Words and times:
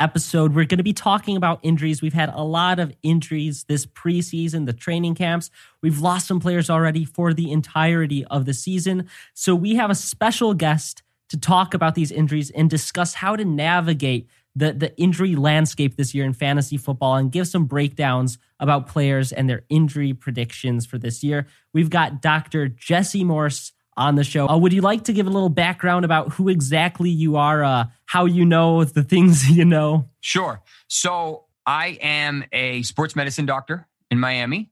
episode. 0.00 0.54
We're 0.54 0.64
going 0.64 0.78
to 0.78 0.84
be 0.84 0.92
talking 0.92 1.36
about 1.36 1.60
injuries. 1.62 2.02
We've 2.02 2.12
had 2.12 2.30
a 2.34 2.42
lot 2.42 2.78
of 2.78 2.92
injuries 3.02 3.64
this 3.64 3.86
preseason, 3.86 4.66
the 4.66 4.72
training 4.72 5.14
camps. 5.14 5.50
We've 5.82 6.00
lost 6.00 6.26
some 6.26 6.40
players 6.40 6.70
already 6.70 7.04
for 7.04 7.34
the 7.34 7.50
entirety 7.50 8.24
of 8.26 8.44
the 8.44 8.54
season. 8.54 9.08
So, 9.34 9.54
we 9.54 9.76
have 9.76 9.90
a 9.90 9.94
special 9.94 10.54
guest 10.54 11.02
to 11.28 11.36
talk 11.38 11.74
about 11.74 11.94
these 11.94 12.10
injuries 12.10 12.50
and 12.50 12.70
discuss 12.70 13.14
how 13.14 13.36
to 13.36 13.44
navigate 13.44 14.28
the, 14.56 14.72
the 14.72 14.96
injury 14.98 15.36
landscape 15.36 15.96
this 15.96 16.14
year 16.14 16.24
in 16.24 16.32
fantasy 16.32 16.76
football 16.76 17.16
and 17.16 17.30
give 17.30 17.46
some 17.46 17.66
breakdowns 17.66 18.38
about 18.58 18.88
players 18.88 19.30
and 19.30 19.48
their 19.48 19.62
injury 19.68 20.12
predictions 20.12 20.84
for 20.84 20.98
this 20.98 21.22
year. 21.22 21.46
We've 21.72 21.90
got 21.90 22.20
Dr. 22.20 22.68
Jesse 22.68 23.24
Morse 23.24 23.72
on 23.98 24.14
the 24.14 24.24
show. 24.24 24.48
Uh, 24.48 24.56
would 24.56 24.72
you 24.72 24.80
like 24.80 25.04
to 25.04 25.12
give 25.12 25.26
a 25.26 25.30
little 25.30 25.48
background 25.48 26.04
about 26.04 26.32
who 26.32 26.48
exactly 26.48 27.10
you 27.10 27.36
are, 27.36 27.62
uh, 27.62 27.84
how 28.06 28.24
you 28.24 28.44
know 28.44 28.84
the 28.84 29.02
things 29.02 29.50
you 29.50 29.64
know? 29.64 30.08
Sure. 30.20 30.62
So 30.86 31.44
I 31.66 31.98
am 32.00 32.44
a 32.52 32.82
sports 32.82 33.14
medicine 33.14 33.44
doctor 33.44 33.86
in 34.10 34.18
Miami. 34.18 34.70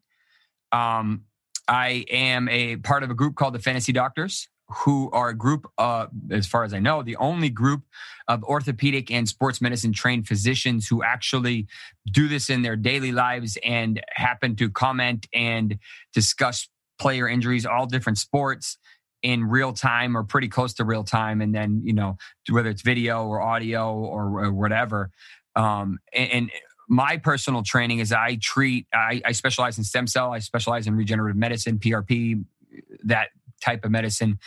Um, 0.72 1.24
I 1.68 2.06
am 2.10 2.48
a 2.48 2.76
part 2.76 3.02
of 3.02 3.10
a 3.10 3.14
group 3.14 3.34
called 3.34 3.54
the 3.54 3.58
Fantasy 3.58 3.92
Doctors, 3.92 4.48
who 4.68 5.10
are 5.10 5.30
a 5.30 5.34
group, 5.34 5.70
uh, 5.78 6.06
as 6.30 6.46
far 6.46 6.62
as 6.62 6.72
I 6.72 6.78
know, 6.78 7.02
the 7.02 7.16
only 7.16 7.50
group 7.50 7.82
of 8.28 8.44
orthopedic 8.44 9.10
and 9.10 9.28
sports 9.28 9.60
medicine 9.60 9.92
trained 9.92 10.28
physicians 10.28 10.86
who 10.86 11.02
actually 11.02 11.66
do 12.10 12.28
this 12.28 12.50
in 12.50 12.62
their 12.62 12.76
daily 12.76 13.12
lives 13.12 13.58
and 13.64 14.00
happen 14.10 14.54
to 14.56 14.70
comment 14.70 15.26
and 15.32 15.78
discuss 16.14 16.68
player 16.98 17.28
injuries, 17.28 17.66
all 17.66 17.86
different 17.86 18.18
sports 18.18 18.78
in 19.26 19.42
real 19.42 19.72
time 19.72 20.16
or 20.16 20.22
pretty 20.22 20.46
close 20.46 20.72
to 20.74 20.84
real 20.84 21.02
time 21.02 21.40
and 21.40 21.52
then 21.52 21.80
you 21.82 21.92
know 21.92 22.16
whether 22.48 22.70
it's 22.70 22.82
video 22.82 23.26
or 23.26 23.40
audio 23.40 23.92
or, 23.92 24.44
or 24.44 24.52
whatever. 24.52 25.10
Um, 25.56 25.98
and, 26.14 26.30
and, 26.30 26.50
my 26.88 27.16
personal 27.16 27.64
training 27.64 27.98
is 27.98 28.12
i 28.12 28.38
treat 28.40 28.86
I, 28.94 29.20
I 29.24 29.32
specialize 29.32 29.76
in 29.76 29.82
stem 29.82 30.06
cell 30.06 30.32
i 30.32 30.38
specialize 30.38 30.86
in 30.86 30.94
regenerative 30.94 31.36
medicine 31.36 31.80
prp 31.80 32.44
that 33.02 33.30
type 33.60 33.84
of 33.84 33.90
medicine. 33.90 34.38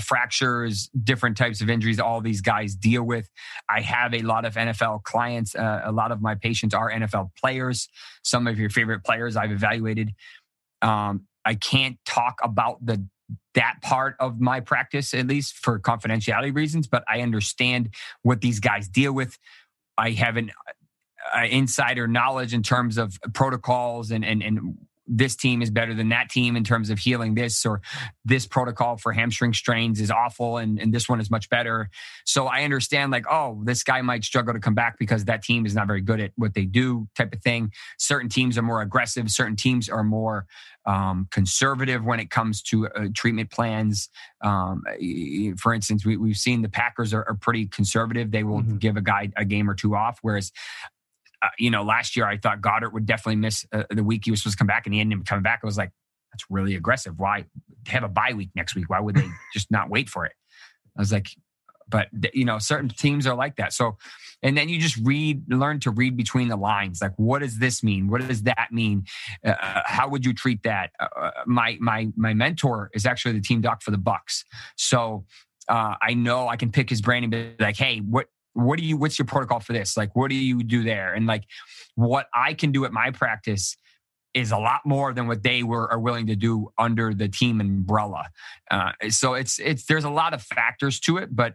Fractures 0.00 0.90
different 1.02 1.38
types 1.38 1.62
of 1.62 1.70
injuries 1.70 1.98
all 1.98 2.20
these 2.20 2.42
guys 2.42 2.74
deal 2.74 3.02
with. 3.02 3.30
I 3.70 3.80
have 3.80 4.12
a 4.12 4.20
lot 4.20 4.44
of 4.44 4.54
nfl 4.54 5.02
clients 5.02 5.54
uh, 5.54 5.80
a 5.82 5.92
lot 5.92 6.12
of 6.12 6.20
my 6.20 6.34
patients 6.34 6.74
are 6.74 6.90
nfl 6.90 7.30
players. 7.40 7.88
Some 8.22 8.46
of 8.46 8.58
your 8.58 8.68
favorite 8.68 9.02
players 9.02 9.34
i've 9.34 9.52
evaluated. 9.52 10.10
Um, 10.82 11.26
i 11.46 11.54
can't 11.54 11.96
talk 12.04 12.38
about 12.42 12.84
the 12.84 13.06
that 13.54 13.76
part 13.82 14.16
of 14.20 14.40
my 14.40 14.60
practice, 14.60 15.14
at 15.14 15.26
least 15.26 15.56
for 15.56 15.78
confidentiality 15.78 16.54
reasons, 16.54 16.86
but 16.86 17.04
I 17.08 17.20
understand 17.20 17.94
what 18.22 18.40
these 18.40 18.60
guys 18.60 18.88
deal 18.88 19.12
with. 19.12 19.38
I 19.96 20.10
have 20.10 20.36
an 20.36 20.52
uh, 21.34 21.44
insider 21.44 22.06
knowledge 22.06 22.54
in 22.54 22.62
terms 22.62 22.98
of 22.98 23.18
protocols 23.34 24.10
and, 24.10 24.24
and, 24.24 24.42
and 24.42 24.78
this 25.08 25.34
team 25.34 25.62
is 25.62 25.70
better 25.70 25.94
than 25.94 26.10
that 26.10 26.28
team 26.28 26.56
in 26.56 26.64
terms 26.64 26.90
of 26.90 26.98
healing 26.98 27.34
this 27.34 27.64
or 27.64 27.80
this 28.24 28.46
protocol 28.46 28.96
for 28.96 29.12
hamstring 29.12 29.54
strains 29.54 30.00
is 30.00 30.10
awful 30.10 30.58
and, 30.58 30.78
and 30.78 30.92
this 30.92 31.08
one 31.08 31.20
is 31.20 31.30
much 31.30 31.48
better. 31.48 31.88
So 32.24 32.46
i 32.46 32.62
understand 32.62 33.10
like 33.10 33.26
oh 33.30 33.60
this 33.64 33.82
guy 33.82 34.02
might 34.02 34.24
struggle 34.24 34.54
to 34.54 34.60
come 34.60 34.74
back 34.74 34.98
because 34.98 35.24
that 35.24 35.42
team 35.42 35.66
is 35.66 35.74
not 35.74 35.86
very 35.86 36.00
good 36.00 36.20
at 36.20 36.32
what 36.36 36.54
they 36.54 36.64
do 36.64 37.08
type 37.16 37.34
of 37.34 37.42
thing. 37.42 37.72
Certain 37.98 38.28
teams 38.28 38.58
are 38.58 38.62
more 38.62 38.82
aggressive. 38.82 39.30
Certain 39.30 39.56
teams 39.56 39.88
are 39.88 40.04
more 40.04 40.46
um, 40.86 41.28
conservative 41.30 42.04
when 42.04 42.20
it 42.20 42.30
comes 42.30 42.62
to 42.62 42.88
uh, 42.88 43.08
treatment 43.14 43.50
plans. 43.50 44.08
Um, 44.42 44.82
for 45.58 45.74
instance 45.74 46.04
we, 46.04 46.16
have 46.28 46.36
seen 46.36 46.62
the 46.62 46.68
packers 46.68 47.12
are, 47.12 47.24
are, 47.28 47.34
pretty 47.34 47.66
conservative. 47.66 48.30
They 48.30 48.44
will 48.44 48.60
mm-hmm. 48.60 48.76
give 48.78 48.96
a 48.96 49.02
guy 49.02 49.30
a 49.36 49.44
game 49.44 49.68
or 49.68 49.74
two 49.74 49.94
off 49.96 50.18
whereas 50.22 50.52
uh, 51.42 51.48
you 51.58 51.70
know, 51.70 51.82
last 51.82 52.16
year 52.16 52.26
I 52.26 52.36
thought 52.36 52.60
Goddard 52.60 52.90
would 52.90 53.06
definitely 53.06 53.36
miss 53.36 53.66
uh, 53.72 53.84
the 53.90 54.04
week 54.04 54.24
he 54.24 54.30
was 54.30 54.40
supposed 54.40 54.54
to 54.54 54.58
come 54.58 54.66
back, 54.66 54.86
and 54.86 54.94
he 54.94 55.00
ended 55.00 55.20
up 55.20 55.26
coming 55.26 55.42
back. 55.42 55.60
I 55.62 55.66
was 55.66 55.78
like, 55.78 55.92
that's 56.32 56.44
really 56.50 56.74
aggressive. 56.74 57.18
Why 57.18 57.44
have 57.86 58.04
a 58.04 58.08
bye 58.08 58.32
week 58.34 58.50
next 58.54 58.74
week? 58.74 58.90
Why 58.90 59.00
would 59.00 59.16
they 59.16 59.28
just 59.52 59.70
not 59.70 59.88
wait 59.90 60.08
for 60.08 60.26
it? 60.26 60.32
I 60.96 61.00
was 61.00 61.12
like, 61.12 61.28
but 61.88 62.08
you 62.34 62.44
know, 62.44 62.58
certain 62.58 62.88
teams 62.88 63.26
are 63.26 63.34
like 63.34 63.56
that. 63.56 63.72
So, 63.72 63.96
and 64.42 64.56
then 64.56 64.68
you 64.68 64.78
just 64.78 64.96
read, 64.96 65.42
learn 65.52 65.80
to 65.80 65.90
read 65.90 66.16
between 66.16 66.48
the 66.48 66.56
lines. 66.56 67.00
Like, 67.00 67.14
what 67.16 67.40
does 67.40 67.58
this 67.58 67.82
mean? 67.82 68.08
What 68.08 68.26
does 68.26 68.42
that 68.42 68.68
mean? 68.70 69.06
Uh, 69.44 69.54
how 69.84 70.08
would 70.08 70.24
you 70.24 70.34
treat 70.34 70.62
that? 70.64 70.90
Uh, 71.00 71.06
uh, 71.16 71.30
my 71.46 71.76
my 71.80 72.08
my 72.16 72.34
mentor 72.34 72.90
is 72.94 73.06
actually 73.06 73.32
the 73.32 73.40
team 73.40 73.60
doc 73.60 73.82
for 73.82 73.90
the 73.90 73.98
Bucks, 73.98 74.44
so. 74.76 75.24
Uh, 75.70 75.96
I 76.00 76.14
know 76.14 76.48
I 76.48 76.56
can 76.56 76.72
pick 76.72 76.88
his 76.88 77.02
brain 77.02 77.24
and 77.24 77.30
be 77.30 77.54
like, 77.60 77.76
"Hey, 77.76 77.98
what 77.98 78.28
what 78.58 78.78
do 78.78 78.84
you 78.84 78.96
what's 78.96 79.18
your 79.18 79.26
protocol 79.26 79.60
for 79.60 79.72
this 79.72 79.96
like 79.96 80.14
what 80.16 80.30
do 80.30 80.36
you 80.36 80.62
do 80.62 80.82
there 80.82 81.14
and 81.14 81.26
like 81.26 81.44
what 81.94 82.26
i 82.34 82.52
can 82.52 82.72
do 82.72 82.84
at 82.84 82.92
my 82.92 83.10
practice 83.10 83.76
is 84.34 84.50
a 84.50 84.58
lot 84.58 84.80
more 84.84 85.12
than 85.12 85.26
what 85.26 85.42
they 85.42 85.62
were 85.62 85.90
are 85.90 85.98
willing 85.98 86.26
to 86.26 86.36
do 86.36 86.68
under 86.76 87.14
the 87.14 87.28
team 87.28 87.60
umbrella 87.60 88.26
uh, 88.70 88.92
so 89.08 89.34
it's 89.34 89.58
it's 89.58 89.84
there's 89.84 90.04
a 90.04 90.10
lot 90.10 90.34
of 90.34 90.42
factors 90.42 90.98
to 90.98 91.18
it 91.18 91.34
but 91.34 91.54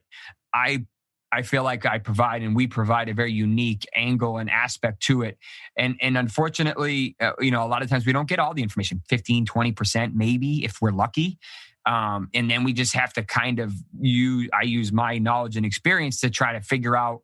i 0.53 0.86
I 1.34 1.41
feel 1.41 1.64
like 1.64 1.84
I 1.84 1.97
provide 1.97 2.44
and 2.44 2.56
we 2.56 2.68
provide 2.68 3.09
a 3.09 3.14
very 3.16 3.31
unique 3.31 3.88
angle 3.96 4.38
and 4.38 4.52
aspect 4.52 5.02
to 5.03 5.24
it. 5.24 5.40
And 5.75 5.96
and 6.00 6.16
unfortunately, 6.16 7.16
uh, 7.20 7.31
you 7.40 7.50
know, 7.50 7.66
a 7.66 7.66
lot 7.66 7.81
of 7.81 7.90
times 7.90 8.06
we 8.06 8.14
don't 8.14 8.30
get 8.30 8.38
all 8.38 8.53
the 8.53 8.62
information, 8.62 9.02
15, 9.09 9.47
20% 9.47 10.14
maybe 10.14 10.64
if 10.64 10.80
we're 10.80 10.91
lucky. 10.91 11.40
Um, 11.85 12.29
and 12.33 12.49
then 12.49 12.63
we 12.63 12.73
just 12.73 12.94
have 12.94 13.11
to 13.13 13.23
kind 13.23 13.59
of 13.59 13.73
use 13.99 14.49
i 14.53 14.63
use 14.63 14.94
my 14.94 15.17
knowledge 15.17 15.57
and 15.57 15.66
experience 15.66 16.21
to 16.21 16.29
try 16.29 16.53
to 16.53 16.61
figure 16.61 16.95
out 16.95 17.21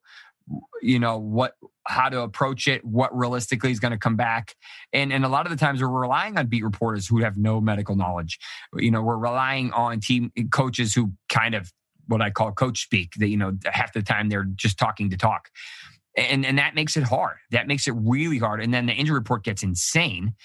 you 0.81 0.99
know 0.99 1.17
what 1.17 1.53
how 1.87 2.09
to 2.09 2.21
approach 2.21 2.67
it 2.67 2.83
what 2.85 3.15
realistically 3.17 3.71
is 3.71 3.79
going 3.79 3.91
to 3.91 3.97
come 3.97 4.15
back. 4.15 4.55
And 4.93 5.11
and 5.11 5.25
a 5.25 5.29
lot 5.29 5.45
of 5.45 5.51
the 5.51 5.57
times 5.57 5.81
we're 5.81 5.87
relying 5.87 6.37
on 6.37 6.47
beat 6.47 6.63
reporters 6.63 7.07
who 7.07 7.21
have 7.23 7.37
no 7.37 7.59
medical 7.59 7.95
knowledge. 7.95 8.39
You 8.75 8.91
know 8.91 9.01
we're 9.01 9.17
relying 9.17 9.71
on 9.71 9.99
team 9.99 10.31
coaches 10.51 10.93
who 10.93 11.13
kind 11.29 11.55
of 11.55 11.71
what 12.07 12.21
i 12.21 12.29
call 12.31 12.51
coach 12.51 12.81
speak 12.81 13.13
that 13.17 13.27
you 13.27 13.37
know 13.37 13.55
half 13.65 13.93
the 13.93 14.01
time 14.01 14.29
they're 14.29 14.49
just 14.55 14.77
talking 14.77 15.09
to 15.09 15.17
talk. 15.17 15.49
And 16.15 16.45
and 16.45 16.57
that 16.57 16.75
makes 16.75 16.97
it 16.97 17.03
hard. 17.03 17.37
That 17.51 17.67
makes 17.67 17.87
it 17.87 17.93
really 17.95 18.37
hard. 18.37 18.61
And 18.61 18.73
then 18.73 18.85
the 18.85 18.93
injury 18.93 19.17
report 19.17 19.43
gets 19.43 19.63
insane 19.63 20.35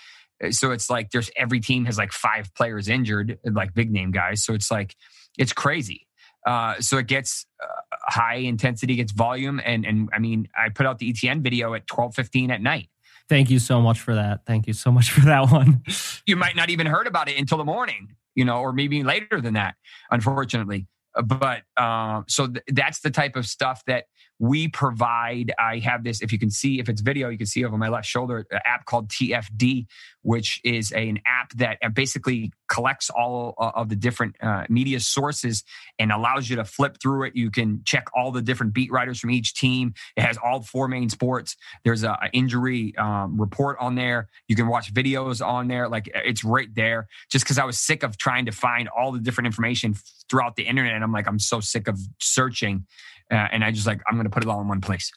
so 0.51 0.71
it's 0.71 0.91
like 0.91 1.11
there's 1.11 1.31
every 1.37 1.61
team 1.61 1.85
has 1.85 1.99
like 1.99 2.13
five 2.13 2.55
players 2.55 2.89
injured, 2.89 3.39
like 3.45 3.75
big 3.75 3.91
name 3.91 4.11
guys. 4.11 4.45
So 4.45 4.55
it's 4.55 4.71
like 4.71 4.97
it's 5.39 5.53
crazy. 5.53 6.07
Uh, 6.47 6.79
so 6.81 6.99
it 6.99 7.07
gets 7.07 7.47
uh, 7.63 7.97
high 8.07 8.37
intensity, 8.37 8.97
gets 8.97 9.13
volume, 9.13 9.61
and 9.65 9.87
and 9.87 10.09
I 10.13 10.19
mean, 10.19 10.49
I 10.57 10.69
put 10.69 10.87
out 10.87 10.99
the 10.99 11.13
ETN 11.13 11.41
video 11.41 11.75
at 11.75 11.87
twelve 11.87 12.15
fifteen 12.15 12.51
at 12.51 12.61
night. 12.61 12.89
Thank 13.29 13.51
you 13.51 13.59
so 13.59 13.81
much 13.81 14.01
for 14.01 14.15
that. 14.15 14.41
Thank 14.47 14.67
you 14.67 14.75
so 14.75 14.93
much 14.93 15.11
for 15.11 15.21
that 15.23 15.51
one. 15.51 15.83
you 16.27 16.37
might 16.37 16.57
not 16.57 16.71
even 16.71 16.87
heard 16.87 17.07
about 17.07 17.29
it 17.29 17.39
until 17.39 17.59
the 17.59 17.65
morning, 17.65 18.15
you 18.35 18.45
know, 18.45 18.59
or 18.59 18.73
maybe 18.73 19.03
later 19.03 19.41
than 19.41 19.55
that. 19.55 19.77
Unfortunately, 20.11 20.87
but 21.23 21.63
uh, 21.77 22.23
so 22.29 22.49
th- 22.49 22.65
that's 22.69 23.01
the 23.01 23.11
type 23.11 23.37
of 23.37 23.47
stuff 23.47 23.83
that 23.87 24.05
we 24.39 24.69
provide. 24.69 25.53
I 25.59 25.79
have 25.79 26.05
this, 26.05 26.21
if 26.21 26.33
you 26.33 26.39
can 26.39 26.51
see, 26.51 26.81
if 26.81 26.89
it's 26.89 27.01
video, 27.01 27.29
you 27.29 27.39
can 27.39 27.47
see 27.47 27.65
over 27.65 27.77
my 27.77 27.89
left 27.89 28.07
shoulder, 28.07 28.47
an 28.51 28.61
app 28.65 28.85
called 28.85 29.09
TFD, 29.09 29.87
which 30.23 30.61
is 30.65 30.93
a, 30.93 31.09
an 31.09 31.21
app 31.27 31.53
that 31.55 31.79
uh, 31.83 31.89
basically 31.89 32.53
collects 32.69 33.11
all 33.11 33.55
uh, 33.59 33.71
of 33.75 33.89
the 33.89 33.97
different 33.97 34.37
uh, 34.43 34.65
media 34.69 34.99
sources 34.99 35.63
and 35.99 36.11
allows 36.11 36.49
you 36.49 36.57
to 36.57 36.65
flip 36.65 36.97
through 37.01 37.27
it. 37.27 37.37
You 37.37 37.51
can 37.51 37.83
check 37.85 38.09
all 38.15 38.33
the 38.33 38.43
different 38.43 38.73
beat 38.73 38.91
writers 38.91 39.21
from 39.21 39.31
each 39.31 39.55
team. 39.55 39.95
It 40.17 40.23
has 40.23 40.37
all 40.43 40.63
four 40.63 40.89
main 40.89 41.09
sports. 41.09 41.57
There's 41.85 42.03
a, 42.03 42.11
a 42.11 42.31
injury 42.33 42.95
um, 42.97 43.41
report 43.41 43.77
on 43.81 43.95
there. 43.95 44.29
You 44.49 44.57
can 44.57 44.67
watch 44.67 44.93
videos 44.93 45.45
on 45.45 45.69
there. 45.69 45.89
Like 45.89 46.11
it's 46.13 46.43
right 46.43 46.75
there. 46.75 47.07
Just 47.31 47.45
because 47.45 47.59
I 47.59 47.65
was 47.65 47.79
sick 47.79 48.03
of 48.03 48.17
trying 48.17 48.47
to 48.47 48.53
find 48.53 48.89
all 48.89 49.13
the 49.13 49.21
different 49.21 49.47
information 49.47 49.95
throughout 50.29 50.57
the 50.57 50.65
internet. 50.65 50.95
And 50.95 51.05
I'm 51.05 51.13
like, 51.13 51.29
I'm 51.29 51.39
so 51.39 51.61
sick 51.61 51.87
of 51.87 51.99
searching. 52.21 52.87
Uh, 53.31 53.49
and 53.53 53.65
I 53.65 53.71
just 53.71 53.87
like, 53.87 54.01
I'm 54.07 54.17
going 54.25 54.31
to 54.31 54.35
put 54.35 54.43
it 54.43 54.49
all 54.49 54.61
in 54.61 54.69
one 54.69 54.81
place. 54.81 55.13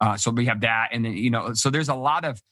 Uh, 0.00 0.16
so 0.16 0.30
we 0.30 0.46
have 0.46 0.60
that. 0.62 0.88
And 0.92 1.04
then, 1.04 1.16
you 1.16 1.30
know, 1.30 1.54
so 1.54 1.70
there's 1.70 1.88
a 1.88 1.94
lot 1.94 2.24
of 2.24 2.42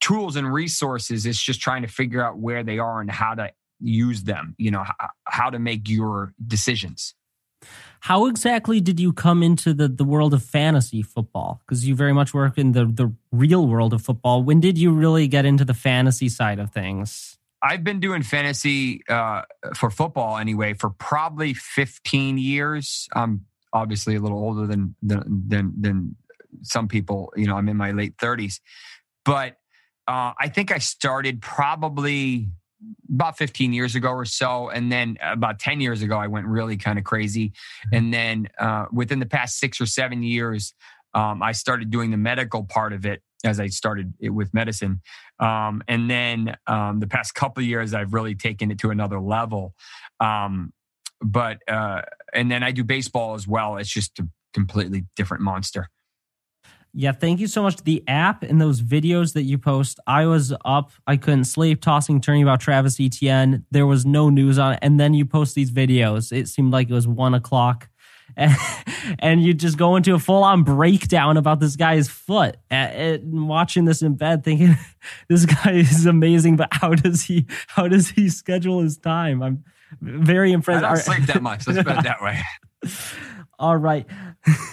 tools 0.00 0.36
and 0.36 0.52
resources. 0.52 1.26
It's 1.26 1.42
just 1.42 1.60
trying 1.60 1.82
to 1.82 1.88
figure 1.88 2.24
out 2.24 2.38
where 2.38 2.62
they 2.62 2.78
are 2.78 3.00
and 3.00 3.10
how 3.10 3.34
to 3.34 3.50
use 3.80 4.24
them. 4.24 4.54
You 4.58 4.70
know 4.70 4.82
h- 4.82 5.08
how 5.24 5.50
to 5.50 5.58
make 5.58 5.88
your 5.88 6.34
decisions. 6.46 7.14
How 8.00 8.26
exactly 8.26 8.80
did 8.80 8.98
you 8.98 9.12
come 9.12 9.42
into 9.42 9.74
the, 9.74 9.86
the 9.86 10.04
world 10.04 10.32
of 10.32 10.42
fantasy 10.42 11.02
football? 11.02 11.60
Because 11.60 11.86
you 11.86 11.94
very 11.94 12.14
much 12.14 12.32
work 12.32 12.56
in 12.56 12.72
the, 12.72 12.86
the 12.86 13.12
real 13.30 13.66
world 13.66 13.92
of 13.92 14.00
football. 14.00 14.42
When 14.42 14.58
did 14.58 14.78
you 14.78 14.90
really 14.90 15.28
get 15.28 15.44
into 15.44 15.66
the 15.66 15.74
fantasy 15.74 16.30
side 16.30 16.58
of 16.58 16.70
things? 16.72 17.36
I've 17.62 17.84
been 17.84 18.00
doing 18.00 18.22
fantasy 18.22 19.02
uh, 19.06 19.42
for 19.76 19.90
football 19.90 20.38
anyway 20.38 20.72
for 20.72 20.88
probably 20.88 21.52
15 21.52 22.38
years. 22.38 23.06
I'm 23.14 23.44
obviously 23.72 24.16
a 24.16 24.20
little 24.20 24.38
older 24.38 24.66
than 24.66 24.94
than 25.02 25.44
than, 25.48 25.74
than 25.80 26.16
some 26.62 26.88
people. 26.88 27.32
You 27.36 27.46
know, 27.46 27.56
I'm 27.56 27.68
in 27.68 27.76
my 27.76 27.92
late 27.92 28.16
30s, 28.16 28.60
but 29.24 29.56
uh, 30.08 30.32
I 30.38 30.48
think 30.48 30.72
I 30.72 30.78
started 30.78 31.40
probably 31.40 32.48
about 33.12 33.36
15 33.36 33.72
years 33.72 33.94
ago 33.94 34.10
or 34.10 34.24
so. 34.24 34.68
And 34.70 34.90
then 34.90 35.18
about 35.22 35.58
10 35.58 35.80
years 35.80 36.02
ago, 36.02 36.16
I 36.16 36.26
went 36.26 36.46
really 36.46 36.76
kind 36.76 36.98
of 36.98 37.04
crazy. 37.04 37.52
And 37.92 38.12
then 38.12 38.48
uh, 38.58 38.86
within 38.92 39.18
the 39.18 39.26
past 39.26 39.58
six 39.58 39.80
or 39.80 39.86
seven 39.86 40.22
years, 40.22 40.74
um, 41.14 41.42
I 41.42 41.52
started 41.52 41.90
doing 41.90 42.10
the 42.10 42.16
medical 42.16 42.64
part 42.64 42.92
of 42.92 43.04
it 43.04 43.22
as 43.44 43.58
I 43.58 43.68
started 43.68 44.14
it 44.20 44.30
with 44.30 44.52
medicine. 44.52 45.00
Um, 45.38 45.82
and 45.88 46.10
then 46.10 46.56
um, 46.66 47.00
the 47.00 47.06
past 47.06 47.34
couple 47.34 47.62
of 47.62 47.68
years, 47.68 47.94
I've 47.94 48.12
really 48.12 48.34
taken 48.34 48.70
it 48.70 48.78
to 48.80 48.90
another 48.90 49.20
level. 49.20 49.74
But, 51.20 51.58
uh, 51.68 52.02
and 52.32 52.50
then 52.50 52.62
I 52.62 52.70
do 52.70 52.84
baseball 52.84 53.34
as 53.34 53.46
well. 53.46 53.76
It's 53.76 53.90
just 53.90 54.18
a 54.18 54.28
completely 54.54 55.04
different 55.16 55.42
monster. 55.42 55.88
Yeah, 56.92 57.12
thank 57.12 57.38
you 57.38 57.46
so 57.46 57.62
much. 57.62 57.76
The 57.84 58.02
app 58.08 58.42
and 58.42 58.60
those 58.60 58.82
videos 58.82 59.34
that 59.34 59.42
you 59.42 59.58
post, 59.58 60.00
I 60.08 60.26
was 60.26 60.52
up, 60.64 60.90
I 61.06 61.16
couldn't 61.16 61.44
sleep, 61.44 61.80
tossing, 61.80 62.20
turning 62.20 62.42
about 62.42 62.60
Travis 62.60 62.98
Etienne. 62.98 63.64
There 63.70 63.86
was 63.86 64.04
no 64.04 64.28
news 64.28 64.58
on 64.58 64.72
it. 64.72 64.80
And 64.82 64.98
then 64.98 65.14
you 65.14 65.24
post 65.24 65.54
these 65.54 65.70
videos. 65.70 66.32
It 66.32 66.48
seemed 66.48 66.72
like 66.72 66.90
it 66.90 66.94
was 66.94 67.06
one 67.06 67.34
o'clock. 67.34 67.88
And, 68.36 68.56
and 69.20 69.42
you 69.42 69.54
just 69.54 69.78
go 69.78 69.94
into 69.94 70.14
a 70.14 70.18
full 70.18 70.42
on 70.42 70.64
breakdown 70.64 71.36
about 71.36 71.60
this 71.60 71.76
guy's 71.76 72.08
foot 72.08 72.56
and 72.70 73.48
watching 73.48 73.84
this 73.84 74.02
in 74.02 74.16
bed 74.16 74.42
thinking 74.42 74.76
this 75.28 75.46
guy 75.46 75.72
is 75.72 76.06
amazing, 76.06 76.56
but 76.56 76.68
how 76.72 76.94
does 76.94 77.22
he 77.22 77.46
how 77.68 77.86
does 77.86 78.10
he 78.10 78.28
schedule 78.28 78.80
his 78.80 78.98
time? 78.98 79.42
I'm 79.42 79.64
very 80.00 80.52
impressed. 80.52 80.84
I 80.84 80.88
don't 80.88 80.98
sleep 80.98 81.26
that 81.26 81.42
much. 81.42 81.66
Let's 81.66 81.82
put 81.82 81.98
it 81.98 82.04
that 82.04 82.22
way. 82.22 82.40
All 83.58 83.76
right. 83.76 84.06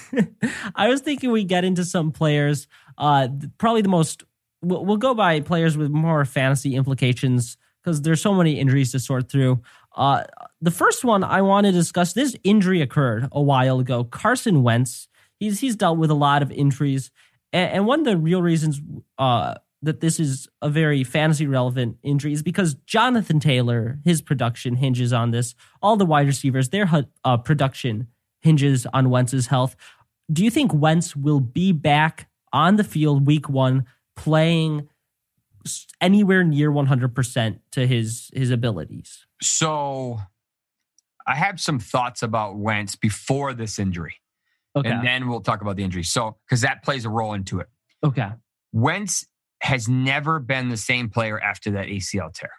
I 0.75 0.87
was 0.87 1.01
thinking 1.01 1.31
we 1.31 1.43
get 1.43 1.65
into 1.65 1.83
some 1.83 2.11
players. 2.11 2.67
Uh, 2.97 3.27
probably 3.57 3.81
the 3.81 3.89
most, 3.89 4.23
we'll, 4.61 4.85
we'll 4.85 4.97
go 4.97 5.13
by 5.13 5.41
players 5.41 5.77
with 5.77 5.91
more 5.91 6.23
fantasy 6.23 6.75
implications 6.75 7.57
because 7.83 8.01
there's 8.01 8.21
so 8.21 8.33
many 8.33 8.59
injuries 8.59 8.93
to 8.93 8.99
sort 8.99 9.29
through. 9.29 9.61
Uh, 9.95 10.23
the 10.61 10.71
first 10.71 11.03
one 11.03 11.23
I 11.23 11.41
want 11.41 11.65
to 11.65 11.71
discuss 11.73 12.13
this 12.13 12.35
injury 12.43 12.81
occurred 12.81 13.27
a 13.31 13.41
while 13.41 13.79
ago. 13.79 14.05
Carson 14.05 14.63
Wentz, 14.63 15.09
he's, 15.39 15.59
he's 15.59 15.75
dealt 15.75 15.97
with 15.97 16.09
a 16.09 16.15
lot 16.15 16.41
of 16.41 16.51
injuries. 16.51 17.11
And, 17.51 17.71
and 17.71 17.85
one 17.87 17.99
of 17.99 18.05
the 18.05 18.17
real 18.17 18.41
reasons 18.41 18.79
uh, 19.17 19.55
that 19.81 20.01
this 20.01 20.19
is 20.19 20.47
a 20.62 20.69
very 20.69 21.03
fantasy 21.03 21.45
relevant 21.45 21.97
injury 22.03 22.33
is 22.33 22.41
because 22.41 22.74
Jonathan 22.85 23.39
Taylor, 23.39 24.00
his 24.03 24.21
production 24.21 24.75
hinges 24.75 25.13
on 25.13 25.31
this. 25.31 25.56
All 25.81 25.97
the 25.97 26.06
wide 26.06 26.27
receivers, 26.27 26.69
their 26.69 26.89
uh, 27.24 27.38
production 27.38 28.07
hinges 28.41 28.88
on 28.94 29.09
Wentz's 29.09 29.47
health. 29.47 29.75
Do 30.31 30.44
you 30.44 30.50
think 30.50 30.74
Wentz 30.74 31.15
will 31.15 31.39
be 31.39 31.71
back 31.71 32.29
on 32.51 32.75
the 32.75 32.83
field 32.83 33.27
week 33.27 33.47
one 33.50 33.85
playing 34.15 34.89
anywhere 36.01 36.44
near 36.44 36.71
100% 36.71 37.59
to 37.71 37.88
his 37.88 38.30
his 38.33 38.50
abilities? 38.51 39.25
So 39.41 40.19
I 41.27 41.35
have 41.35 41.59
some 41.59 41.80
thoughts 41.80 42.23
about 42.23 42.57
Wentz 42.57 42.95
before 42.95 43.53
this 43.53 43.77
injury. 43.77 44.15
Okay. 44.75 44.89
And 44.89 45.06
then 45.06 45.27
we'll 45.27 45.41
talk 45.41 45.62
about 45.62 45.75
the 45.75 45.83
injury. 45.83 46.03
So, 46.03 46.38
because 46.45 46.62
that 46.62 46.83
plays 46.83 47.06
a 47.06 47.09
role 47.09 47.33
into 47.33 47.59
it. 47.59 47.68
Okay. 48.03 48.30
Wentz 48.71 49.25
has 49.62 49.88
never 49.88 50.39
been 50.39 50.69
the 50.69 50.77
same 50.77 51.09
player 51.09 51.39
after 51.39 51.71
that 51.71 51.88
ACL 51.88 52.33
tear. 52.33 52.51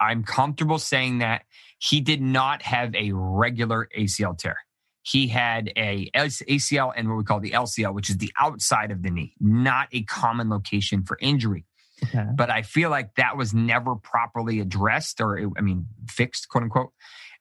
I'm 0.00 0.22
comfortable 0.22 0.78
saying 0.78 1.18
that 1.18 1.42
he 1.78 2.00
did 2.00 2.20
not 2.20 2.62
have 2.62 2.94
a 2.94 3.12
regular 3.12 3.88
ACL 3.96 4.36
tear 4.36 4.58
he 5.06 5.28
had 5.28 5.72
a 5.76 6.10
ACL 6.14 6.92
and 6.96 7.08
what 7.08 7.16
we 7.16 7.22
call 7.22 7.38
the 7.38 7.52
LCL, 7.52 7.94
which 7.94 8.10
is 8.10 8.18
the 8.18 8.32
outside 8.40 8.90
of 8.90 9.04
the 9.04 9.10
knee, 9.10 9.34
not 9.38 9.86
a 9.92 10.02
common 10.02 10.50
location 10.50 11.04
for 11.04 11.16
injury. 11.20 11.64
Okay. 12.02 12.26
But 12.34 12.50
I 12.50 12.62
feel 12.62 12.90
like 12.90 13.14
that 13.14 13.36
was 13.36 13.54
never 13.54 13.94
properly 13.94 14.58
addressed 14.58 15.20
or, 15.20 15.38
I 15.56 15.60
mean, 15.60 15.86
fixed, 16.08 16.48
quote 16.48 16.64
unquote. 16.64 16.90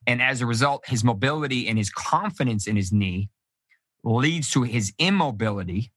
And 0.06 0.22
as 0.22 0.42
a 0.42 0.46
result, 0.46 0.84
his 0.86 1.04
mobility 1.04 1.68
and 1.68 1.76
his 1.76 1.90
confidence 1.90 2.68
in 2.68 2.76
his 2.76 2.92
knee 2.92 3.32
leads 4.04 4.52
to 4.52 4.62
his 4.62 4.94
immobility, 5.00 5.92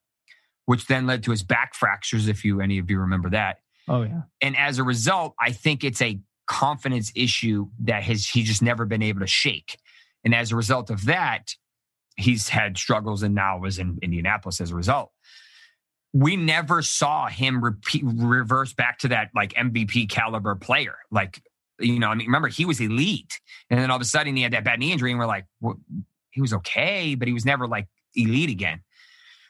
which 0.68 0.86
then 0.86 1.06
led 1.06 1.22
to 1.22 1.30
his 1.30 1.42
back 1.42 1.74
fractures, 1.74 2.28
if 2.28 2.44
you 2.44 2.60
any 2.60 2.76
of 2.76 2.90
you 2.90 3.00
remember 3.00 3.30
that. 3.30 3.60
Oh, 3.88 4.02
yeah. 4.02 4.20
And 4.42 4.54
as 4.54 4.78
a 4.78 4.84
result, 4.84 5.34
I 5.40 5.50
think 5.50 5.82
it's 5.82 6.02
a 6.02 6.20
confidence 6.46 7.10
issue 7.14 7.68
that 7.84 8.02
has 8.02 8.28
he 8.28 8.42
just 8.42 8.60
never 8.60 8.84
been 8.84 9.00
able 9.00 9.20
to 9.20 9.26
shake. 9.26 9.78
And 10.24 10.34
as 10.34 10.52
a 10.52 10.56
result 10.56 10.90
of 10.90 11.06
that, 11.06 11.54
he's 12.16 12.50
had 12.50 12.76
struggles 12.76 13.22
and 13.22 13.34
now 13.34 13.58
was 13.58 13.78
in 13.78 13.98
Indianapolis 14.02 14.60
as 14.60 14.70
a 14.70 14.74
result. 14.74 15.10
We 16.12 16.36
never 16.36 16.82
saw 16.82 17.28
him 17.28 17.64
repeat, 17.64 18.02
reverse 18.04 18.74
back 18.74 18.98
to 18.98 19.08
that 19.08 19.30
like 19.34 19.54
MVP 19.54 20.10
caliber 20.10 20.54
player. 20.54 20.96
Like, 21.10 21.40
you 21.80 21.98
know, 21.98 22.08
I 22.08 22.14
mean, 22.14 22.26
remember 22.26 22.48
he 22.48 22.66
was 22.66 22.78
elite. 22.78 23.40
And 23.70 23.80
then 23.80 23.90
all 23.90 23.96
of 23.96 24.02
a 24.02 24.04
sudden 24.04 24.36
he 24.36 24.42
had 24.42 24.52
that 24.52 24.64
bad 24.64 24.80
knee 24.80 24.92
injury 24.92 25.12
and 25.12 25.18
we're 25.18 25.24
like, 25.24 25.46
well, 25.62 25.80
he 26.28 26.42
was 26.42 26.52
okay, 26.52 27.14
but 27.14 27.26
he 27.26 27.32
was 27.32 27.46
never 27.46 27.66
like 27.66 27.88
elite 28.14 28.50
again. 28.50 28.82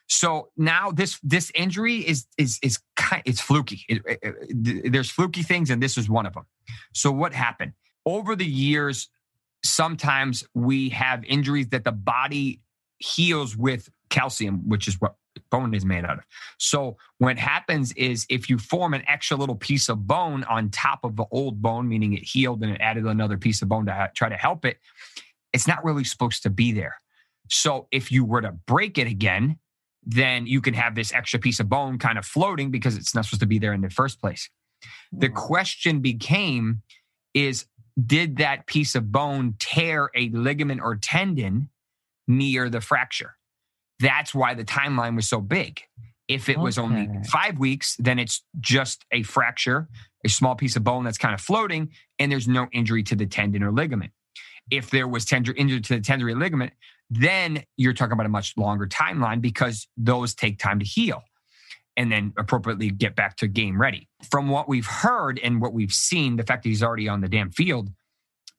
So 0.08 0.48
now 0.56 0.90
this 0.90 1.20
this 1.22 1.52
injury 1.54 1.96
is 1.96 2.26
is 2.38 2.58
is 2.62 2.78
kind 2.96 3.22
it's 3.24 3.40
fluky. 3.40 3.84
It, 3.88 4.02
it, 4.06 4.18
it, 4.22 4.92
there's 4.92 5.10
fluky 5.10 5.42
things, 5.42 5.70
and 5.70 5.82
this 5.82 5.96
is 5.96 6.08
one 6.08 6.26
of 6.26 6.34
them. 6.34 6.46
So 6.94 7.12
what 7.12 7.32
happened 7.32 7.74
over 8.06 8.34
the 8.34 8.46
years? 8.46 9.08
sometimes 9.64 10.44
we 10.54 10.88
have 10.90 11.24
injuries 11.24 11.68
that 11.68 11.84
the 11.84 11.92
body 11.92 12.60
heals 12.98 13.56
with 13.56 13.88
calcium, 14.10 14.68
which 14.68 14.88
is 14.88 15.00
what 15.00 15.16
bone 15.50 15.74
is 15.74 15.84
made 15.84 16.04
out 16.04 16.18
of. 16.18 16.24
So 16.58 16.96
what 17.18 17.38
happens 17.38 17.92
is 17.92 18.26
if 18.28 18.50
you 18.50 18.58
form 18.58 18.94
an 18.94 19.02
extra 19.06 19.36
little 19.36 19.54
piece 19.54 19.88
of 19.88 20.06
bone 20.06 20.44
on 20.44 20.70
top 20.70 21.00
of 21.04 21.16
the 21.16 21.26
old 21.30 21.62
bone, 21.62 21.88
meaning 21.88 22.14
it 22.14 22.24
healed 22.24 22.62
and 22.62 22.72
it 22.72 22.80
added 22.80 23.04
another 23.04 23.36
piece 23.36 23.62
of 23.62 23.68
bone 23.68 23.86
to 23.86 24.10
try 24.14 24.28
to 24.28 24.36
help 24.36 24.64
it, 24.64 24.78
it's 25.52 25.68
not 25.68 25.84
really 25.84 26.04
supposed 26.04 26.42
to 26.42 26.50
be 26.50 26.72
there. 26.72 26.96
So 27.48 27.86
if 27.90 28.10
you 28.10 28.24
were 28.24 28.42
to 28.42 28.52
break 28.52 28.98
it 28.98 29.06
again, 29.06 29.58
then 30.08 30.46
you 30.46 30.62
can 30.62 30.72
have 30.72 30.94
this 30.94 31.12
extra 31.12 31.38
piece 31.38 31.60
of 31.60 31.68
bone 31.68 31.98
kind 31.98 32.16
of 32.16 32.24
floating 32.24 32.70
because 32.70 32.96
it's 32.96 33.14
not 33.14 33.26
supposed 33.26 33.40
to 33.40 33.46
be 33.46 33.58
there 33.58 33.74
in 33.74 33.82
the 33.82 33.90
first 33.90 34.20
place. 34.20 34.48
The 35.12 35.28
hmm. 35.28 35.34
question 35.34 36.00
became 36.00 36.82
is 37.34 37.66
did 38.04 38.38
that 38.38 38.66
piece 38.66 38.94
of 38.94 39.12
bone 39.12 39.54
tear 39.58 40.08
a 40.14 40.30
ligament 40.30 40.80
or 40.80 40.96
tendon 40.96 41.68
near 42.26 42.70
the 42.70 42.80
fracture? 42.80 43.34
That's 44.00 44.34
why 44.34 44.54
the 44.54 44.64
timeline 44.64 45.14
was 45.14 45.28
so 45.28 45.40
big. 45.40 45.82
If 46.26 46.48
it 46.48 46.58
was 46.58 46.78
only 46.78 47.08
five 47.30 47.58
weeks, 47.58 47.96
then 47.98 48.18
it's 48.18 48.42
just 48.60 49.04
a 49.12 49.22
fracture, 49.22 49.88
a 50.24 50.28
small 50.28 50.54
piece 50.54 50.76
of 50.76 50.84
bone 50.84 51.04
that's 51.04 51.18
kind 51.18 51.34
of 51.34 51.40
floating, 51.40 51.90
and 52.18 52.30
there's 52.30 52.46
no 52.46 52.68
injury 52.72 53.02
to 53.04 53.16
the 53.16 53.26
tendon 53.26 53.62
or 53.62 53.72
ligament. 53.72 54.12
If 54.70 54.90
there 54.90 55.08
was 55.08 55.24
tender 55.24 55.52
injury 55.54 55.80
to 55.80 55.96
the 55.96 56.00
tendon 56.00 56.28
or 56.28 56.36
ligament, 56.36 56.74
then 57.10 57.62
you're 57.76 57.94
talking 57.94 58.12
about 58.12 58.26
a 58.26 58.30
much 58.30 58.54
longer 58.56 58.86
timeline 58.86 59.40
because 59.40 59.88
those 59.96 60.34
take 60.34 60.58
time 60.58 60.78
to 60.78 60.84
heal 60.84 61.22
and 61.96 62.12
then 62.12 62.32
appropriately 62.38 62.90
get 62.90 63.16
back 63.16 63.36
to 63.36 63.48
game 63.48 63.80
ready. 63.80 64.08
From 64.30 64.48
what 64.48 64.68
we've 64.68 64.86
heard 64.86 65.40
and 65.42 65.60
what 65.60 65.72
we've 65.72 65.92
seen, 65.92 66.36
the 66.36 66.44
fact 66.44 66.62
that 66.62 66.68
he's 66.68 66.82
already 66.82 67.08
on 67.08 67.20
the 67.20 67.28
damn 67.28 67.50
field 67.50 67.90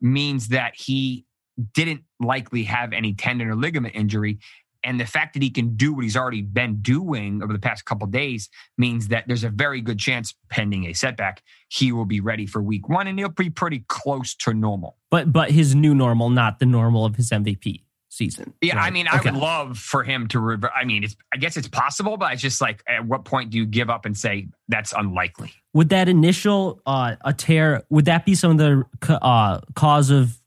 means 0.01 0.49
that 0.49 0.73
he 0.75 1.25
didn't 1.73 2.03
likely 2.19 2.63
have 2.63 2.91
any 2.91 3.13
tendon 3.13 3.47
or 3.47 3.55
ligament 3.55 3.95
injury. 3.95 4.39
And 4.83 4.99
the 4.99 5.05
fact 5.05 5.33
that 5.33 5.43
he 5.43 5.49
can 5.49 5.75
do 5.75 5.93
what 5.93 6.03
he's 6.03 6.15
already 6.15 6.41
been 6.41 6.81
doing 6.81 7.43
over 7.43 7.51
the 7.51 7.59
past 7.59 7.83
couple 7.85 8.07
days 8.07 8.49
means 8.77 9.09
that 9.09 9.25
there's 9.27 9.43
a 9.43 9.49
very 9.49 9.81
good 9.81 9.99
chance, 9.99 10.33
pending 10.49 10.85
a 10.85 10.93
setback, 10.93 11.43
he 11.67 11.91
will 11.91 12.05
be 12.05 12.21
ready 12.21 12.45
for 12.45 12.61
week 12.61 12.87
one 12.87 13.05
and 13.07 13.19
he'll 13.19 13.29
be 13.29 13.49
pretty 13.49 13.83
close 13.89 14.35
to 14.35 14.53
normal. 14.53 14.97
But 15.11 15.33
but 15.33 15.51
his 15.51 15.75
new 15.75 15.93
normal, 15.93 16.29
not 16.29 16.59
the 16.59 16.65
normal 16.65 17.05
of 17.05 17.15
his 17.15 17.29
MVP 17.29 17.83
season. 18.09 18.53
Yeah, 18.61 18.75
right? 18.75 18.87
I 18.87 18.89
mean, 18.89 19.07
I 19.07 19.21
would 19.21 19.35
love 19.35 19.77
for 19.77 20.03
him 20.03 20.27
to. 20.29 20.39
Rever- 20.39 20.71
I 20.75 20.83
mean, 20.83 21.03
it's. 21.03 21.15
I 21.33 21.37
guess 21.37 21.55
it's 21.55 21.67
possible, 21.67 22.17
but 22.17 22.33
it's 22.33 22.41
just 22.41 22.59
like, 22.59 22.83
at 22.87 23.05
what 23.05 23.23
point 23.23 23.51
do 23.51 23.57
you 23.57 23.65
give 23.65 23.89
up 23.89 24.05
and 24.05 24.17
say 24.17 24.47
that's 24.67 24.93
unlikely? 24.93 25.53
Would 25.73 25.89
that 25.89 26.09
initial 26.09 26.81
uh, 26.85 27.15
a 27.23 27.33
tear? 27.33 27.83
Would 27.89 28.05
that 28.05 28.25
be 28.25 28.35
some 28.35 28.51
of 28.51 28.57
the 28.57 29.19
uh, 29.21 29.61
cause 29.75 30.09
of 30.09 30.41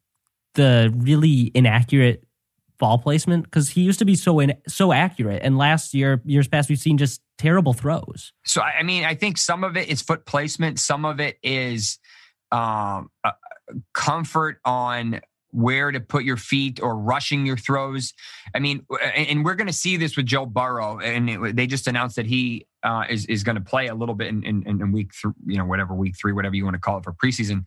the 0.55 0.93
really 0.97 1.51
inaccurate 1.55 2.25
ball 2.79 2.99
placement? 2.99 3.45
Because 3.45 3.71
he 3.71 3.83
used 3.83 4.01
to 4.01 4.05
be 4.05 4.17
so 4.17 4.41
in, 4.41 4.55
so 4.69 4.93
accurate, 4.93 5.43
and 5.43 5.57
last 5.57 5.95
year, 5.95 6.21
years 6.25 6.49
past, 6.49 6.69
we've 6.69 6.79
seen 6.79 6.99
just 6.99 7.23
terrible 7.39 7.73
throws. 7.73 8.33
So 8.45 8.61
I 8.61 8.83
mean, 8.83 9.05
I 9.05 9.15
think 9.15 9.39
some 9.39 9.65
of 9.65 9.77
it 9.77 9.89
is 9.89 10.03
foot 10.03 10.27
placement. 10.27 10.79
Some 10.79 11.05
of 11.05 11.21
it 11.21 11.39
is 11.43 11.99
um, 12.51 13.11
uh, 13.25 13.31
comfort 13.95 14.59
on 14.65 15.21
where 15.53 15.93
to 15.93 16.01
put 16.01 16.25
your 16.25 16.37
feet 16.37 16.81
or 16.83 16.97
rushing 16.97 17.47
your 17.47 17.57
throws. 17.57 18.13
I 18.55 18.59
mean, 18.59 18.85
and 19.15 19.45
we're 19.45 19.55
going 19.55 19.69
to 19.69 19.73
see 19.73 19.97
this 19.97 20.17
with 20.17 20.27
Joe 20.27 20.47
Burrow, 20.47 20.99
and 20.99 21.31
it, 21.31 21.57
they 21.57 21.67
just 21.67 21.87
announced 21.87 22.17
that 22.17 22.27
he 22.27 22.67
uh, 22.83 23.05
is 23.09 23.27
is 23.27 23.45
going 23.45 23.57
to 23.57 23.63
play 23.63 23.87
a 23.87 23.95
little 23.95 24.15
bit 24.15 24.29
in, 24.29 24.43
in, 24.45 24.67
in 24.67 24.93
week 24.93 25.13
three, 25.15 25.33
you 25.47 25.59
know, 25.59 25.65
whatever 25.65 25.95
week 25.95 26.15
three, 26.21 26.33
whatever 26.33 26.57
you 26.57 26.65
want 26.65 26.75
to 26.75 26.81
call 26.81 26.99
it 26.99 27.05
for 27.05 27.13
preseason. 27.13 27.67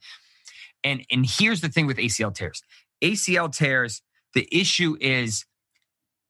And 0.84 1.06
and 1.10 1.26
here's 1.28 1.62
the 1.62 1.70
thing 1.70 1.88
with 1.88 1.98
ACL 1.98 2.34
tears. 2.34 2.62
ACL 3.04 3.56
tears. 3.56 4.02
The 4.34 4.48
issue 4.52 4.98
is 5.00 5.46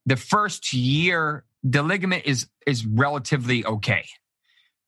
the 0.05 0.15
first 0.15 0.73
year 0.73 1.45
the 1.63 1.81
ligament 1.81 2.23
is 2.25 2.47
is 2.67 2.85
relatively 2.85 3.65
okay 3.65 4.05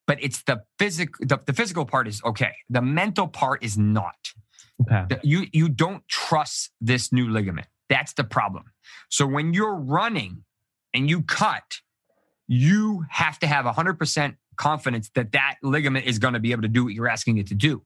but 0.05 0.23
it's 0.23 0.43
the 0.43 0.61
physical 0.79 1.25
the, 1.25 1.39
the, 1.45 1.53
physical 1.53 1.85
part 1.85 2.07
is 2.07 2.21
okay 2.23 2.53
the 2.69 2.81
mental 2.81 3.27
part 3.27 3.63
is 3.63 3.77
not 3.77 4.15
okay. 4.81 5.19
You 5.23 5.45
you 5.51 5.69
don't 5.69 6.07
trust 6.07 6.71
this 6.81 7.11
new 7.11 7.29
ligament. 7.29 7.67
That's 7.89 8.13
the 8.13 8.23
problem. 8.23 8.65
So 9.09 9.25
when 9.25 9.53
you're 9.53 9.75
running 9.75 10.43
and 10.93 11.09
you 11.09 11.23
cut 11.23 11.81
you 12.47 13.05
have 13.09 13.37
to 13.39 13.47
have 13.47 13.65
100% 13.65 14.35
confidence 14.55 15.11
that 15.13 15.33
that 15.33 15.55
ligament 15.61 16.05
is 16.05 16.17
going 16.17 16.33
to 16.33 16.39
be 16.39 16.51
able 16.51 16.63
to 16.63 16.67
do 16.67 16.83
what 16.83 16.93
you're 16.93 17.07
asking 17.07 17.37
it 17.37 17.47
to 17.47 17.53
do. 17.53 17.83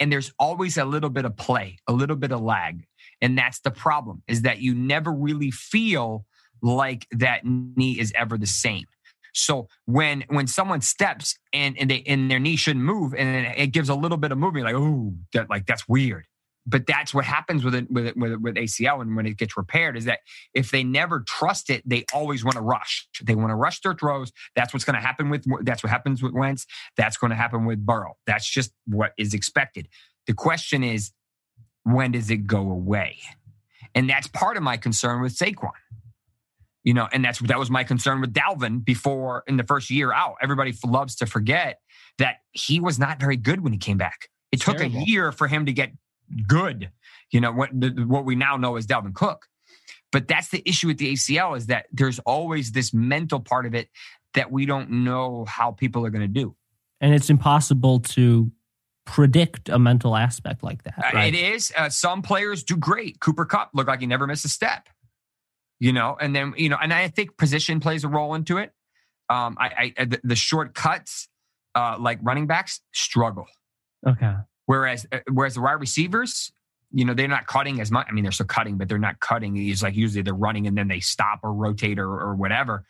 And 0.00 0.10
there's 0.10 0.32
always 0.38 0.78
a 0.78 0.84
little 0.84 1.10
bit 1.10 1.24
of 1.24 1.36
play 1.36 1.78
a 1.86 1.92
little 1.92 2.16
bit 2.16 2.32
of 2.32 2.40
lag. 2.40 2.86
And 3.20 3.36
that's 3.36 3.60
the 3.60 3.70
problem 3.70 4.22
is 4.26 4.42
that 4.42 4.60
you 4.60 4.74
never 4.74 5.12
really 5.12 5.50
feel 5.50 6.24
like 6.62 7.06
that 7.12 7.42
knee 7.44 7.98
is 7.98 8.12
ever 8.16 8.38
the 8.38 8.46
same. 8.46 8.86
So 9.34 9.68
when 9.84 10.24
when 10.28 10.46
someone 10.46 10.80
steps 10.80 11.36
and 11.52 11.76
and 11.76 11.90
they 11.90 12.04
and 12.06 12.30
their 12.30 12.38
knee 12.38 12.56
shouldn't 12.56 12.84
move 12.84 13.14
and 13.14 13.46
it 13.58 13.72
gives 13.72 13.88
a 13.88 13.94
little 13.94 14.16
bit 14.16 14.30
of 14.30 14.38
movement, 14.38 14.64
like 14.64 14.76
oh, 14.76 15.12
that 15.32 15.50
like 15.50 15.66
that's 15.66 15.88
weird. 15.88 16.26
But 16.66 16.86
that's 16.86 17.12
what 17.12 17.24
happens 17.24 17.62
with 17.62 17.74
it 17.74 17.90
with 17.90 18.06
it, 18.06 18.16
with, 18.16 18.34
with 18.40 18.54
ACL 18.54 19.02
and 19.02 19.16
when 19.16 19.26
it 19.26 19.36
gets 19.36 19.56
repaired 19.56 19.96
is 19.96 20.06
that 20.06 20.20
if 20.54 20.70
they 20.70 20.82
never 20.82 21.20
trust 21.20 21.68
it, 21.68 21.82
they 21.86 22.04
always 22.12 22.42
want 22.42 22.56
to 22.56 22.62
rush. 22.62 23.06
They 23.22 23.34
want 23.34 23.50
to 23.50 23.54
rush 23.54 23.80
their 23.80 23.94
throws. 23.94 24.32
That's 24.56 24.72
what's 24.72 24.84
going 24.84 24.94
to 24.94 25.02
happen 25.02 25.28
with 25.28 25.44
that's 25.64 25.82
what 25.82 25.90
happens 25.90 26.22
with 26.22 26.32
Wentz. 26.32 26.66
That's 26.96 27.16
going 27.16 27.30
to 27.30 27.36
happen 27.36 27.66
with 27.66 27.84
Burrow. 27.84 28.16
That's 28.26 28.48
just 28.48 28.72
what 28.86 29.12
is 29.18 29.34
expected. 29.34 29.88
The 30.26 30.34
question 30.34 30.82
is, 30.82 31.12
when 31.82 32.12
does 32.12 32.30
it 32.30 32.46
go 32.46 32.70
away? 32.70 33.18
And 33.94 34.08
that's 34.08 34.26
part 34.26 34.56
of 34.56 34.62
my 34.62 34.78
concern 34.78 35.20
with 35.20 35.36
Saquon 35.36 35.72
you 36.84 36.92
know, 36.92 37.08
and 37.10 37.24
that's 37.24 37.38
that 37.40 37.58
was 37.58 37.70
my 37.70 37.82
concern 37.82 38.20
with 38.20 38.32
Dalvin 38.32 38.84
before 38.84 39.42
in 39.46 39.56
the 39.56 39.64
first 39.64 39.90
year 39.90 40.12
out. 40.12 40.36
Everybody 40.42 40.74
loves 40.84 41.16
to 41.16 41.26
forget 41.26 41.80
that 42.18 42.36
he 42.52 42.78
was 42.78 42.98
not 42.98 43.18
very 43.18 43.38
good 43.38 43.62
when 43.62 43.72
he 43.72 43.78
came 43.78 43.96
back. 43.96 44.28
It 44.52 44.60
took 44.60 44.76
Terrible. 44.76 45.00
a 45.00 45.04
year 45.04 45.32
for 45.32 45.48
him 45.48 45.66
to 45.66 45.72
get 45.72 45.92
good. 46.46 46.90
You 47.30 47.40
know 47.40 47.52
what 47.52 47.70
the, 47.72 47.90
what 48.06 48.24
we 48.24 48.34
now 48.34 48.56
know 48.56 48.76
is 48.76 48.86
Dalvin 48.86 49.14
Cook. 49.14 49.46
But 50.12 50.28
that's 50.28 50.48
the 50.48 50.62
issue 50.64 50.86
with 50.86 50.98
the 50.98 51.12
ACL 51.12 51.56
is 51.56 51.66
that 51.66 51.86
there's 51.92 52.20
always 52.20 52.70
this 52.70 52.94
mental 52.94 53.40
part 53.40 53.66
of 53.66 53.74
it 53.74 53.88
that 54.34 54.52
we 54.52 54.64
don't 54.64 54.90
know 54.90 55.44
how 55.46 55.72
people 55.72 56.06
are 56.06 56.10
going 56.10 56.22
to 56.22 56.28
do. 56.28 56.54
And 57.00 57.12
it's 57.12 57.30
impossible 57.30 57.98
to 58.00 58.50
predict 59.06 59.68
a 59.68 59.78
mental 59.78 60.16
aspect 60.16 60.62
like 60.62 60.84
that. 60.84 60.94
Uh, 60.98 61.10
right? 61.12 61.34
It 61.34 61.36
is. 61.36 61.72
Uh, 61.76 61.88
some 61.88 62.22
players 62.22 62.62
do 62.62 62.76
great. 62.76 63.18
Cooper 63.18 63.44
Kupp 63.44 63.70
looked 63.74 63.88
like 63.88 64.00
he 64.00 64.06
never 64.06 64.26
missed 64.26 64.44
a 64.44 64.48
step 64.48 64.88
you 65.84 65.92
know, 65.92 66.16
and 66.20 66.34
then, 66.34 66.54
you 66.56 66.68
know, 66.68 66.78
and 66.80 66.92
I 66.92 67.08
think 67.08 67.36
position 67.36 67.80
plays 67.80 68.04
a 68.04 68.08
role 68.08 68.34
into 68.34 68.58
it. 68.58 68.72
Um, 69.28 69.56
I, 69.58 69.92
I 69.98 70.04
the, 70.04 70.20
the 70.22 70.36
short 70.36 70.74
cuts, 70.74 71.28
uh, 71.74 71.96
like 71.98 72.18
running 72.22 72.46
backs 72.46 72.80
struggle. 72.92 73.46
Okay. 74.06 74.34
Whereas, 74.66 75.06
uh, 75.12 75.20
whereas 75.30 75.54
the 75.54 75.60
wide 75.60 75.72
receivers, 75.72 76.52
you 76.92 77.04
know, 77.04 77.14
they're 77.14 77.28
not 77.28 77.46
cutting 77.46 77.80
as 77.80 77.90
much. 77.90 78.06
I 78.08 78.12
mean, 78.12 78.22
they're 78.22 78.32
still 78.32 78.46
cutting, 78.46 78.78
but 78.78 78.88
they're 78.88 78.98
not 78.98 79.20
cutting. 79.20 79.56
It's 79.56 79.82
like 79.82 79.96
usually 79.96 80.22
they're 80.22 80.32
running 80.34 80.66
and 80.66 80.78
then 80.78 80.88
they 80.88 81.00
stop 81.00 81.40
or 81.42 81.52
rotate 81.52 81.98
or, 81.98 82.08
or 82.08 82.34
whatever. 82.34 82.84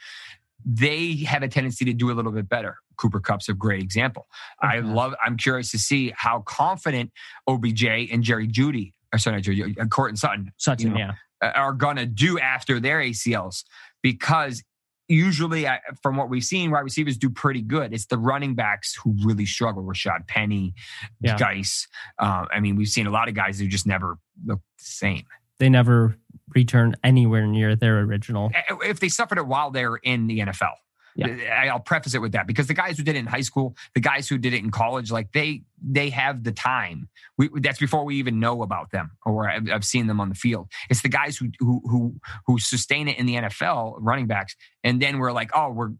They 0.64 1.16
have 1.26 1.42
a 1.42 1.48
tendency 1.48 1.84
to 1.86 1.92
do 1.92 2.10
a 2.10 2.14
little 2.14 2.32
bit 2.32 2.48
better. 2.48 2.76
Cooper 2.96 3.20
Kupp's 3.20 3.48
a 3.48 3.54
great 3.54 3.82
example. 3.82 4.26
Okay. 4.62 4.76
I 4.76 4.80
love. 4.80 5.14
I'm 5.24 5.36
curious 5.36 5.70
to 5.72 5.78
see 5.78 6.12
how 6.16 6.40
confident 6.40 7.10
OBJ 7.48 7.84
and 7.84 8.22
Jerry 8.22 8.46
Jeudy, 8.46 8.92
or 9.12 9.18
sorry, 9.18 9.36
not 9.36 9.42
Jerry, 9.42 9.74
uh, 9.78 9.86
Courtland 9.86 10.18
Sutton, 10.18 10.52
Sutton, 10.56 10.88
you 10.88 10.92
know, 10.92 10.98
yeah, 10.98 11.12
uh, 11.42 11.52
are 11.54 11.72
going 11.72 11.96
to 11.96 12.06
do 12.06 12.38
after 12.38 12.80
their 12.80 13.00
ACLs 13.00 13.64
because 14.02 14.62
usually 15.08 15.66
from 16.02 16.16
what 16.16 16.28
we've 16.28 16.44
seen, 16.44 16.70
wide 16.70 16.80
receivers 16.80 17.16
do 17.16 17.30
pretty 17.30 17.62
good. 17.62 17.92
It's 17.92 18.06
the 18.06 18.18
running 18.18 18.54
backs 18.54 18.94
who 18.94 19.14
really 19.22 19.46
struggle. 19.46 19.82
Rashaad 19.82 20.26
Penny, 20.26 20.74
yeah. 21.20 21.36
Guice. 21.36 21.86
Uh, 22.18 22.46
I 22.52 22.60
mean, 22.60 22.76
we've 22.76 22.88
seen 22.88 23.06
a 23.06 23.10
lot 23.10 23.28
of 23.28 23.34
guys 23.34 23.58
who 23.58 23.66
just 23.66 23.86
never 23.86 24.18
look 24.44 24.60
the 24.78 24.84
same. 24.84 25.24
They 25.58 25.68
never 25.68 26.16
return 26.54 26.96
anywhere 27.04 27.46
near 27.46 27.76
their 27.76 28.00
original. 28.00 28.50
If 28.82 29.00
they 29.00 29.08
suffered 29.08 29.38
it 29.38 29.46
while 29.46 29.70
they're 29.70 29.96
in 29.96 30.26
the 30.26 30.40
NFL, 30.40 30.74
yeah. 31.16 31.70
I'll 31.72 31.80
preface 31.80 32.14
it 32.14 32.20
with 32.20 32.32
that 32.32 32.46
because 32.46 32.66
the 32.66 32.74
guys 32.74 32.96
who 32.96 33.04
did 33.04 33.16
it 33.16 33.18
in 33.18 33.26
high 33.26 33.40
school, 33.40 33.76
the 33.94 34.00
guys 34.00 34.28
who 34.28 34.38
did 34.38 34.54
it 34.54 34.62
in 34.62 34.70
college, 34.70 35.10
like 35.10 35.32
they 35.32 35.62
they 35.82 36.10
have 36.10 36.44
the 36.44 36.52
time. 36.52 37.08
We, 37.38 37.50
that's 37.60 37.78
before 37.78 38.04
we 38.04 38.16
even 38.16 38.40
know 38.40 38.62
about 38.62 38.90
them 38.90 39.12
or 39.24 39.48
I've, 39.48 39.68
I've, 39.70 39.84
seen 39.84 40.06
them 40.06 40.20
on 40.20 40.28
the 40.28 40.34
field. 40.34 40.70
It's 40.88 41.02
the 41.02 41.08
guys 41.08 41.36
who 41.36 41.50
who 41.58 41.82
who 41.84 42.14
who 42.46 42.58
sustain 42.58 43.08
it 43.08 43.18
in 43.18 43.26
the 43.26 43.34
NFL, 43.34 43.96
running 43.98 44.26
backs, 44.26 44.56
and 44.82 45.00
then 45.00 45.18
we're 45.18 45.32
like, 45.32 45.50
oh, 45.54 45.70
we're 45.70 45.90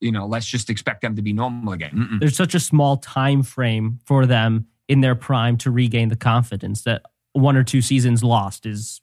you 0.00 0.10
know, 0.10 0.26
let's 0.26 0.46
just 0.46 0.70
expect 0.70 1.02
them 1.02 1.16
to 1.16 1.22
be 1.22 1.32
normal 1.32 1.74
again. 1.74 1.92
Mm-mm. 1.92 2.20
There's 2.20 2.36
such 2.36 2.54
a 2.54 2.60
small 2.60 2.96
time 2.96 3.42
frame 3.42 4.00
for 4.06 4.26
them 4.26 4.66
in 4.88 5.02
their 5.02 5.14
prime 5.14 5.56
to 5.58 5.70
regain 5.70 6.08
the 6.08 6.16
confidence 6.16 6.82
that 6.82 7.02
one 7.32 7.56
or 7.56 7.62
two 7.62 7.82
seasons 7.82 8.24
lost 8.24 8.66
is 8.66 9.00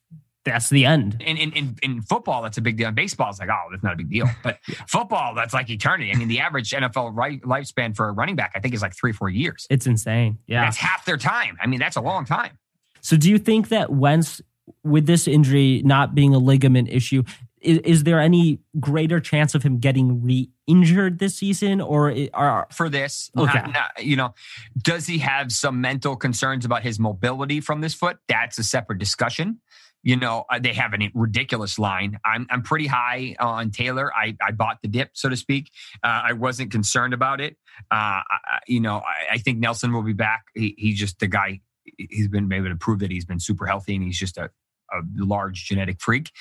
that's 0.47 0.69
the 0.69 0.85
end. 0.85 1.21
In, 1.21 1.37
in, 1.37 1.77
in, 1.83 2.01
football, 2.01 2.41
that's 2.41 2.57
a 2.57 2.61
big 2.61 2.77
deal. 2.77 2.89
In 2.89 2.95
baseball, 2.95 3.29
it's 3.29 3.39
like, 3.39 3.49
oh, 3.49 3.67
that's 3.71 3.83
not 3.83 3.93
a 3.93 3.97
big 3.97 4.09
deal. 4.09 4.29
But 4.43 4.59
football, 4.87 5.35
that's 5.35 5.53
like 5.53 5.69
eternity. 5.69 6.11
I 6.11 6.15
mean, 6.15 6.27
the 6.27 6.39
average 6.39 6.71
NFL 6.71 7.15
right, 7.15 7.41
lifespan 7.41 7.95
for 7.95 8.07
a 8.07 8.11
running 8.11 8.35
back, 8.35 8.51
I 8.55 8.59
think, 8.59 8.73
is 8.73 8.81
like 8.81 8.95
three, 8.95 9.11
four 9.11 9.29
years. 9.29 9.67
It's 9.69 9.87
insane. 9.87 10.37
Yeah. 10.47 10.63
That's 10.63 10.77
half 10.77 11.05
their 11.05 11.17
time. 11.17 11.57
I 11.61 11.67
mean, 11.67 11.79
that's 11.79 11.95
a 11.95 12.01
long 12.01 12.25
time. 12.25 12.57
So 13.01 13.17
do 13.17 13.29
you 13.29 13.37
think 13.37 13.69
that 13.69 13.91
Wentz, 13.91 14.41
with 14.83 15.05
this 15.05 15.27
injury 15.27 15.81
not 15.83 16.15
being 16.15 16.33
a 16.33 16.39
ligament 16.39 16.89
issue, 16.89 17.23
is, 17.61 17.79
is 17.79 18.03
there 18.03 18.19
any 18.19 18.59
greater 18.79 19.19
chance 19.19 19.55
of 19.55 19.63
him 19.63 19.79
getting 19.79 20.23
re-injured 20.23 21.19
this 21.19 21.35
season 21.35 21.81
or 21.81 22.15
are 22.33 22.67
for 22.71 22.89
this 22.89 23.31
okay 23.37 23.59
not, 23.59 23.73
not, 23.73 24.03
you 24.03 24.15
know 24.15 24.33
does 24.81 25.07
he 25.07 25.17
have 25.17 25.51
some 25.51 25.81
mental 25.81 26.15
concerns 26.15 26.65
about 26.65 26.83
his 26.83 26.99
mobility 26.99 27.59
from 27.59 27.81
this 27.81 27.93
foot 27.93 28.17
that's 28.27 28.59
a 28.59 28.63
separate 28.63 28.99
discussion 28.99 29.59
you 30.03 30.15
know, 30.15 30.45
uh, 30.49 30.59
they 30.59 30.73
have 30.73 30.93
a 30.93 31.09
ridiculous 31.13 31.77
line. 31.77 32.19
I'm, 32.23 32.47
I'm 32.49 32.61
pretty 32.61 32.87
high 32.87 33.35
on 33.39 33.71
Taylor. 33.71 34.13
I, 34.13 34.35
I 34.41 34.51
bought 34.51 34.77
the 34.81 34.87
dip, 34.87 35.11
so 35.13 35.29
to 35.29 35.35
speak. 35.35 35.71
Uh, 36.03 36.21
I 36.25 36.33
wasn't 36.33 36.71
concerned 36.71 37.13
about 37.13 37.41
it. 37.41 37.57
Uh, 37.91 38.23
I, 38.23 38.59
you 38.67 38.79
know, 38.79 38.97
I, 38.97 39.33
I, 39.33 39.37
think 39.37 39.59
Nelson 39.59 39.91
will 39.91 40.03
be 40.03 40.13
back. 40.13 40.45
He, 40.55 40.75
he's 40.77 40.99
just 40.99 41.19
the 41.19 41.27
guy. 41.27 41.61
He's 41.97 42.27
been 42.27 42.51
able 42.51 42.69
to 42.69 42.75
prove 42.75 42.99
that 42.99 43.11
he's 43.11 43.25
been 43.25 43.39
super 43.39 43.65
healthy 43.65 43.95
and 43.95 44.03
he's 44.03 44.17
just 44.17 44.37
a, 44.37 44.49
a 44.91 45.01
large 45.15 45.65
genetic 45.65 46.01
freak. 46.01 46.31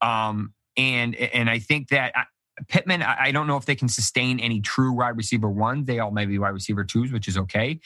Um, 0.00 0.52
and 0.76 1.14
and 1.14 1.48
I 1.48 1.60
think 1.60 1.88
that 1.88 2.12
uh, 2.16 2.24
Pittman, 2.68 3.02
I, 3.02 3.32
don't 3.32 3.46
know 3.46 3.56
if 3.56 3.64
they 3.64 3.74
can 3.74 3.88
sustain 3.88 4.38
any 4.40 4.60
true 4.60 4.92
wide 4.92 5.16
receiver 5.16 5.50
one. 5.50 5.84
They 5.84 5.98
all 5.98 6.10
may 6.10 6.26
be 6.26 6.38
wide 6.38 6.50
receiver 6.50 6.84
twos, 6.84 7.12
which 7.12 7.28
is 7.28 7.36
okay. 7.36 7.80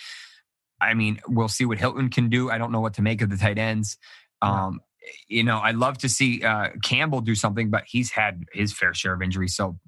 I 0.81 0.95
mean, 0.95 1.21
we'll 1.27 1.49
see 1.49 1.65
what 1.65 1.79
Hilton 1.79 2.11
can 2.11 2.29
do. 2.29 2.51
I 2.51 2.59
don't 2.59 2.71
know 2.71 2.81
what 2.81 2.95
to 2.95 3.03
make 3.03 3.23
of 3.23 3.31
the 3.31 3.37
tight 3.37 3.59
ends. 3.59 3.97
Um, 4.43 4.81
you 5.29 5.43
know, 5.45 5.59
I'd 5.59 5.77
love 5.77 5.99
to 5.99 6.09
see 6.09 6.43
uh, 6.43 6.71
Campbell 6.83 7.21
do 7.21 7.35
something, 7.35 7.71
but 7.71 7.85
he's 7.87 8.11
had 8.11 8.45
his 8.53 8.73
fair 8.73 8.95
share 8.95 9.13
of 9.13 9.23
injuries. 9.23 9.55
So 9.55 9.79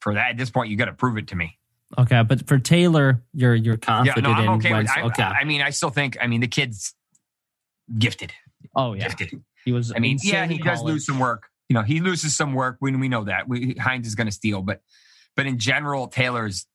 for 0.00 0.14
that, 0.14 0.30
at 0.30 0.36
this 0.36 0.50
point, 0.50 0.70
you 0.70 0.76
got 0.76 0.86
to 0.86 0.92
prove 0.92 1.16
it 1.18 1.28
to 1.28 1.36
me. 1.36 1.58
Okay, 1.98 2.22
but 2.22 2.46
for 2.46 2.58
Taylor, 2.58 3.22
you're 3.34 3.54
you're 3.54 3.76
confident 3.76 4.26
yeah, 4.26 4.32
no, 4.32 4.52
I'm 4.52 4.58
okay. 4.58 4.72
With, 4.72 4.88
I, 4.88 5.02
okay. 5.02 5.22
I, 5.24 5.40
I 5.40 5.44
mean, 5.44 5.60
I 5.60 5.70
still 5.70 5.90
think. 5.90 6.16
I 6.20 6.28
mean, 6.28 6.40
the 6.40 6.46
kid's 6.46 6.94
gifted. 7.98 8.32
Oh 8.76 8.92
yeah, 8.94 9.08
gifted. 9.08 9.42
He 9.64 9.72
was. 9.72 9.92
I 9.94 9.98
mean, 9.98 10.18
yeah, 10.22 10.46
he 10.46 10.58
does 10.58 10.82
lose 10.82 11.04
some 11.04 11.18
work. 11.18 11.44
You 11.68 11.74
know, 11.74 11.82
he 11.82 12.00
loses 12.00 12.36
some 12.36 12.54
work 12.54 12.76
when 12.78 13.00
we 13.00 13.08
know 13.08 13.24
that. 13.24 13.48
We, 13.48 13.74
Hines 13.74 14.06
is 14.06 14.14
going 14.14 14.28
to 14.28 14.32
steal, 14.32 14.62
but 14.62 14.82
but 15.34 15.46
in 15.46 15.58
general, 15.58 16.06
Taylor's 16.06 16.66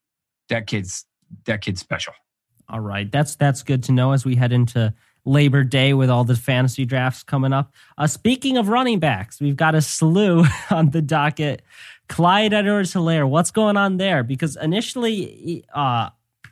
that 0.49 0.67
kid's 0.67 1.05
that 1.45 1.61
kid's 1.61 1.79
special. 1.79 2.13
All 2.67 2.81
right, 2.81 3.09
that's 3.09 3.35
that's 3.37 3.63
good 3.63 3.83
to 3.83 3.93
know 3.93 4.11
as 4.11 4.25
we 4.25 4.35
head 4.35 4.51
into 4.51 4.93
Labor 5.25 5.63
Day 5.63 5.93
with 5.93 6.09
all 6.09 6.23
the 6.23 6.35
fantasy 6.35 6.85
drafts 6.85 7.23
coming 7.23 7.51
up. 7.51 7.73
Uh, 7.97 8.07
speaking 8.07 8.57
of 8.57 8.69
running 8.69 8.99
backs, 8.99 9.41
we've 9.41 9.55
got 9.55 9.75
a 9.75 9.81
slew 9.81 10.45
on 10.69 10.91
the 10.91 11.01
docket. 11.01 11.61
Clyde 12.07 12.53
Edwards 12.53 12.93
Helaire, 12.93 13.27
what's 13.27 13.51
going 13.51 13.77
on 13.77 13.97
there? 13.97 14.23
Because 14.23 14.55
initially, 14.55 15.65
uh, 15.73 16.09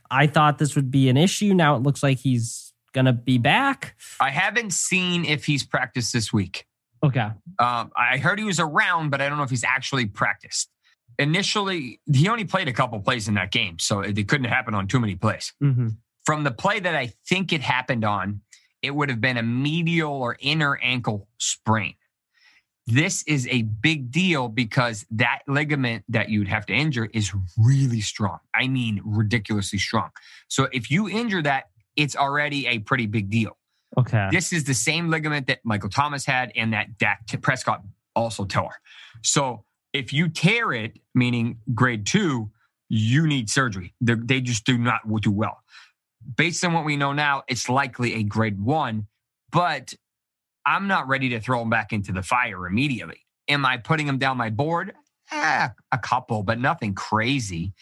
I 0.09 0.27
thought 0.27 0.57
this 0.57 0.75
would 0.75 0.91
be 0.91 1.09
an 1.09 1.17
issue. 1.17 1.53
Now 1.53 1.75
it 1.75 1.83
looks 1.83 2.01
like 2.01 2.17
he's 2.17 2.73
going 2.93 3.05
to 3.05 3.13
be 3.13 3.37
back. 3.37 3.95
I 4.19 4.29
haven't 4.29 4.73
seen 4.73 5.25
if 5.25 5.45
he's 5.45 5.63
practiced 5.63 6.13
this 6.13 6.31
week. 6.31 6.65
Okay. 7.03 7.29
Um, 7.59 7.91
I 7.97 8.17
heard 8.17 8.39
he 8.39 8.45
was 8.45 8.59
around, 8.59 9.09
but 9.09 9.21
I 9.21 9.27
don't 9.27 9.37
know 9.37 9.43
if 9.43 9.49
he's 9.49 9.63
actually 9.63 10.05
practiced. 10.05 10.69
Initially, 11.19 11.99
he 12.11 12.29
only 12.29 12.45
played 12.45 12.67
a 12.67 12.73
couple 12.73 12.99
plays 12.99 13.27
in 13.27 13.33
that 13.35 13.51
game, 13.51 13.77
so 13.77 13.99
it 13.99 14.15
couldn't 14.27 14.45
happen 14.45 14.73
on 14.73 14.87
too 14.87 14.99
many 14.99 15.15
plays. 15.15 15.53
Mm-hmm. 15.61 15.89
From 16.25 16.43
the 16.43 16.51
play 16.51 16.79
that 16.79 16.95
I 16.95 17.13
think 17.27 17.51
it 17.51 17.61
happened 17.61 18.05
on, 18.05 18.41
it 18.83 18.93
would 18.93 19.09
have 19.09 19.21
been 19.21 19.37
a 19.37 19.43
medial 19.43 20.11
or 20.11 20.37
inner 20.39 20.77
ankle 20.83 21.27
sprain. 21.39 21.95
This 22.85 23.23
is 23.23 23.47
a 23.47 23.61
big 23.61 24.11
deal 24.11 24.49
because 24.49 25.05
that 25.11 25.39
ligament 25.47 26.03
that 26.09 26.27
you'd 26.29 26.49
have 26.49 26.65
to 26.65 26.73
injure 26.73 27.09
is 27.13 27.33
really 27.57 28.01
strong. 28.01 28.39
I 28.53 28.67
mean, 28.67 29.01
ridiculously 29.05 29.79
strong. 29.79 30.09
So 30.49 30.67
if 30.73 30.91
you 30.91 31.09
injure 31.09 31.41
that, 31.43 31.69
it's 31.95 32.15
already 32.15 32.67
a 32.67 32.79
pretty 32.79 33.05
big 33.05 33.29
deal. 33.29 33.57
Okay. 33.97 34.27
This 34.31 34.51
is 34.51 34.65
the 34.65 34.73
same 34.73 35.09
ligament 35.09 35.47
that 35.47 35.59
Michael 35.63 35.89
Thomas 35.89 36.25
had 36.25 36.51
and 36.55 36.73
that 36.73 36.97
Dak 36.97 37.25
Prescott 37.41 37.83
also 38.15 38.43
tore. 38.43 38.75
So 39.21 39.63
if 39.93 40.11
you 40.11 40.27
tear 40.27 40.73
it, 40.73 40.99
meaning 41.15 41.59
grade 41.73 42.05
two, 42.05 42.51
you 42.89 43.27
need 43.27 43.49
surgery. 43.49 43.93
They're, 44.01 44.19
they 44.21 44.41
just 44.41 44.65
do 44.65 44.77
not 44.77 45.01
do 45.21 45.31
well. 45.31 45.59
Based 46.35 46.63
on 46.63 46.73
what 46.73 46.85
we 46.85 46.97
know 46.97 47.13
now, 47.13 47.43
it's 47.47 47.69
likely 47.69 48.15
a 48.15 48.23
grade 48.23 48.59
one, 48.59 49.07
but 49.51 49.93
I'm 50.65 50.87
not 50.87 51.07
ready 51.07 51.29
to 51.29 51.39
throw 51.39 51.61
him 51.61 51.69
back 51.69 51.93
into 51.93 52.11
the 52.11 52.23
fire 52.23 52.65
immediately. 52.67 53.25
Am 53.49 53.65
I 53.65 53.77
putting 53.77 54.07
him 54.07 54.17
down 54.17 54.37
my 54.37 54.49
board? 54.49 54.93
Eh, 55.31 55.69
a 55.91 55.97
couple, 55.97 56.43
but 56.43 56.59
nothing 56.59 56.93
crazy. 56.93 57.73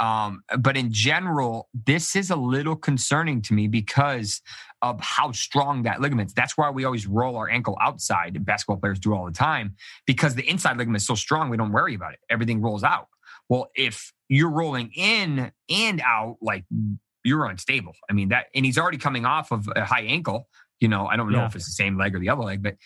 Um, 0.00 0.42
but 0.58 0.76
in 0.76 0.92
general, 0.92 1.68
this 1.86 2.16
is 2.16 2.30
a 2.30 2.36
little 2.36 2.76
concerning 2.76 3.42
to 3.42 3.54
me 3.54 3.68
because 3.68 4.42
of 4.82 5.00
how 5.00 5.32
strong 5.32 5.82
that 5.84 6.00
ligament 6.00 6.28
is. 6.28 6.34
That's 6.34 6.58
why 6.58 6.70
we 6.70 6.84
always 6.84 7.06
roll 7.06 7.36
our 7.36 7.48
ankle 7.48 7.78
outside. 7.80 8.44
Basketball 8.44 8.76
players 8.78 8.98
do 8.98 9.14
all 9.14 9.24
the 9.24 9.32
time 9.32 9.76
because 10.06 10.34
the 10.34 10.48
inside 10.48 10.76
ligament 10.76 11.00
is 11.00 11.06
so 11.06 11.14
strong, 11.14 11.48
we 11.48 11.56
don't 11.56 11.72
worry 11.72 11.94
about 11.94 12.12
it. 12.12 12.20
Everything 12.28 12.60
rolls 12.60 12.82
out. 12.82 13.08
Well, 13.48 13.70
if 13.74 14.12
you're 14.28 14.50
rolling 14.50 14.90
in 14.94 15.52
and 15.70 16.02
out, 16.04 16.38
like 16.40 16.64
you're 17.24 17.46
unstable. 17.46 17.94
I 18.08 18.12
mean, 18.12 18.28
that, 18.28 18.46
and 18.54 18.64
he's 18.64 18.78
already 18.78 18.98
coming 18.98 19.24
off 19.24 19.50
of 19.50 19.68
a 19.74 19.84
high 19.84 20.02
ankle. 20.02 20.48
You 20.80 20.88
know, 20.88 21.06
I 21.06 21.16
don't 21.16 21.30
know 21.32 21.38
Yeah. 21.38 21.46
if 21.46 21.56
it's 21.56 21.66
the 21.66 21.72
same 21.72 21.96
leg 21.96 22.14
or 22.14 22.18
the 22.18 22.28
other 22.28 22.42
leg, 22.42 22.62
but, 22.62 22.76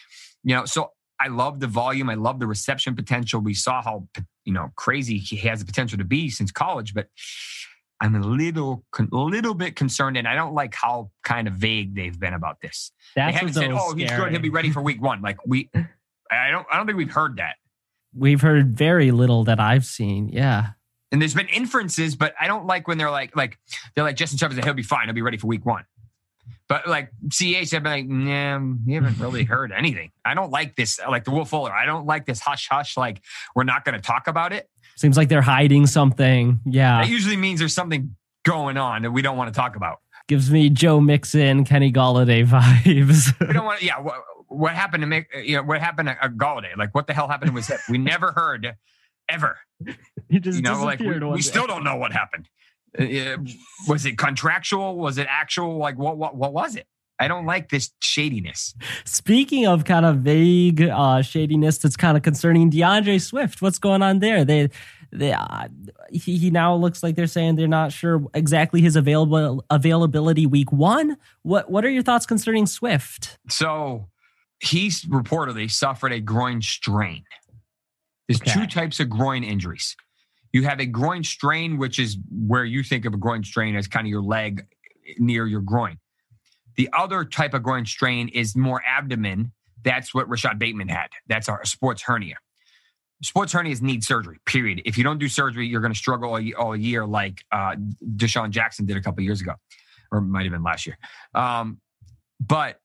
you 0.45 0.55
know, 0.55 0.65
so 0.65 0.93
I 1.21 1.29
love 1.29 1.59
the 1.59 1.67
volume. 1.67 2.09
I 2.09 2.15
love 2.15 2.39
the 2.39 2.47
reception 2.47 2.95
potential. 2.95 3.41
We 3.41 3.55
saw 3.55 3.83
how, 3.83 4.07
you 4.45 4.53
know, 4.53 4.71
crazy 4.77 5.19
he 5.19 5.37
has 5.49 5.59
the 5.61 5.67
potential 5.67 5.99
to 5.99 6.05
be 6.05 6.31
since 6.31 6.53
college, 6.53 6.95
but 6.95 7.09
I'm 8.01 8.15
a 8.15 8.21
little, 8.21 8.85
a 8.97 9.03
little 9.11 9.55
bit 9.55 9.75
concerned, 9.75 10.17
and 10.17 10.29
I 10.29 10.37
don't 10.37 10.55
like 10.55 10.73
how 10.77 11.11
kind 11.25 11.49
of 11.49 11.55
vague 11.55 11.97
they've 11.97 12.17
been 12.19 12.35
about 12.35 12.61
this. 12.61 12.93
That's 13.17 13.33
they 13.35 13.39
haven't 13.41 13.55
said, 13.55 13.73
"Oh, 13.73 13.93
he's 13.95 14.05
good. 14.05 14.15
scary. 14.15 14.31
He'll 14.31 14.41
be 14.41 14.51
ready 14.51 14.71
for 14.71 14.81
week 14.81 15.03
one." 15.03 15.21
Like 15.21 15.39
we, 15.45 15.69
I 16.31 16.51
don't, 16.53 16.65
I 16.71 16.77
don't 16.77 16.87
think 16.87 16.97
we've 16.97 17.11
heard 17.11 17.39
that. 17.39 17.57
We've 18.15 18.41
heard 18.41 18.77
very 18.79 19.11
little 19.11 19.43
that 19.45 19.59
I've 19.59 19.85
seen. 19.85 20.29
Yeah. 20.29 20.69
And 21.11 21.23
there's 21.23 21.35
been 21.35 21.49
inferences, 21.49 22.17
but 22.17 22.35
I 22.39 22.47
don't 22.47 22.67
like 22.67 22.87
when 22.87 22.99
they're 22.99 23.11
like, 23.11 23.35
like 23.35 23.59
they're 23.95 24.05
like 24.05 24.17
Justin 24.17 24.39
said 24.39 24.65
he'll 24.65 24.75
be 24.75 24.83
fine. 24.83 25.07
He'll 25.07 25.15
be 25.15 25.23
ready 25.23 25.39
for 25.39 25.47
week 25.47 25.65
one. 25.65 25.85
But 26.69 26.87
like 26.87 27.11
CH, 27.33 27.73
I've 27.73 27.83
been 27.83 27.85
like, 27.85 28.07
nah, 28.07 28.61
you 28.85 29.01
haven't 29.01 29.19
really 29.19 29.45
heard 29.45 29.73
anything. 29.73 30.11
I 30.25 30.35
don't 30.35 30.51
like 30.51 30.77
this. 30.77 31.01
Like 31.09 31.25
the 31.25 31.31
Wolf 31.31 31.49
Fuller, 31.49 31.73
I 31.73 31.87
don't 31.87 32.07
like 32.07 32.27
this 32.27 32.41
hush 32.41 32.69
hush. 32.71 32.97
Like 32.97 33.23
we're 33.55 33.65
not 33.65 33.85
going 33.85 33.95
to 33.95 34.01
talk 34.01 34.27
about 34.27 34.53
it. 34.53 34.69
Seems 34.97 35.17
like 35.17 35.29
they're 35.29 35.41
hiding 35.41 35.87
something. 35.87 36.61
Yeah. 36.67 37.03
That 37.03 37.09
usually 37.09 37.37
means 37.37 37.61
there's 37.61 37.75
something 37.75 38.17
going 38.45 38.77
on 38.77 39.03
that 39.03 39.13
we 39.13 39.23
don't 39.23 39.37
want 39.37 39.53
to 39.53 39.59
talk 39.59 39.77
about. 39.77 40.01
Gives 40.27 40.51
me 40.51 40.69
Joe 40.69 41.01
Mixon, 41.01 41.65
Kenny 41.65 41.91
Golladay 41.91 42.47
vibes. 42.47 43.35
We 43.47 43.55
don't 43.55 43.65
want. 43.65 43.83
Yeah. 43.83 44.01
What, 44.01 44.17
what 44.49 44.75
happened 44.75 45.03
to 45.03 45.07
make? 45.07 45.27
You 45.43 45.57
know, 45.57 45.63
what 45.63 45.81
happened 45.81 46.09
to 46.09 46.23
uh, 46.23 46.29
Golladay? 46.29 46.77
Like 46.77 46.95
what 46.95 47.07
the 47.07 47.15
hell 47.15 47.29
happened 47.29 47.51
to 47.51 47.57
his 47.57 47.67
hip? 47.67 47.81
We 47.89 47.97
never 47.97 48.33
heard 48.33 48.75
ever. 49.29 49.59
he 50.29 50.41
just 50.41 50.57
you 50.57 50.63
know, 50.63 50.85
like 50.85 51.01
we, 51.01 51.19
we 51.19 51.43
still 51.43 51.67
don't 51.67 51.85
know 51.85 51.97
what 51.97 52.13
happened. 52.13 52.49
Uh, 52.99 53.37
was 53.87 54.07
it 54.07 54.17
contractual? 54.19 54.97
Was 54.97 55.19
it 55.19 55.27
actual? 55.29 55.77
Like 55.77 55.99
what? 55.99 56.17
What? 56.17 56.37
What 56.37 56.53
was 56.53 56.77
it? 56.77 56.87
I 57.21 57.29
don't 57.29 57.47
like 57.47 57.69
this 57.71 57.91
shadiness. 58.01 58.75
Speaking 59.05 59.67
of 59.67 59.85
kind 59.85 60.07
of 60.07 60.19
vague 60.19 60.83
uh, 60.83 61.23
shadiness 61.23 61.79
that's 61.79 61.97
kind 61.97 62.17
of 62.17 62.23
concerning 62.23 62.71
D'Andre 62.71 63.19
Swift, 63.19 63.61
what's 63.61 63.79
going 63.79 64.03
on 64.03 64.21
there? 64.21 64.45
They, 64.45 64.71
they, 65.11 65.33
uh, 65.33 65.69
he, 66.11 66.39
he 66.39 66.51
now 66.51 66.75
looks 66.77 67.03
like 67.03 67.17
they're 67.17 67.27
saying 67.27 67.57
they're 67.57 67.67
not 67.67 67.93
sure 67.93 68.25
exactly 68.35 68.81
his 68.81 68.95
available 68.95 69.65
availability 69.71 70.47
week 70.47 70.71
one. 70.71 71.17
What 71.43 71.71
What 71.71 71.85
are 71.85 71.91
your 71.91 72.03
thoughts 72.03 72.27
concerning 72.27 72.67
Swift? 72.67 73.39
So 73.49 74.09
he's 74.61 75.05
reportedly 75.05 75.71
suffered 75.71 76.13
a 76.13 76.21
groin 76.21 76.63
strain. 76.63 77.25
There's 78.29 78.41
Okay. 78.43 78.53
two 78.53 78.67
types 78.67 79.01
of 79.01 79.09
groin 79.09 79.43
injuries. 79.43 79.97
You 80.53 80.65
have 80.65 80.81
a 80.81 80.87
groin 80.87 81.25
strain, 81.25 81.79
which 81.79 81.99
is 81.99 82.17
where 82.31 82.65
you 82.65 82.83
think 82.83 83.05
of 83.05 83.15
a 83.15 83.17
groin 83.17 83.43
strain 83.45 83.75
as 83.77 83.89
kind 83.89 84.07
of 84.07 84.11
your 84.11 84.23
leg 84.23 84.67
near 85.19 85.47
your 85.47 85.61
groin. 85.63 85.99
The 86.77 86.89
other 86.97 87.25
type 87.25 87.55
of 87.55 87.63
groin 87.63 87.87
strain 87.87 88.29
is 88.29 88.55
more 88.55 88.83
abdomen. 88.87 89.53
That's 89.83 90.15
what 90.15 90.29
Rashod 90.29 90.59
Bateman 90.59 90.89
had. 90.89 91.09
That's 91.27 91.49
our 91.49 91.65
sports 91.65 92.03
hernia. 92.03 92.37
Sports 93.23 93.53
hernias 93.53 93.83
need 93.83 94.05
surgery, 94.05 94.39
period. 94.47 94.83
If 94.85 94.97
you 94.97 95.03
don't 95.05 95.19
do 95.19 95.29
surgery, 95.29 95.67
you're 95.67 95.81
going 95.81 95.93
to 95.93 95.99
struggle 95.99 96.31
all, 96.35 96.41
all 96.57 96.77
year 96.77 97.05
like 97.05 97.43
uh, 97.51 97.75
DeSean 98.17 98.51
Jackson 98.51 98.87
did 98.87 98.97
a 98.97 99.01
couple 99.03 99.25
years 99.25 99.41
ago, 99.41 99.55
or 100.13 100.21
might 100.21 100.45
have 100.45 100.53
been 100.53 100.63
last 100.63 100.87
year. 100.87 100.99
Um, 101.35 101.81
but 102.41 102.81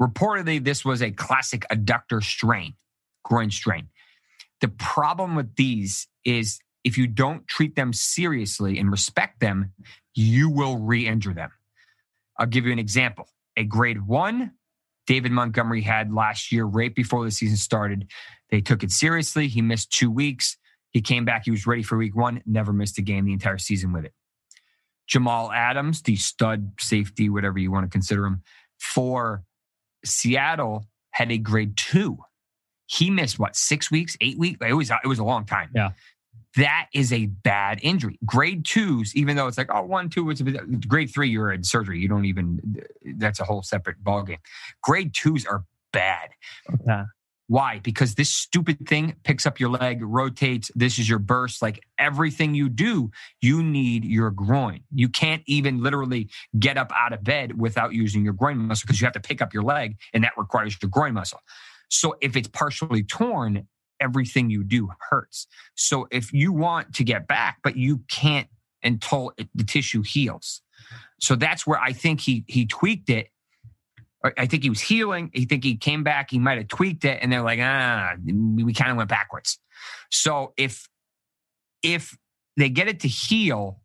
reportedly, 0.00 0.62
this 0.64 0.82
was 0.84 1.02
a 1.02 1.10
classic 1.10 1.66
adductor 1.70 2.22
strain, 2.22 2.74
groin 3.22 3.50
strain. 3.50 3.88
The 4.60 4.68
problem 4.68 5.34
with 5.34 5.54
these 5.56 6.08
is 6.24 6.58
if 6.84 6.96
you 6.96 7.06
don't 7.06 7.46
treat 7.46 7.76
them 7.76 7.92
seriously 7.92 8.78
and 8.78 8.90
respect 8.90 9.40
them, 9.40 9.72
you 10.14 10.48
will 10.48 10.78
re 10.78 11.06
injure 11.06 11.34
them. 11.34 11.50
I'll 12.38 12.46
give 12.46 12.66
you 12.66 12.72
an 12.72 12.78
example. 12.78 13.28
A 13.56 13.64
grade 13.64 14.06
one, 14.06 14.52
David 15.06 15.32
Montgomery 15.32 15.82
had 15.82 16.12
last 16.12 16.52
year, 16.52 16.64
right 16.64 16.94
before 16.94 17.24
the 17.24 17.30
season 17.30 17.56
started. 17.56 18.10
They 18.50 18.60
took 18.60 18.82
it 18.82 18.90
seriously. 18.90 19.48
He 19.48 19.62
missed 19.62 19.90
two 19.90 20.10
weeks. 20.10 20.56
He 20.90 21.00
came 21.00 21.24
back. 21.24 21.44
He 21.44 21.50
was 21.50 21.66
ready 21.66 21.82
for 21.82 21.98
week 21.98 22.16
one, 22.16 22.42
never 22.46 22.72
missed 22.72 22.98
a 22.98 23.02
game 23.02 23.24
the 23.24 23.32
entire 23.32 23.58
season 23.58 23.92
with 23.92 24.04
it. 24.04 24.12
Jamal 25.06 25.52
Adams, 25.52 26.02
the 26.02 26.16
stud 26.16 26.72
safety, 26.80 27.28
whatever 27.28 27.58
you 27.58 27.70
want 27.70 27.84
to 27.84 27.90
consider 27.90 28.26
him, 28.26 28.42
for 28.78 29.44
Seattle 30.04 30.86
had 31.10 31.30
a 31.30 31.38
grade 31.38 31.76
two. 31.76 32.18
He 32.86 33.10
missed 33.10 33.38
what 33.38 33.56
six 33.56 33.90
weeks, 33.90 34.16
eight 34.20 34.38
weeks? 34.38 34.58
It 34.66 34.72
was 34.72 34.90
it 34.90 35.08
was 35.08 35.18
a 35.18 35.24
long 35.24 35.44
time. 35.44 35.70
Yeah. 35.74 35.90
That 36.56 36.86
is 36.94 37.12
a 37.12 37.26
bad 37.26 37.80
injury. 37.82 38.18
Grade 38.24 38.64
twos, 38.64 39.14
even 39.14 39.36
though 39.36 39.46
it's 39.46 39.58
like, 39.58 39.68
oh, 39.70 39.82
one, 39.82 40.08
two, 40.08 40.30
it's 40.30 40.40
a 40.40 40.44
bit, 40.44 40.88
grade 40.88 41.10
three, 41.12 41.28
you're 41.28 41.52
in 41.52 41.62
surgery. 41.62 41.98
You 41.98 42.08
don't 42.08 42.24
even, 42.24 42.82
that's 43.16 43.40
a 43.40 43.44
whole 43.44 43.62
separate 43.62 44.02
ballgame. 44.02 44.38
Grade 44.82 45.12
twos 45.14 45.44
are 45.44 45.64
bad. 45.92 46.30
Yeah. 46.86 47.04
Why? 47.48 47.78
Because 47.80 48.14
this 48.14 48.30
stupid 48.30 48.88
thing 48.88 49.16
picks 49.22 49.44
up 49.44 49.60
your 49.60 49.68
leg, 49.68 50.00
rotates. 50.02 50.70
This 50.74 50.98
is 50.98 51.08
your 51.08 51.18
burst. 51.18 51.60
Like 51.60 51.84
everything 51.98 52.54
you 52.54 52.70
do, 52.70 53.10
you 53.42 53.62
need 53.62 54.04
your 54.04 54.30
groin. 54.30 54.80
You 54.92 55.10
can't 55.10 55.42
even 55.46 55.82
literally 55.82 56.30
get 56.58 56.78
up 56.78 56.90
out 56.96 57.12
of 57.12 57.22
bed 57.22 57.60
without 57.60 57.92
using 57.92 58.24
your 58.24 58.32
groin 58.32 58.56
muscle 58.56 58.86
because 58.86 59.00
you 59.00 59.04
have 59.04 59.14
to 59.14 59.20
pick 59.20 59.42
up 59.42 59.52
your 59.52 59.62
leg 59.62 59.96
and 60.14 60.24
that 60.24 60.32
requires 60.38 60.76
your 60.80 60.88
groin 60.88 61.12
muscle. 61.12 61.40
So 61.88 62.16
if 62.20 62.36
it's 62.36 62.48
partially 62.48 63.02
torn, 63.02 63.66
everything 64.00 64.50
you 64.50 64.64
do 64.64 64.90
hurts. 65.10 65.46
So 65.74 66.08
if 66.10 66.32
you 66.32 66.52
want 66.52 66.94
to 66.94 67.04
get 67.04 67.26
back, 67.26 67.58
but 67.62 67.76
you 67.76 68.00
can't 68.08 68.48
until 68.82 69.32
the 69.54 69.64
tissue 69.64 70.02
heals. 70.02 70.62
So 71.20 71.34
that's 71.34 71.66
where 71.66 71.80
I 71.80 71.92
think 71.92 72.20
he 72.20 72.44
he 72.46 72.66
tweaked 72.66 73.10
it. 73.10 73.30
I 74.36 74.46
think 74.46 74.64
he 74.64 74.70
was 74.70 74.80
healing. 74.80 75.30
I 75.36 75.44
think 75.44 75.62
he 75.62 75.76
came 75.76 76.02
back. 76.02 76.30
He 76.30 76.38
might 76.38 76.58
have 76.58 76.68
tweaked 76.68 77.04
it, 77.04 77.20
and 77.22 77.32
they're 77.32 77.42
like, 77.42 77.60
ah, 77.62 78.14
we 78.24 78.72
kind 78.72 78.90
of 78.90 78.96
went 78.96 79.08
backwards. 79.08 79.58
So 80.10 80.52
if 80.56 80.88
if 81.82 82.16
they 82.56 82.68
get 82.68 82.88
it 82.88 83.00
to 83.00 83.08
heal 83.08 83.80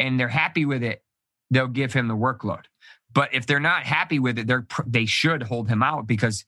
and 0.00 0.18
they're 0.18 0.28
happy 0.28 0.64
with 0.64 0.82
it, 0.82 1.02
they'll 1.50 1.68
give 1.68 1.92
him 1.92 2.08
the 2.08 2.16
workload. 2.16 2.64
But 3.12 3.34
if 3.34 3.46
they're 3.46 3.60
not 3.60 3.84
happy 3.84 4.18
with 4.18 4.38
it, 4.38 4.46
they're 4.46 4.66
they 4.86 5.06
should 5.06 5.42
hold 5.42 5.68
him 5.68 5.82
out 5.82 6.06
because 6.06 6.44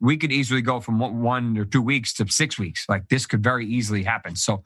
we 0.00 0.16
could 0.16 0.32
easily 0.32 0.62
go 0.62 0.80
from 0.80 0.98
one- 0.98 1.56
or 1.58 1.64
two 1.64 1.82
weeks 1.82 2.12
to 2.14 2.26
six 2.30 2.58
weeks. 2.58 2.86
Like 2.88 3.08
this 3.08 3.26
could 3.26 3.42
very 3.42 3.66
easily 3.66 4.02
happen. 4.02 4.34
So 4.36 4.62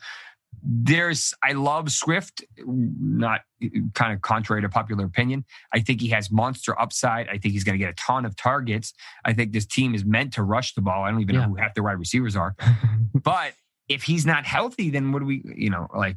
there's, 0.62 1.34
I 1.42 1.52
love 1.52 1.90
Swift, 1.90 2.44
not 2.66 3.40
eh, 3.62 3.68
eh, 3.74 3.80
kind 3.94 4.12
of 4.12 4.22
contrary 4.22 4.62
to 4.62 4.68
popular 4.68 5.04
opinion. 5.04 5.44
I 5.72 5.80
think 5.80 6.00
he 6.00 6.08
has 6.08 6.30
monster 6.30 6.80
upside. 6.80 7.28
I 7.28 7.38
think 7.38 7.52
he's 7.54 7.64
going 7.64 7.78
to 7.78 7.84
get 7.84 7.90
a 7.90 7.94
ton 7.94 8.24
of 8.24 8.36
targets. 8.36 8.94
I 9.24 9.32
think 9.32 9.52
this 9.52 9.66
team 9.66 9.94
is 9.94 10.04
meant 10.04 10.32
to 10.34 10.42
rush 10.42 10.74
the 10.74 10.80
ball. 10.80 11.02
I 11.04 11.10
don't 11.10 11.20
even 11.20 11.34
Yeah. 11.34 11.42
know 11.42 11.48
who 11.48 11.54
half 11.56 11.74
the 11.74 11.82
wide 11.82 11.98
receivers 11.98 12.36
are. 12.36 12.54
but 13.14 13.54
if 13.88 14.04
he's 14.04 14.24
not 14.24 14.46
healthy, 14.46 14.90
then 14.90 15.12
what 15.12 15.18
do 15.18 15.26
we, 15.26 15.42
you 15.56 15.70
know, 15.70 15.88
like 15.94 16.16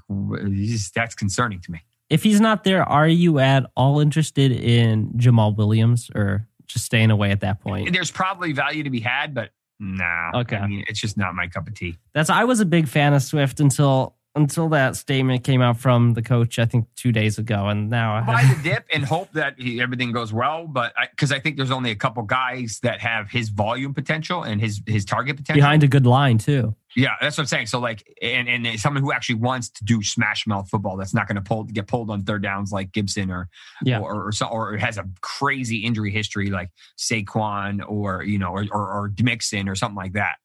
that's 0.96 1.16
concerning 1.16 1.60
to 1.62 1.72
me. 1.72 1.82
If 2.10 2.24
he's 2.24 2.40
not 2.40 2.64
there, 2.64 2.84
are 2.84 3.08
you 3.08 3.40
at 3.40 3.66
all 3.76 4.00
interested 4.00 4.52
in 4.54 5.10
Jamaal 5.18 5.58
Williams 5.58 6.10
or 6.16 6.48
just 6.68 6.86
staying 6.86 7.12
away 7.12 7.32
at 7.32 7.40
that 7.42 7.62
point? 7.62 7.94
There's 7.94 8.12
probably 8.12 8.52
value 8.52 8.84
to 8.84 8.90
be 8.90 9.00
had, 9.00 9.34
but 9.34 9.52
nah. 9.80 10.32
Okay. 10.42 10.58
I 10.58 10.68
mean, 10.68 10.86
it's 10.88 11.00
just 11.00 11.18
not 11.18 11.34
my 11.36 11.48
cup 11.48 11.68
of 11.68 11.74
tea. 11.74 11.98
That's 12.14 12.30
I 12.30 12.44
was 12.44 12.60
a 12.60 12.66
big 12.66 12.88
fan 12.88 13.14
of 13.14 13.24
Swift 13.24 13.60
until 13.60 14.17
until 14.38 14.70
that 14.70 14.96
statement 14.96 15.44
came 15.44 15.62
out 15.62 15.78
from 15.78 16.14
the 16.14 16.22
coach, 16.22 16.60
I 16.60 16.66
think 16.66 16.88
two 16.96 17.12
days 17.12 17.38
ago, 17.38 17.68
and 17.68 17.90
now 17.90 18.16
I 18.16 18.22
buy 18.22 18.44
the 18.44 18.62
dip 18.64 18.86
and 18.94 19.04
hope 19.04 19.32
that 19.34 19.56
he, 19.58 19.82
everything 19.82 20.12
goes 20.12 20.32
well. 20.32 20.68
But 20.68 20.94
because 21.12 21.32
I, 21.32 21.38
I, 21.38 21.40
think 21.40 21.58
there's 21.58 21.72
only 21.72 21.92
a 21.92 21.96
couple 21.96 22.24
guys 22.24 22.80
that 22.84 23.00
have 23.02 23.30
his 23.30 23.50
volume 23.50 23.94
potential 23.94 24.44
and 24.44 24.62
his 24.62 24.82
his 24.86 25.04
target 25.04 25.38
potential 25.38 25.62
behind 25.62 25.84
a 25.84 25.88
good 25.88 26.06
line 26.06 26.38
too. 26.38 26.76
Yeah, 26.96 27.16
that's 27.20 27.38
what 27.38 27.44
I'm 27.44 27.48
saying. 27.48 27.68
So 27.68 27.80
like, 27.80 28.04
and 28.22 28.48
and 28.48 28.80
someone 28.80 29.04
who 29.04 29.12
actually 29.12 29.36
wants 29.36 29.70
to 29.70 29.84
do 29.84 30.02
smash 30.02 30.48
mouth 30.48 30.70
football 30.70 30.98
that's 30.98 31.14
not 31.14 31.28
going 31.28 31.36
to 31.36 31.42
pull 31.42 31.64
get 31.64 31.88
pulled 31.88 32.10
on 32.10 32.24
third 32.24 32.44
downs 32.44 32.72
like 32.72 32.92
Gibson 32.92 33.30
or 33.32 33.50
yeah. 33.84 34.00
or 34.00 34.14
or, 34.14 34.32
or, 34.50 34.74
or 34.74 34.78
has 34.78 34.98
a 34.98 35.06
crazy 35.22 35.80
injury 35.80 36.12
history 36.12 36.50
like 36.50 36.70
Saquon 36.98 37.84
or 37.88 38.24
you 38.24 38.38
know 38.38 38.50
or 38.50 38.66
or, 38.72 38.82
or 38.82 39.14
Mixon 39.22 39.68
or 39.68 39.76
something 39.76 39.98
like 39.98 40.14
that. 40.14 40.38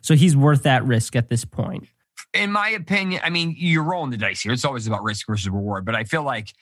So 0.00 0.14
he's 0.14 0.36
worth 0.36 0.62
that 0.62 0.84
risk 0.84 1.16
at 1.16 1.28
this 1.28 1.44
point. 1.44 1.86
In 2.36 2.52
my 2.52 2.70
opinion, 2.70 3.20
I 3.24 3.30
mean, 3.30 3.54
you're 3.56 3.82
rolling 3.82 4.10
the 4.10 4.16
dice 4.16 4.40
here. 4.40 4.52
It's 4.52 4.64
always 4.64 4.86
about 4.86 5.02
risk 5.02 5.26
versus 5.26 5.48
reward, 5.48 5.84
but 5.84 5.94
I 5.94 6.04
feel 6.04 6.22
like 6.22 6.52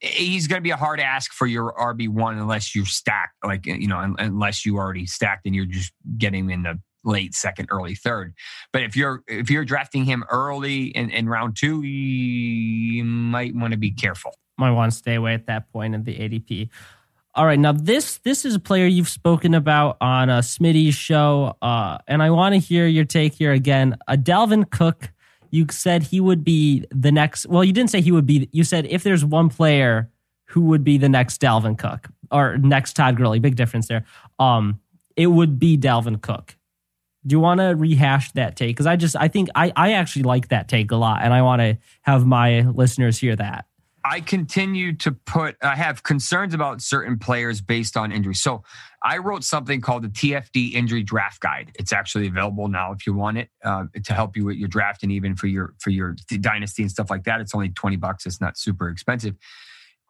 he's 0.00 0.48
going 0.48 0.58
to 0.58 0.62
be 0.62 0.70
a 0.70 0.76
hard 0.76 1.00
ask 1.00 1.32
for 1.32 1.46
your 1.46 1.72
RB 1.72 2.08
one 2.08 2.36
unless 2.38 2.74
you're 2.74 2.86
stacked, 2.86 3.36
like 3.44 3.66
you 3.66 3.86
know, 3.86 4.14
unless 4.18 4.66
you 4.66 4.76
already 4.76 5.06
stacked 5.06 5.46
and 5.46 5.54
you're 5.54 5.66
just 5.66 5.92
getting 6.18 6.50
in 6.50 6.62
the 6.62 6.78
late 7.04 7.34
second, 7.34 7.68
early 7.70 7.94
third. 7.94 8.34
But 8.72 8.82
if 8.82 8.96
you're 8.96 9.22
if 9.26 9.50
you're 9.50 9.64
drafting 9.64 10.04
him 10.04 10.24
early 10.30 10.84
in, 10.86 11.10
in 11.10 11.28
round 11.28 11.56
two, 11.56 11.82
you 11.82 13.04
might 13.04 13.54
want 13.54 13.72
to 13.72 13.78
be 13.78 13.90
careful. 13.90 14.34
Might 14.58 14.72
want 14.72 14.92
to 14.92 14.98
stay 14.98 15.14
away 15.14 15.34
at 15.34 15.46
that 15.46 15.72
point 15.72 15.94
in 15.94 16.04
the 16.04 16.14
ADP. 16.14 16.68
All 17.34 17.46
right, 17.46 17.58
now 17.58 17.72
this 17.72 18.18
this 18.18 18.44
is 18.44 18.54
a 18.56 18.60
player 18.60 18.86
you've 18.86 19.08
spoken 19.08 19.54
about 19.54 19.96
on 20.02 20.28
a 20.28 20.40
Smitty's 20.40 20.94
show, 20.94 21.56
uh, 21.62 21.96
and 22.06 22.22
I 22.22 22.28
want 22.28 22.54
to 22.54 22.58
hear 22.58 22.86
your 22.86 23.06
take 23.06 23.32
here 23.32 23.52
again. 23.52 23.96
A 24.06 24.18
Dalvin 24.18 24.70
Cook, 24.70 25.10
you 25.50 25.64
said 25.70 26.02
he 26.02 26.20
would 26.20 26.44
be 26.44 26.84
the 26.90 27.10
next. 27.10 27.46
Well, 27.46 27.64
you 27.64 27.72
didn't 27.72 27.88
say 27.88 28.02
he 28.02 28.12
would 28.12 28.26
be. 28.26 28.50
You 28.52 28.64
said 28.64 28.84
if 28.84 29.02
there's 29.02 29.24
one 29.24 29.48
player 29.48 30.10
who 30.48 30.60
would 30.60 30.84
be 30.84 30.98
the 30.98 31.08
next 31.08 31.40
Dalvin 31.40 31.78
Cook 31.78 32.08
or 32.30 32.58
next 32.58 32.96
Todd 32.96 33.16
Gurley, 33.16 33.38
big 33.38 33.56
difference 33.56 33.88
there. 33.88 34.04
Um, 34.38 34.80
it 35.16 35.28
would 35.28 35.58
be 35.58 35.78
Dalvin 35.78 36.20
Cook. 36.20 36.54
Do 37.26 37.34
you 37.34 37.40
want 37.40 37.60
to 37.60 37.74
rehash 37.74 38.30
that 38.32 38.56
take? 38.56 38.76
Because 38.76 38.86
I 38.86 38.96
just 38.96 39.16
I 39.16 39.28
think 39.28 39.48
I 39.54 39.72
I 39.74 39.92
actually 39.92 40.24
like 40.24 40.48
that 40.48 40.68
take 40.68 40.90
a 40.90 40.96
lot, 40.96 41.22
and 41.22 41.32
I 41.32 41.40
want 41.40 41.60
to 41.62 41.78
have 42.02 42.26
my 42.26 42.60
listeners 42.60 43.16
hear 43.16 43.36
that. 43.36 43.64
I 44.04 44.20
continue 44.20 44.94
to 44.98 45.12
put. 45.12 45.56
I 45.62 45.76
have 45.76 46.02
concerns 46.02 46.54
about 46.54 46.82
certain 46.82 47.18
players 47.18 47.60
based 47.60 47.96
on 47.96 48.12
injury. 48.12 48.34
So 48.34 48.64
I 49.02 49.18
wrote 49.18 49.44
something 49.44 49.80
called 49.80 50.02
the 50.02 50.08
TFD 50.08 50.72
Injury 50.72 51.02
Draft 51.02 51.40
Guide. 51.40 51.72
It's 51.78 51.92
actually 51.92 52.26
available 52.26 52.68
now 52.68 52.92
if 52.92 53.06
you 53.06 53.14
want 53.14 53.38
it 53.38 53.48
uh, 53.64 53.84
to 54.04 54.12
help 54.12 54.36
you 54.36 54.44
with 54.44 54.56
your 54.56 54.68
draft 54.68 55.02
and 55.02 55.12
even 55.12 55.36
for 55.36 55.46
your 55.46 55.74
for 55.78 55.90
your 55.90 56.16
dynasty 56.40 56.82
and 56.82 56.90
stuff 56.90 57.10
like 57.10 57.24
that. 57.24 57.40
It's 57.40 57.54
only 57.54 57.70
twenty 57.70 57.96
bucks. 57.96 58.26
It's 58.26 58.40
not 58.40 58.58
super 58.58 58.88
expensive. 58.88 59.36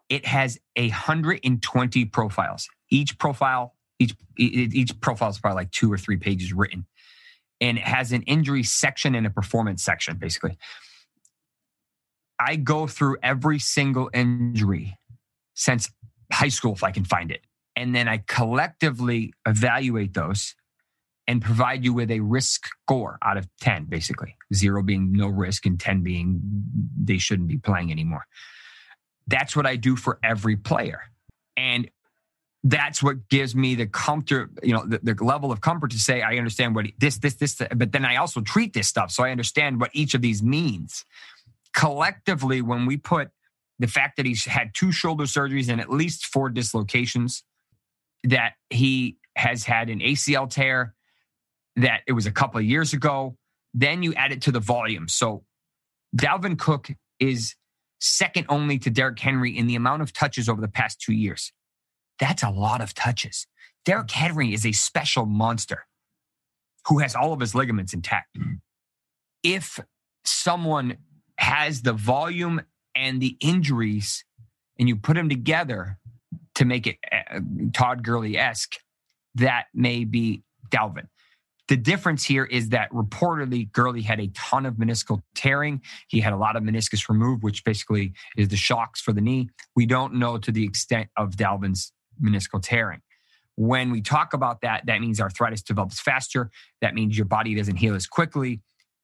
It 0.08 0.26
has 0.26 0.58
hundred 0.78 1.40
and 1.44 1.62
twenty 1.62 2.04
profiles. 2.04 2.68
Each 2.90 3.18
profile, 3.18 3.74
each 3.98 4.14
each 4.38 4.98
profile 5.00 5.30
is 5.30 5.38
probably 5.38 5.56
like 5.56 5.70
two 5.70 5.92
or 5.92 5.98
three 5.98 6.16
pages 6.16 6.52
written 6.52 6.86
and 7.62 7.78
it 7.78 7.84
has 7.84 8.10
an 8.10 8.22
injury 8.22 8.64
section 8.64 9.14
and 9.14 9.24
a 9.24 9.30
performance 9.30 9.84
section, 9.84 10.16
basically. 10.16 10.58
I 12.46 12.56
go 12.56 12.86
through 12.86 13.18
every 13.22 13.58
single 13.58 14.10
injury 14.12 14.96
since 15.54 15.90
high 16.32 16.48
school, 16.48 16.72
if 16.72 16.82
I 16.82 16.90
can 16.90 17.04
find 17.04 17.30
it. 17.30 17.42
And 17.76 17.94
then 17.94 18.08
I 18.08 18.18
collectively 18.26 19.32
evaluate 19.46 20.14
those 20.14 20.54
and 21.26 21.40
provide 21.40 21.84
you 21.84 21.92
with 21.92 22.10
a 22.10 22.20
risk 22.20 22.68
score 22.82 23.18
out 23.22 23.36
of 23.36 23.48
10, 23.60 23.84
basically. 23.84 24.36
Zero 24.52 24.82
being 24.82 25.12
no 25.12 25.28
risk 25.28 25.66
and 25.66 25.78
10 25.78 26.02
being 26.02 26.40
they 27.00 27.18
shouldn't 27.18 27.48
be 27.48 27.58
playing 27.58 27.90
anymore. 27.90 28.26
That's 29.26 29.54
what 29.54 29.66
I 29.66 29.76
do 29.76 29.96
for 29.96 30.18
every 30.22 30.56
player. 30.56 31.02
And 31.56 31.88
that's 32.64 33.02
what 33.02 33.28
gives 33.28 33.54
me 33.54 33.74
the 33.74 33.86
comfort, 33.86 34.50
you 34.62 34.72
know, 34.72 34.84
the, 34.86 35.00
the, 35.02 35.24
level 35.24 35.50
of 35.50 35.60
comfort 35.60 35.90
to 35.92 35.98
say 35.98 36.22
I 36.22 36.36
understand 36.36 36.74
what 36.74 36.86
this, 36.98 37.18
this, 37.18 37.34
this, 37.34 37.60
but 37.74 37.92
then 37.92 38.04
I 38.04 38.16
also 38.16 38.40
treat 38.40 38.72
this 38.72 38.86
stuff 38.86 39.10
so 39.10 39.24
I 39.24 39.30
understand 39.30 39.80
what 39.80 39.90
each 39.92 40.14
of 40.14 40.22
these 40.22 40.42
means. 40.42 41.04
Collectively, 41.74 42.62
when 42.62 42.86
we 42.86 42.96
put 42.96 43.30
the 43.78 43.86
fact 43.86 44.16
that 44.16 44.26
he's 44.26 44.44
had 44.44 44.72
two 44.74 44.92
shoulder 44.92 45.24
surgeries 45.24 45.68
and 45.68 45.80
at 45.80 45.90
least 45.90 46.26
four 46.26 46.50
dislocations, 46.50 47.44
that 48.24 48.52
he 48.70 49.18
has 49.36 49.64
had 49.64 49.88
an 49.88 50.00
ACL 50.00 50.48
tear, 50.48 50.94
that 51.76 52.02
it 52.06 52.12
was 52.12 52.26
a 52.26 52.32
couple 52.32 52.58
of 52.58 52.64
years 52.64 52.92
ago, 52.92 53.36
then 53.74 54.02
you 54.02 54.12
add 54.14 54.32
it 54.32 54.42
to 54.42 54.52
the 54.52 54.60
volume. 54.60 55.08
So 55.08 55.44
Dalvin 56.16 56.58
Cook 56.58 56.90
is 57.18 57.54
second 58.00 58.46
only 58.48 58.78
to 58.80 58.90
Derrick 58.90 59.18
Henry 59.18 59.56
in 59.56 59.66
the 59.66 59.76
amount 59.76 60.02
of 60.02 60.12
touches 60.12 60.48
over 60.48 60.60
the 60.60 60.68
past 60.68 61.00
two 61.00 61.14
years. 61.14 61.52
That's 62.18 62.42
a 62.42 62.50
lot 62.50 62.80
of 62.80 62.94
touches. 62.94 63.46
Derrick 63.84 64.10
Henry 64.10 64.52
is 64.52 64.66
a 64.66 64.72
special 64.72 65.24
monster 65.24 65.86
who 66.86 66.98
has 66.98 67.14
all 67.14 67.32
of 67.32 67.40
his 67.40 67.54
ligaments 67.54 67.94
intact. 67.94 68.36
If 69.42 69.80
someone 70.24 70.98
has 71.42 71.82
the 71.82 71.92
volume 71.92 72.62
and 72.94 73.20
the 73.20 73.36
injuries 73.40 74.24
and 74.78 74.88
you 74.88 74.96
put 74.96 75.14
them 75.14 75.28
together 75.28 75.98
to 76.54 76.64
make 76.64 76.86
it 76.86 76.96
uh, 77.10 77.40
Todd 77.72 78.04
Gurley 78.04 78.38
esque, 78.38 78.76
that 79.34 79.66
may 79.74 80.04
be 80.04 80.44
Dalvin. 80.70 81.08
The 81.68 81.76
difference 81.76 82.24
here 82.24 82.44
is 82.44 82.68
that 82.68 82.90
reportedly 82.92 83.70
Gurley 83.72 84.02
had 84.02 84.20
a 84.20 84.28
ton 84.28 84.66
of 84.66 84.74
meniscal 84.74 85.22
tearing. 85.34 85.80
He 86.08 86.20
had 86.20 86.32
a 86.32 86.36
lot 86.36 86.54
of 86.54 86.62
meniscus 86.62 87.08
removed, 87.08 87.42
which 87.42 87.64
basically 87.64 88.12
is 88.36 88.48
the 88.48 88.56
shocks 88.56 89.00
for 89.00 89.12
the 89.12 89.20
knee. 89.20 89.48
We 89.74 89.86
don't 89.86 90.14
know 90.14 90.38
to 90.38 90.52
the 90.52 90.64
extent 90.64 91.08
of 91.16 91.30
Dalvin's 91.30 91.92
meniscal 92.22 92.60
tearing. 92.62 93.00
When 93.56 93.90
we 93.90 94.00
talk 94.00 94.32
about 94.32 94.60
that, 94.60 94.86
that 94.86 95.00
means 95.00 95.20
arthritis 95.20 95.62
develops 95.62 96.00
faster. 96.00 96.50
That 96.80 96.94
means 96.94 97.16
your 97.16 97.26
body 97.26 97.54
doesn't 97.54 97.76
heal 97.76 97.94
as 97.94 98.06
quickly. 98.06 98.60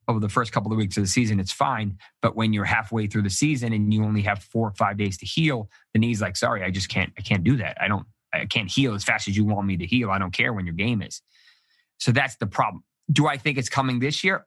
Over 0.09 0.21
the 0.21 0.29
first 0.29 0.53
couple 0.53 0.73
of 0.73 0.79
weeks 0.79 0.97
of 0.97 1.03
the 1.03 1.09
season, 1.09 1.38
it's 1.38 1.53
fine. 1.53 1.99
But 2.23 2.35
when 2.35 2.53
you're 2.53 2.64
halfway 2.64 3.07
through 3.07 3.23
the 3.23 3.31
season 3.31 3.73
and 3.75 3.92
you 3.92 4.03
only 4.03 4.23
have 4.23 4.42
four 4.42 4.68
or 4.68 4.73
five 4.73 4.97
days 4.97 5.18
to 5.18 5.27
heal, 5.27 5.68
the 5.92 5.99
knee's 5.99 6.23
like, 6.23 6.37
sorry, 6.37 6.64
I 6.64 6.71
just 6.71 6.88
can't, 6.88 7.12
I 7.18 7.21
can't 7.21 7.44
do 7.44 7.59
that. 7.59 7.77
I 7.81 7.88
don't, 7.88 8.07
I 8.33 8.47
can't 8.47 8.71
heal 8.71 8.94
as 8.94 9.05
fast 9.05 9.29
as 9.29 9.37
you 9.37 9.44
want 9.44 9.66
me 9.66 9.77
to 9.77 9.87
heal. 9.87 10.11
I 10.11 10.18
don't 10.18 10.33
care 10.33 10.53
when 10.53 10.64
your 10.64 10.75
game 10.75 11.03
is. 11.03 11.21
So 11.99 12.11
that's 12.12 12.37
the 12.37 12.47
problem. 12.47 12.85
Do 13.11 13.27
I 13.27 13.37
think 13.37 13.59
it's 13.59 13.68
coming 13.68 13.99
this 13.99 14.25
year? 14.25 14.47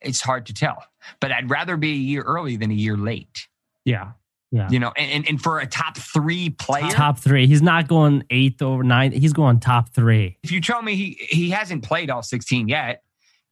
It's 0.00 0.20
hard 0.20 0.46
to 0.46 0.54
tell, 0.54 0.84
but 1.20 1.32
I'd 1.32 1.50
rather 1.50 1.76
be 1.76 1.90
a 1.90 1.96
year 1.96 2.22
early 2.22 2.56
than 2.56 2.70
a 2.70 2.74
year 2.74 2.96
late. 2.96 3.48
Yeah. 3.84 4.12
Yeah. 4.50 4.68
You 4.70 4.78
know, 4.78 4.92
and, 4.96 5.28
and 5.28 5.42
for 5.42 5.58
a 5.58 5.66
top 5.66 5.98
three 5.98 6.50
player, 6.50 6.90
top 6.90 7.18
three, 7.18 7.46
he's 7.46 7.60
not 7.60 7.86
going 7.86 8.24
eighth 8.30 8.62
or 8.62 8.82
ninth. 8.82 9.14
He's 9.14 9.34
going 9.34 9.60
top 9.60 9.90
three. 9.90 10.38
If 10.42 10.52
you 10.52 10.60
tell 10.60 10.80
me 10.80 10.94
he 10.94 11.18
he 11.28 11.50
hasn't 11.50 11.84
played 11.84 12.08
all 12.08 12.22
16 12.22 12.68
yet, 12.68 13.02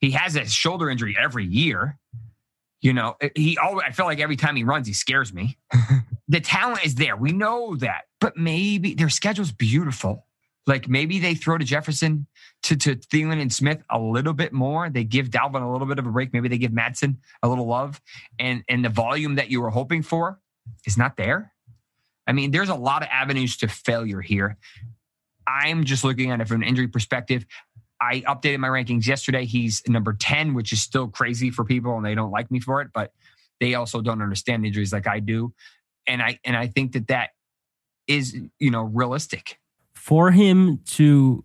he 0.07 0.12
has 0.12 0.37
a 0.37 0.47
shoulder 0.47 0.88
injury 0.88 1.16
every 1.21 1.45
year. 1.45 1.99
You 2.81 2.92
know, 2.92 3.16
eh, 3.21 3.31
he 3.35 3.59
always, 3.59 3.85
I 3.87 3.92
feel 3.92 4.07
like 4.07 4.21
every 4.21 4.37
time 4.37 4.57
he 4.57 4.64
runs, 4.64 4.87
he 4.87 4.92
scares 4.92 5.33
me. 5.33 5.59
the 6.29 6.40
talent 6.40 6.85
is 6.85 6.95
there. 6.95 7.16
We 7.16 7.33
know 7.33 7.77
that. 7.77 8.03
But 8.21 8.37
maybe 8.37 8.95
their 8.95 9.09
schedule's 9.09 9.53
beautiful. 9.53 10.27
Like 10.66 10.88
maybe 10.88 11.19
they 11.19 11.35
throw 11.35 11.59
to 11.59 11.64
Jefferson, 11.64 12.27
to, 12.64 12.77
to 12.77 12.97
Thielen 12.97 13.40
and 13.40 13.53
Smith 13.53 13.83
a 13.90 13.99
little 13.99 14.33
bit 14.33 14.53
more. 14.53 14.90
They 14.90 15.05
give 15.05 15.31
Dalvin 15.31 15.62
a 15.62 15.71
little 15.71 15.87
bit 15.87 15.99
of 15.99 16.07
a 16.07 16.11
break. 16.11 16.33
Maybe 16.33 16.49
they 16.49 16.59
give 16.59 16.73
Mattison 16.73 17.19
a 17.42 17.49
little 17.49 17.66
love. 17.66 18.01
And 18.38 18.64
and 18.69 18.85
the 18.85 18.88
volume 18.88 19.37
that 19.37 19.51
you 19.51 19.61
were 19.61 19.71
hoping 19.71 20.03
for, 20.03 20.40
is 20.87 20.97
not 20.97 21.16
there. 21.16 21.53
I 22.27 22.33
mean, 22.33 22.51
there's 22.51 22.69
a 22.69 22.75
lot 22.75 23.03
of 23.03 23.09
avenues 23.11 23.57
to 23.59 23.69
failure 23.69 24.21
here. 24.21 24.57
I'm 25.47 25.85
just 25.85 26.03
looking 26.03 26.33
at 26.33 26.40
it 26.40 26.49
from 26.49 26.62
an 26.62 26.69
injury 26.69 26.88
perspective. 26.88 27.47
I 28.01 28.21
updated 28.21 28.59
my 28.59 28.69
rankings 28.69 29.07
yesterday. 29.07 29.45
He's 29.45 29.83
number 29.89 30.13
10, 30.13 30.55
which 30.55 30.73
is 30.73 30.83
still 30.83 31.09
crazy 31.09 31.51
for 31.51 31.65
people 31.65 31.97
and 31.97 32.05
they 32.05 32.15
don't 32.15 32.31
like 32.31 32.51
me 32.51 32.61
for 32.61 32.81
it, 32.81 32.89
but 32.93 33.13
they 33.61 33.75
also 33.75 34.01
don't 34.01 34.23
understand 34.23 34.67
injuries 34.67 34.93
like 34.93 35.07
I 35.07 35.21
do. 35.21 35.55
And 36.07 36.23
I 36.23 36.39
and 36.45 36.57
I 36.57 36.67
think 36.67 36.93
that 36.93 37.09
that 37.09 37.31
is, 38.07 38.37
you 38.59 38.71
know, 38.71 38.83
realistic. 38.83 39.59
For 39.95 40.31
him 40.31 40.81
to 40.93 41.45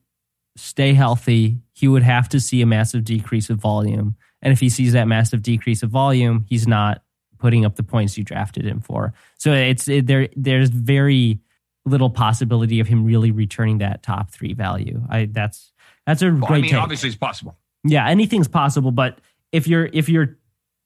stay 0.55 0.93
healthy, 0.93 1.57
he 1.73 1.87
would 1.87 2.03
have 2.03 2.29
to 2.29 2.39
see 2.39 2.61
a 2.61 2.65
massive 2.65 3.03
decrease 3.03 3.49
of 3.49 3.57
volume. 3.57 4.15
And 4.41 4.51
if 4.53 4.59
he 4.59 4.69
sees 4.69 4.93
that 4.93 5.07
massive 5.07 5.41
decrease 5.41 5.83
of 5.83 5.89
volume, 5.89 6.45
he's 6.47 6.67
not 6.67 7.01
putting 7.39 7.65
up 7.65 7.75
the 7.75 7.83
points 7.83 8.17
you 8.17 8.23
drafted 8.23 8.65
him 8.65 8.79
for. 8.81 9.13
So 9.37 9.53
it's 9.53 9.87
it, 9.87 10.05
there. 10.07 10.29
There's 10.35 10.69
very 10.69 11.39
little 11.85 12.11
possibility 12.11 12.79
of 12.79 12.87
him 12.87 13.03
really 13.03 13.31
returning 13.31 13.79
that 13.79 14.03
top 14.03 14.29
three 14.29 14.53
value. 14.53 15.01
I 15.09 15.25
that's 15.25 15.70
that's 16.05 16.21
a 16.21 16.27
well, 16.27 16.47
great. 16.47 16.57
I 16.57 16.61
mean, 16.61 16.71
take. 16.71 16.79
obviously 16.79 17.09
it's 17.09 17.17
possible. 17.17 17.57
Yeah, 17.83 18.07
anything's 18.07 18.47
possible, 18.47 18.91
but 18.91 19.19
if 19.51 19.67
you're 19.67 19.89
if 19.91 20.09
you're 20.09 20.37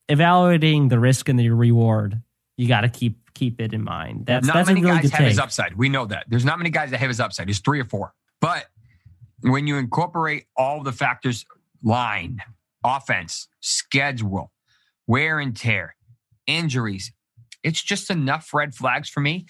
evaluating 0.10 0.90
the 0.90 1.00
risk 1.00 1.30
and 1.30 1.38
the 1.40 1.50
reward, 1.50 2.22
you 2.58 2.68
got 2.68 2.82
to 2.82 2.90
keep 2.90 3.34
keep 3.34 3.60
it 3.60 3.74
in 3.74 3.84
mind. 3.84 4.26
That's 4.26 4.48
not 4.48 4.54
that's 4.56 4.68
many 4.68 4.82
really 4.82 4.96
guys 4.96 5.12
have 5.12 5.20
take. 5.20 5.30
his 5.30 5.40
upside. 5.40 5.76
We 5.76 5.90
know 5.90 6.06
that. 6.06 6.26
There's 6.28 6.46
not 6.46 6.58
many 6.58 6.70
guys 6.70 6.92
that 6.92 7.00
have 7.00 7.10
his 7.10 7.20
upside. 7.20 7.48
There's 7.48 7.60
three 7.60 7.80
or 7.80 7.86
four. 7.86 8.14
But 8.40 8.66
when 9.42 9.68
you 9.68 9.78
incorporate 9.78 10.46
all 10.56 10.84
the 10.84 10.92
factors, 10.92 11.46
line, 11.84 12.42
offense, 12.84 13.48
schedule, 13.62 14.52
wear 15.08 15.40
and 15.40 15.56
tear, 15.56 15.96
injuries. 16.48 17.12
It's 17.64 17.82
just 17.82 18.10
enough 18.10 18.54
red 18.54 18.76
flags 18.76 19.10
for 19.10 19.22
me 19.22 19.46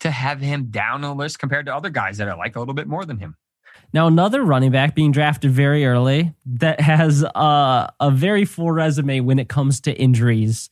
to 0.00 0.10
have 0.10 0.40
him 0.40 0.66
down 0.66 1.04
on 1.04 1.16
the 1.16 1.22
list 1.22 1.38
compared 1.38 1.66
to 1.66 1.74
other 1.74 1.90
guys 1.90 2.18
that 2.18 2.28
I 2.28 2.34
like 2.34 2.56
a 2.56 2.58
little 2.58 2.74
bit 2.74 2.88
more 2.88 3.04
than 3.04 3.18
him. 3.18 3.36
Now, 3.92 4.06
another 4.06 4.42
running 4.42 4.70
back 4.70 4.94
being 4.94 5.12
drafted 5.12 5.50
very 5.50 5.84
early 5.84 6.34
that 6.46 6.80
has 6.80 7.22
uh, 7.22 7.88
a 8.00 8.10
very 8.10 8.44
full 8.44 8.72
resume 8.72 9.20
when 9.20 9.38
it 9.38 9.48
comes 9.48 9.80
to 9.82 9.92
injuries 9.92 10.70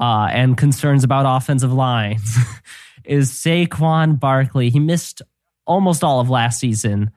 uh, 0.00 0.28
and 0.30 0.56
concerns 0.56 1.04
about 1.04 1.24
offensive 1.26 1.72
lines 1.72 2.36
is 3.04 3.30
Saquon 3.30 4.18
Barkley. 4.18 4.70
He 4.70 4.80
missed 4.80 5.22
almost 5.64 6.02
all 6.02 6.20
of 6.20 6.28
last 6.28 6.58
season. 6.58 7.10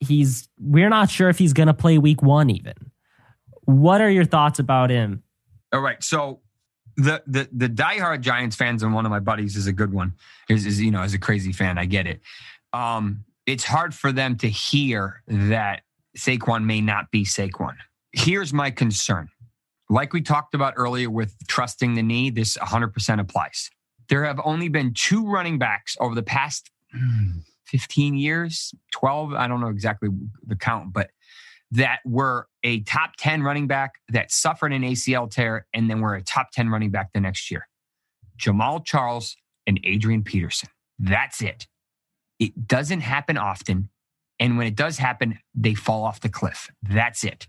He's 0.00 0.48
we're 0.58 0.88
not 0.88 1.10
sure 1.10 1.28
if 1.28 1.38
he's 1.38 1.52
going 1.52 1.66
to 1.66 1.74
play 1.74 1.98
week 1.98 2.22
one 2.22 2.50
even. 2.50 2.74
What 3.64 4.00
are 4.00 4.10
your 4.10 4.24
thoughts 4.24 4.58
about 4.58 4.90
him? 4.90 5.22
All 5.72 5.80
right, 5.80 6.02
so 6.02 6.40
the 6.96 7.22
the 7.26 7.48
the 7.52 7.68
diehard 7.68 8.22
Giants 8.22 8.56
fans 8.56 8.82
and 8.82 8.94
one 8.94 9.04
of 9.04 9.10
my 9.10 9.20
buddies 9.20 9.56
is 9.56 9.66
a 9.66 9.72
good 9.72 9.92
one. 9.92 10.14
Is 10.48 10.66
is 10.66 10.80
you 10.80 10.90
know 10.90 11.02
is 11.02 11.14
a 11.14 11.18
crazy 11.18 11.52
fan. 11.52 11.78
I 11.78 11.84
get 11.84 12.06
it. 12.06 12.20
Um, 12.72 13.24
it's 13.50 13.64
hard 13.64 13.92
for 13.92 14.12
them 14.12 14.36
to 14.36 14.48
hear 14.48 15.22
that 15.26 15.82
Saquon 16.16 16.64
may 16.64 16.80
not 16.80 17.10
be 17.10 17.24
Saquon. 17.24 17.74
Here's 18.12 18.52
my 18.52 18.70
concern. 18.70 19.28
Like 19.88 20.12
we 20.12 20.22
talked 20.22 20.54
about 20.54 20.74
earlier 20.76 21.10
with 21.10 21.34
trusting 21.48 21.94
the 21.94 22.02
knee, 22.02 22.30
this 22.30 22.56
100% 22.56 23.20
applies. 23.20 23.68
There 24.08 24.24
have 24.24 24.40
only 24.44 24.68
been 24.68 24.94
two 24.94 25.26
running 25.26 25.58
backs 25.58 25.96
over 25.98 26.14
the 26.14 26.22
past 26.22 26.70
hmm, 26.92 27.40
15 27.66 28.14
years, 28.14 28.72
12, 28.92 29.32
I 29.32 29.48
don't 29.48 29.60
know 29.60 29.68
exactly 29.68 30.10
the 30.46 30.56
count, 30.56 30.92
but 30.92 31.10
that 31.72 31.98
were 32.04 32.46
a 32.62 32.80
top 32.82 33.12
10 33.18 33.42
running 33.42 33.66
back 33.66 33.94
that 34.10 34.30
suffered 34.30 34.72
an 34.72 34.82
ACL 34.82 35.28
tear 35.28 35.66
and 35.74 35.90
then 35.90 36.00
were 36.00 36.14
a 36.14 36.22
top 36.22 36.52
10 36.52 36.68
running 36.68 36.90
back 36.90 37.12
the 37.12 37.20
next 37.20 37.50
year. 37.50 37.68
Jamaal 38.40 38.84
Charles 38.84 39.36
and 39.66 39.80
Adrian 39.82 40.22
Peterson. 40.22 40.68
That's 41.00 41.42
it. 41.42 41.66
It 42.40 42.66
doesn't 42.66 43.02
happen 43.02 43.36
often. 43.36 43.90
And 44.40 44.58
when 44.58 44.66
it 44.66 44.74
does 44.74 44.98
happen, 44.98 45.38
they 45.54 45.74
fall 45.74 46.02
off 46.02 46.20
the 46.20 46.28
cliff. 46.28 46.70
That's 46.82 47.22
it. 47.22 47.46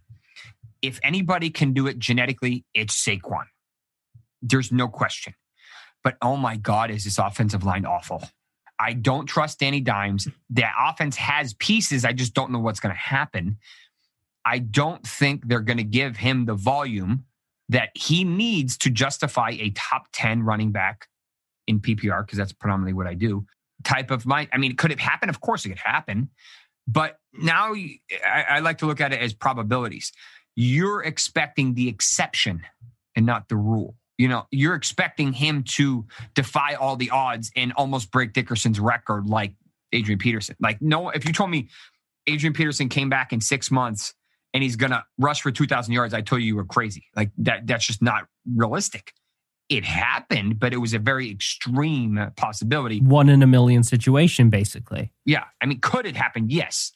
If 0.84 1.00
anybody 1.02 1.50
can 1.50 1.74
do 1.74 1.88
it 1.88 1.98
genetically, 1.98 2.66
it's 2.74 3.04
Saquon. 3.04 3.46
There's 4.42 4.72
no 4.72 4.88
question. 4.88 5.34
But 6.04 6.18
oh 6.22 6.36
my 6.36 6.58
God, 6.58 6.92
is 6.92 7.06
this 7.06 7.18
offensive 7.18 7.64
line 7.64 7.86
awful? 7.86 8.22
I 8.80 8.94
don't 8.94 9.28
trust 9.28 9.60
Danny 9.60 9.80
Dimes. 9.80 10.28
That 10.50 10.74
offense 10.78 11.16
has 11.16 11.54
pieces. 11.54 12.04
I 12.04 12.14
just 12.14 12.34
don't 12.34 12.52
know 12.52 12.60
what's 12.60 12.80
going 12.80 12.94
to 12.94 13.00
happen. 13.00 13.58
I 14.44 14.58
don't 14.58 15.06
think 15.06 15.48
they're 15.48 15.60
going 15.60 15.78
to 15.78 15.84
give 15.84 16.18
him 16.18 16.46
the 16.46 16.56
volume 16.56 17.26
that 17.70 17.90
he 17.94 18.24
needs 18.24 18.78
to 18.80 18.90
justify 18.90 19.52
a 19.52 19.70
top 19.70 20.08
10 20.14 20.42
running 20.42 20.72
back 20.72 21.08
in 21.68 21.80
PPR, 21.80 22.26
because 22.26 22.40
that's 22.40 22.52
predominantly 22.52 22.94
what 22.94 23.06
I 23.06 23.14
do, 23.14 23.46
type 23.84 24.12
of 24.12 24.26
mind. 24.26 24.50
I 24.54 24.58
mean, 24.58 24.76
could 24.76 24.92
it 24.92 25.00
happen? 25.00 25.30
Of 25.30 25.42
course 25.42 25.66
it 25.66 25.70
could 25.70 25.80
happen. 25.80 26.30
But 26.88 27.18
now 27.34 27.74
I, 27.74 28.46
I 28.50 28.60
like 28.60 28.80
to 28.80 28.86
look 28.86 29.02
at 29.02 29.14
it 29.14 29.22
as 29.22 29.34
probabilities. 29.34 30.12
You're 30.56 31.04
expecting 31.04 31.74
the 31.74 31.88
exception 31.88 32.64
and 33.16 33.26
not 33.26 33.50
the 33.50 33.56
rule. 33.56 33.96
You 34.18 34.28
know, 34.28 34.46
you're 34.52 34.76
expecting 34.76 35.34
him 35.34 35.64
to 35.76 36.06
defy 36.36 36.76
all 36.76 36.96
the 36.96 37.10
odds 37.10 37.52
and 37.56 37.74
almost 37.74 38.12
break 38.12 38.34
Dickerson's 38.34 38.80
record 38.80 39.28
like 39.28 39.54
Adrian 39.94 40.20
Peterson. 40.20 40.56
Like, 40.60 40.82
no, 40.82 41.10
if 41.10 41.26
you 41.26 41.34
told 41.34 41.50
me 41.50 41.70
Adrian 42.28 42.54
Peterson 42.54 42.90
came 42.90 43.10
back 43.10 43.34
in 43.34 43.42
six 43.42 43.72
months 43.72 44.14
and 44.54 44.62
he's 44.62 44.76
gonna 44.76 45.04
rush 45.18 45.42
for 45.42 45.52
2,000 45.52 45.94
yards, 45.94 46.14
I 46.14 46.22
told 46.22 46.42
you 46.42 46.48
you 46.48 46.56
were 46.56 46.66
crazy. 46.66 47.06
Like 47.16 47.32
that, 47.40 47.66
that's 47.66 47.86
just 47.86 48.02
not 48.02 48.28
realistic. 48.54 49.14
It 49.70 49.86
happened, 49.86 50.60
but 50.60 50.74
it 50.74 50.78
was 50.78 50.94
a 50.94 51.00
very 51.00 51.30
extreme 51.30 52.32
possibility. 52.36 53.00
One 53.00 53.30
in 53.30 53.42
a 53.42 53.48
million 53.48 53.84
situation, 53.84 54.50
basically. 54.50 55.14
Yeah, 55.26 55.46
I 55.62 55.66
mean, 55.66 55.80
could 55.80 56.06
it 56.06 56.16
happen? 56.16 56.50
Yes. 56.50 56.92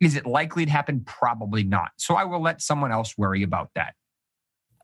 Is 0.00 0.16
it 0.16 0.26
likely 0.26 0.66
to 0.66 0.70
happen? 0.70 1.02
Probably 1.06 1.62
not. 1.62 1.92
So 1.96 2.16
I 2.16 2.24
will 2.24 2.42
let 2.42 2.60
someone 2.60 2.90
else 2.90 3.16
worry 3.16 3.42
about 3.42 3.70
that. 3.74 3.94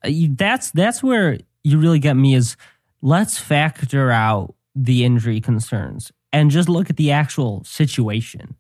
Uh, 0.05 0.11
that's 0.31 0.71
that's 0.71 1.03
where 1.03 1.39
you 1.65 1.79
really 1.79 1.99
get 1.99 2.15
me 2.15 2.35
is 2.35 2.57
let's 3.03 3.39
factor 3.39 4.11
out 4.11 4.55
the 4.75 5.05
injury 5.05 5.41
concerns 5.41 6.13
and 6.33 6.51
just 6.51 6.69
look 6.69 6.91
at 6.91 6.97
the 6.97 7.11
actual 7.11 7.63
situation. 7.65 8.57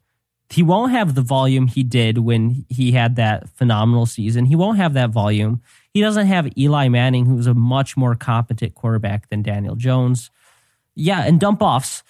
He 0.50 0.64
won't 0.64 0.90
have 0.90 1.14
the 1.14 1.22
volume 1.22 1.68
he 1.68 1.84
did 1.84 2.18
when 2.18 2.66
he 2.68 2.92
had 2.92 3.16
that 3.16 3.48
phenomenal 3.50 4.04
season. 4.04 4.46
He 4.46 4.56
won't 4.56 4.78
have 4.78 4.94
that 4.94 5.10
volume. 5.10 5.62
He 5.94 6.00
doesn't 6.00 6.26
have 6.26 6.56
Eli 6.58 6.88
Manning, 6.88 7.26
who's 7.26 7.46
a 7.46 7.54
much 7.54 7.96
more 7.96 8.16
competent 8.16 8.74
quarterback 8.74 9.28
than 9.28 9.42
Daniel 9.42 9.76
Jones. 9.76 10.30
Yeah, 10.96 11.22
and 11.22 11.38
dump 11.38 11.62
offs. 11.62 12.02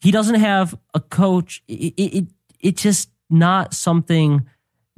He 0.00 0.10
doesn't 0.10 0.40
have 0.40 0.78
a 0.92 1.00
coach. 1.00 1.62
It, 1.68 1.94
it, 1.96 2.26
it's 2.60 2.82
just 2.82 3.10
not 3.30 3.72
something 3.72 4.46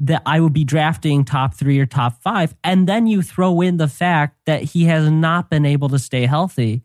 that 0.01 0.23
I 0.27 0.41
would 0.41 0.53
be 0.53 0.65
drafting 0.65 1.25
top 1.25 1.55
three 1.55 1.79
or 1.79 1.87
top 1.87 2.21
five. 2.23 2.55
And 2.63 2.89
then 2.89 3.07
you 3.07 3.23
throw 3.23 3.61
in 3.61 3.77
the 3.77 3.89
fact 3.89 4.39
that 4.47 4.63
he 4.63 4.85
has 4.85 5.11
not 5.11 5.51
been 5.51 5.65
able 5.65 5.89
to 5.91 5.99
stay 5.99 6.27
healthy. 6.27 6.83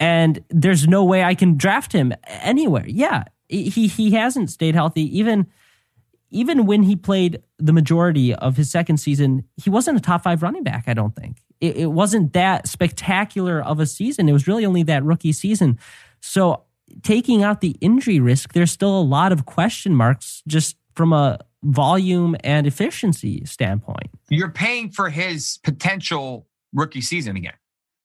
And 0.00 0.42
there's 0.50 0.88
no 0.88 1.04
way 1.04 1.22
I 1.22 1.34
can 1.34 1.56
draft 1.56 1.92
him 1.92 2.12
anywhere. 2.26 2.84
Yeah, 2.86 3.24
he 3.52 3.86
he 3.86 4.12
hasn't 4.12 4.50
stayed 4.50 4.74
healthy. 4.74 5.18
Even 5.18 5.46
even 6.30 6.64
when 6.66 6.82
he 6.82 6.96
played 6.96 7.42
the 7.58 7.72
majority 7.72 8.34
of 8.34 8.56
his 8.56 8.70
second 8.70 8.96
season, 8.96 9.44
he 9.56 9.68
wasn't 9.68 9.98
a 9.98 10.00
top 10.00 10.22
five 10.22 10.42
running 10.42 10.62
back. 10.62 10.84
I 10.86 10.94
don't 10.94 11.14
think 11.14 11.42
it, 11.62 11.76
it 11.76 11.86
wasn't 11.86 12.32
that 12.34 12.66
spectacular 12.66 13.62
of 13.62 13.80
a 13.80 13.86
season. 13.86 14.28
It 14.28 14.32
was 14.32 14.46
really 14.46 14.66
only 14.66 14.82
that 14.82 15.04
rookie 15.04 15.32
season. 15.32 15.78
So 16.20 16.64
taking 17.02 17.42
out 17.42 17.60
the 17.60 17.76
injury 17.80 18.20
risk, 18.20 18.52
there's 18.52 18.72
still 18.72 18.98
a 18.98 19.00
lot 19.00 19.32
of 19.32 19.46
question 19.46 19.94
marks 19.94 20.42
just 20.46 20.76
from 20.94 21.12
a 21.12 21.38
volume 21.62 22.36
and 22.42 22.66
efficiency 22.66 23.44
standpoint. 23.46 24.10
You're 24.28 24.50
paying 24.50 24.90
for 24.90 25.08
his 25.08 25.58
potential 25.62 26.48
rookie 26.74 27.00
season 27.00 27.36
again. 27.36 27.54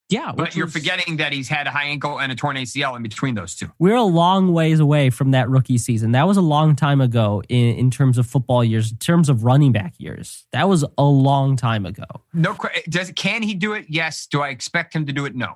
Yeah, 0.10 0.32
but 0.32 0.56
you're 0.56 0.68
was, 0.68 0.74
forgetting 0.74 1.18
that 1.18 1.34
he's 1.34 1.50
had 1.50 1.68
a 1.68 1.70
high 1.70 1.86
ankle 1.86 2.20
and 2.20 2.32
a 2.32 2.36
torn 2.36 2.56
ACL 2.56 2.96
in 2.96 3.04
between 3.04 3.36
those 3.36 3.56
two. 3.56 3.70
We're 3.78 3.96
a 3.96 4.04
long 4.04 4.54
ways 4.54 4.80
away 4.80 5.10
from 5.10 5.32
that 5.32 5.50
rookie 5.50 5.78
season. 5.78 6.14
That 6.14 6.28
was 6.28 6.38
a 6.38 6.42
long 6.42 6.78
time 6.78 7.02
ago 7.02 7.44
in, 7.50 7.76
in 7.76 7.92
terms 7.92 8.18
of 8.18 8.26
football 8.26 8.64
years, 8.64 8.92
in 8.92 8.98
terms 8.98 9.28
of 9.28 9.44
running 9.44 9.74
back 9.74 9.96
years. 9.98 10.46
That 10.54 10.70
was 10.70 10.86
a 10.98 11.04
long 11.04 11.58
time 11.58 11.86
ago. 11.86 12.06
No, 12.34 12.56
does 12.88 13.12
can 13.16 13.44
he 13.44 13.54
do 13.54 13.74
it? 13.74 13.86
Yes. 13.90 14.28
Do 14.28 14.42
I 14.42 14.50
expect 14.50 14.96
him 14.96 15.06
to 15.08 15.14
do 15.14 15.26
it? 15.26 15.36
No. 15.36 15.56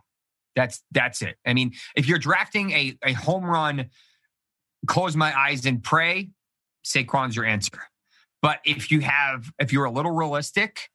That's 0.56 0.84
that's 0.92 1.22
it. 1.22 1.38
I 1.46 1.54
mean, 1.54 1.72
if 1.96 2.08
you're 2.08 2.20
drafting 2.20 2.72
a 2.72 2.98
a 3.06 3.14
home 3.14 3.46
run, 3.46 3.90
close 4.86 5.16
my 5.16 5.38
eyes 5.38 5.66
and 5.66 5.82
pray. 5.82 6.30
Saquon's 6.86 7.38
your 7.38 7.46
answer. 7.46 7.80
But 8.42 8.60
if 8.66 8.92
you 8.92 9.00
have, 9.02 9.52
if 9.60 9.72
you're 9.72 9.86
a 9.86 9.92
little 9.92 10.12
realistic 10.12 10.90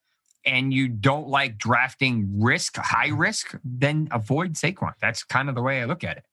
and 0.46 0.72
you 0.72 0.88
don't 0.88 1.28
like 1.28 1.58
drafting 1.58 2.40
risk, 2.40 2.76
high 2.76 3.08
risk, 3.08 3.58
then 3.64 4.08
avoid 4.12 4.54
Saquon. 4.54 4.92
That's 5.00 5.24
kind 5.24 5.48
of 5.48 5.54
the 5.54 5.62
way 5.62 5.82
I 5.82 5.84
look 5.84 6.04
at 6.04 6.16
it. 6.16 6.24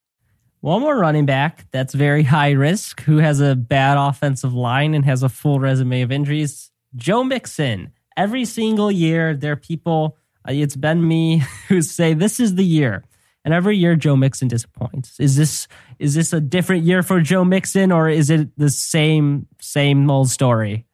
One 0.61 0.81
more 0.81 0.97
running 0.97 1.25
back 1.25 1.65
that's 1.71 1.93
very 1.93 2.23
high 2.23 2.51
risk, 2.51 3.01
who 3.01 3.17
has 3.17 3.41
a 3.41 3.55
bad 3.55 3.97
offensive 3.97 4.53
line 4.53 4.93
and 4.93 5.03
has 5.03 5.21
a 5.21 5.27
full 5.27 5.59
resume 5.59 6.03
of 6.03 6.11
injuries. 6.11 6.71
Joe 6.95 7.23
Mixon. 7.23 7.91
Every 8.15 8.45
single 8.45 8.91
year, 8.91 9.35
there 9.35 9.53
are 9.53 9.57
people, 9.57 10.15
uh, 10.47 10.53
it's 10.53 10.75
been 10.75 11.05
me, 11.05 11.39
who 11.67 11.81
say 11.81 12.13
this 12.13 12.39
is 12.39 12.55
the 12.55 12.63
year. 12.63 13.03
And 13.43 13.53
every 13.53 13.75
year, 13.75 13.97
Joe 13.97 14.15
Mixon 14.15 14.47
disappoints. 14.47 15.19
Is 15.19 15.35
this 15.35 15.67
is 15.99 16.15
this 16.15 16.31
a 16.31 16.39
different 16.39 16.83
year 16.83 17.03
for 17.03 17.19
Joe 17.19 17.43
Mixon, 17.43 17.91
or 17.91 18.07
is 18.07 18.29
it 18.29 18.57
the 18.57 18.69
same 18.69 19.47
same 19.59 20.09
old 20.09 20.29
story? 20.29 20.85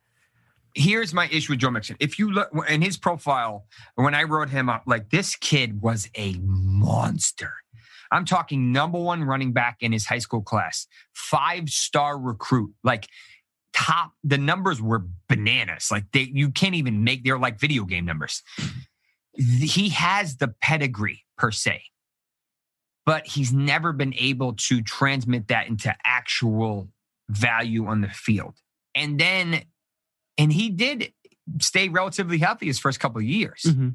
Here's 0.75 1.13
my 1.13 1.27
issue 1.27 1.53
with 1.53 1.59
Joe 1.59 1.71
Mixon. 1.71 1.97
If 1.99 2.19
you 2.19 2.31
look 2.31 2.49
in 2.69 2.81
his 2.81 2.97
profile, 2.97 3.65
when 3.95 4.13
I 4.13 4.23
wrote 4.23 4.49
him 4.49 4.69
up, 4.69 4.83
like 4.85 5.09
this 5.09 5.35
kid 5.35 5.81
was 5.81 6.09
a 6.15 6.35
monster. 6.41 7.53
I'm 8.11 8.25
talking 8.25 8.71
number 8.71 8.99
one 8.99 9.23
running 9.23 9.53
back 9.53 9.77
in 9.81 9.91
his 9.91 10.05
high 10.05 10.19
school 10.19 10.41
class, 10.41 10.87
five 11.13 11.69
star 11.69 12.17
recruit, 12.17 12.73
like 12.83 13.07
top. 13.73 14.13
The 14.23 14.37
numbers 14.37 14.81
were 14.81 15.05
bananas. 15.27 15.89
Like 15.91 16.05
they, 16.11 16.29
you 16.33 16.51
can't 16.51 16.75
even 16.75 17.03
make. 17.03 17.23
They're 17.23 17.37
like 17.37 17.59
video 17.59 17.85
game 17.85 18.05
numbers. 18.05 18.41
He 19.33 19.89
has 19.89 20.37
the 20.37 20.53
pedigree 20.61 21.23
per 21.37 21.51
se, 21.51 21.83
but 23.05 23.27
he's 23.27 23.53
never 23.53 23.93
been 23.93 24.13
able 24.17 24.53
to 24.53 24.81
transmit 24.81 25.47
that 25.49 25.67
into 25.67 25.95
actual 26.03 26.89
value 27.29 27.85
on 27.85 28.01
the 28.01 28.09
field. 28.09 28.55
And 28.95 29.19
then 29.19 29.61
and 30.39 30.53
he 30.53 30.69
did 30.69 31.11
stay 31.61 31.89
relatively 31.89 32.37
healthy 32.37 32.67
his 32.67 32.79
first 32.79 32.99
couple 32.99 33.19
of 33.19 33.25
years. 33.25 33.63
Mm-hmm. 33.67 33.89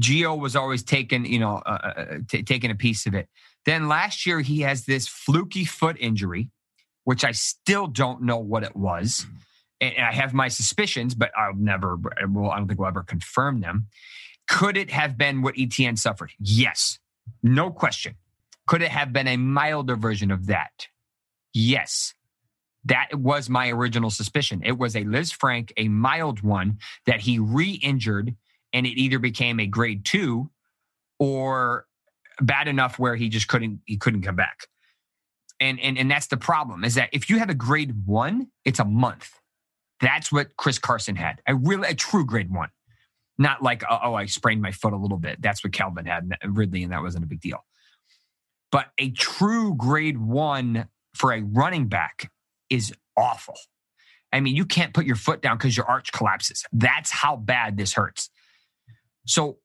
Gio 0.00 0.38
was 0.38 0.56
always 0.56 0.82
taking, 0.82 1.26
you 1.26 1.38
know, 1.38 1.56
uh, 1.66 1.78
uh, 1.82 2.00
uh, 2.00 2.18
t- 2.28 2.42
taking 2.42 2.70
a 2.70 2.74
piece 2.74 3.06
of 3.06 3.14
it. 3.14 3.28
Then 3.66 3.88
last 3.88 4.24
year 4.24 4.40
he 4.40 4.60
has 4.60 4.86
this 4.86 5.06
fluky 5.06 5.64
foot 5.64 5.96
injury, 6.00 6.50
which 7.04 7.24
I 7.24 7.32
still 7.32 7.86
don't 7.86 8.22
know 8.22 8.38
what 8.38 8.62
it 8.62 8.74
was, 8.74 9.26
and 9.80 9.94
I 9.98 10.12
have 10.12 10.32
my 10.32 10.48
suspicions, 10.48 11.14
but 11.14 11.30
I'll 11.36 11.54
never, 11.54 11.96
well, 11.96 12.50
I 12.50 12.58
don't 12.58 12.68
think 12.68 12.80
we'll 12.80 12.88
ever 12.88 13.02
confirm 13.02 13.60
them. 13.60 13.88
Could 14.48 14.76
it 14.76 14.90
have 14.90 15.16
been 15.16 15.42
what 15.42 15.54
ETN 15.54 15.98
suffered? 15.98 16.32
Yes. 16.38 16.98
No 17.42 17.70
question. 17.70 18.16
Could 18.66 18.82
it 18.82 18.90
have 18.90 19.12
been 19.12 19.28
a 19.28 19.36
milder 19.36 19.96
version 19.96 20.30
of 20.30 20.46
that? 20.46 20.88
Yes. 21.52 22.14
That 22.84 23.14
was 23.14 23.50
my 23.50 23.68
original 23.68 24.10
suspicion. 24.10 24.62
It 24.64 24.78
was 24.78 24.96
a 24.96 25.04
Lisfranc, 25.04 25.72
a 25.76 25.88
mild 25.88 26.42
one 26.42 26.78
that 27.06 27.20
he 27.20 27.38
re 27.38 27.72
injured, 27.82 28.34
and 28.72 28.86
it 28.86 28.98
either 28.98 29.18
became 29.18 29.60
a 29.60 29.66
grade 29.66 30.04
two 30.04 30.50
or 31.18 31.86
bad 32.40 32.68
enough 32.68 32.98
where 32.98 33.16
he 33.16 33.28
just 33.28 33.48
couldn't 33.48 33.80
he 33.84 33.96
couldn't 33.96 34.22
come 34.22 34.36
back. 34.36 34.66
And 35.60 35.78
and 35.80 35.98
and 35.98 36.10
that's 36.10 36.28
the 36.28 36.38
problem 36.38 36.84
is 36.84 36.94
that 36.94 37.10
if 37.12 37.28
you 37.28 37.38
have 37.38 37.50
a 37.50 37.54
grade 37.54 38.06
one, 38.06 38.48
it's 38.64 38.78
a 38.78 38.84
month. 38.84 39.30
That's 40.00 40.32
what 40.32 40.56
Chris 40.56 40.78
Carson 40.78 41.16
had. 41.16 41.42
A 41.46 41.54
real 41.54 41.84
a 41.84 41.94
true 41.94 42.24
grade 42.24 42.50
one. 42.50 42.70
Not 43.36 43.62
like 43.62 43.84
oh, 43.88 43.98
oh 44.04 44.14
I 44.14 44.24
sprained 44.24 44.62
my 44.62 44.72
foot 44.72 44.94
a 44.94 44.96
little 44.96 45.18
bit. 45.18 45.42
That's 45.42 45.62
what 45.62 45.74
Calvin 45.74 46.06
had 46.06 46.34
Ridley, 46.46 46.82
and 46.82 46.92
that 46.92 47.02
wasn't 47.02 47.24
a 47.24 47.28
big 47.28 47.40
deal. 47.40 47.62
But 48.72 48.86
a 48.98 49.10
true 49.10 49.74
grade 49.74 50.18
one 50.18 50.88
for 51.14 51.32
a 51.32 51.42
running 51.42 51.88
back 51.88 52.30
is 52.70 52.92
awful. 53.16 53.56
I 54.32 54.40
mean, 54.40 54.56
you 54.56 54.64
can't 54.64 54.94
put 54.94 55.04
your 55.04 55.16
foot 55.16 55.42
down 55.42 55.58
because 55.58 55.76
your 55.76 55.86
arch 55.86 56.12
collapses. 56.12 56.64
That's 56.72 57.10
how 57.10 57.36
bad 57.36 57.76
this 57.76 57.92
hurts. 57.92 58.30
So, 59.26 59.58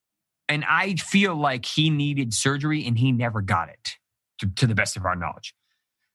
and 0.50 0.66
I 0.68 0.96
feel 0.96 1.36
like 1.36 1.66
he 1.66 1.90
needed 1.90 2.34
surgery 2.34 2.86
and 2.86 2.98
he 2.98 3.12
never 3.12 3.42
got 3.42 3.70
it 3.70 3.98
to, 4.40 4.48
to 4.56 4.68
the 4.68 4.76
best 4.76 4.98
of 4.98 5.06
our 5.06 5.16
knowledge. 5.16 5.56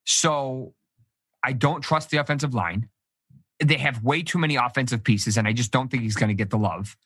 So, 0.04 0.74
I 1.42 1.52
don't 1.52 1.80
trust 1.80 2.10
the 2.10 2.18
offensive 2.18 2.54
line. 2.54 2.88
They 3.64 3.78
have 3.78 4.02
way 4.02 4.22
too 4.22 4.38
many 4.38 4.56
offensive 4.56 5.04
pieces, 5.04 5.36
and 5.36 5.46
I 5.46 5.52
just 5.52 5.70
don't 5.70 5.90
think 5.90 6.02
he's 6.02 6.16
going 6.16 6.28
to 6.28 6.34
get 6.34 6.50
the 6.50 6.58
love. 6.58 6.96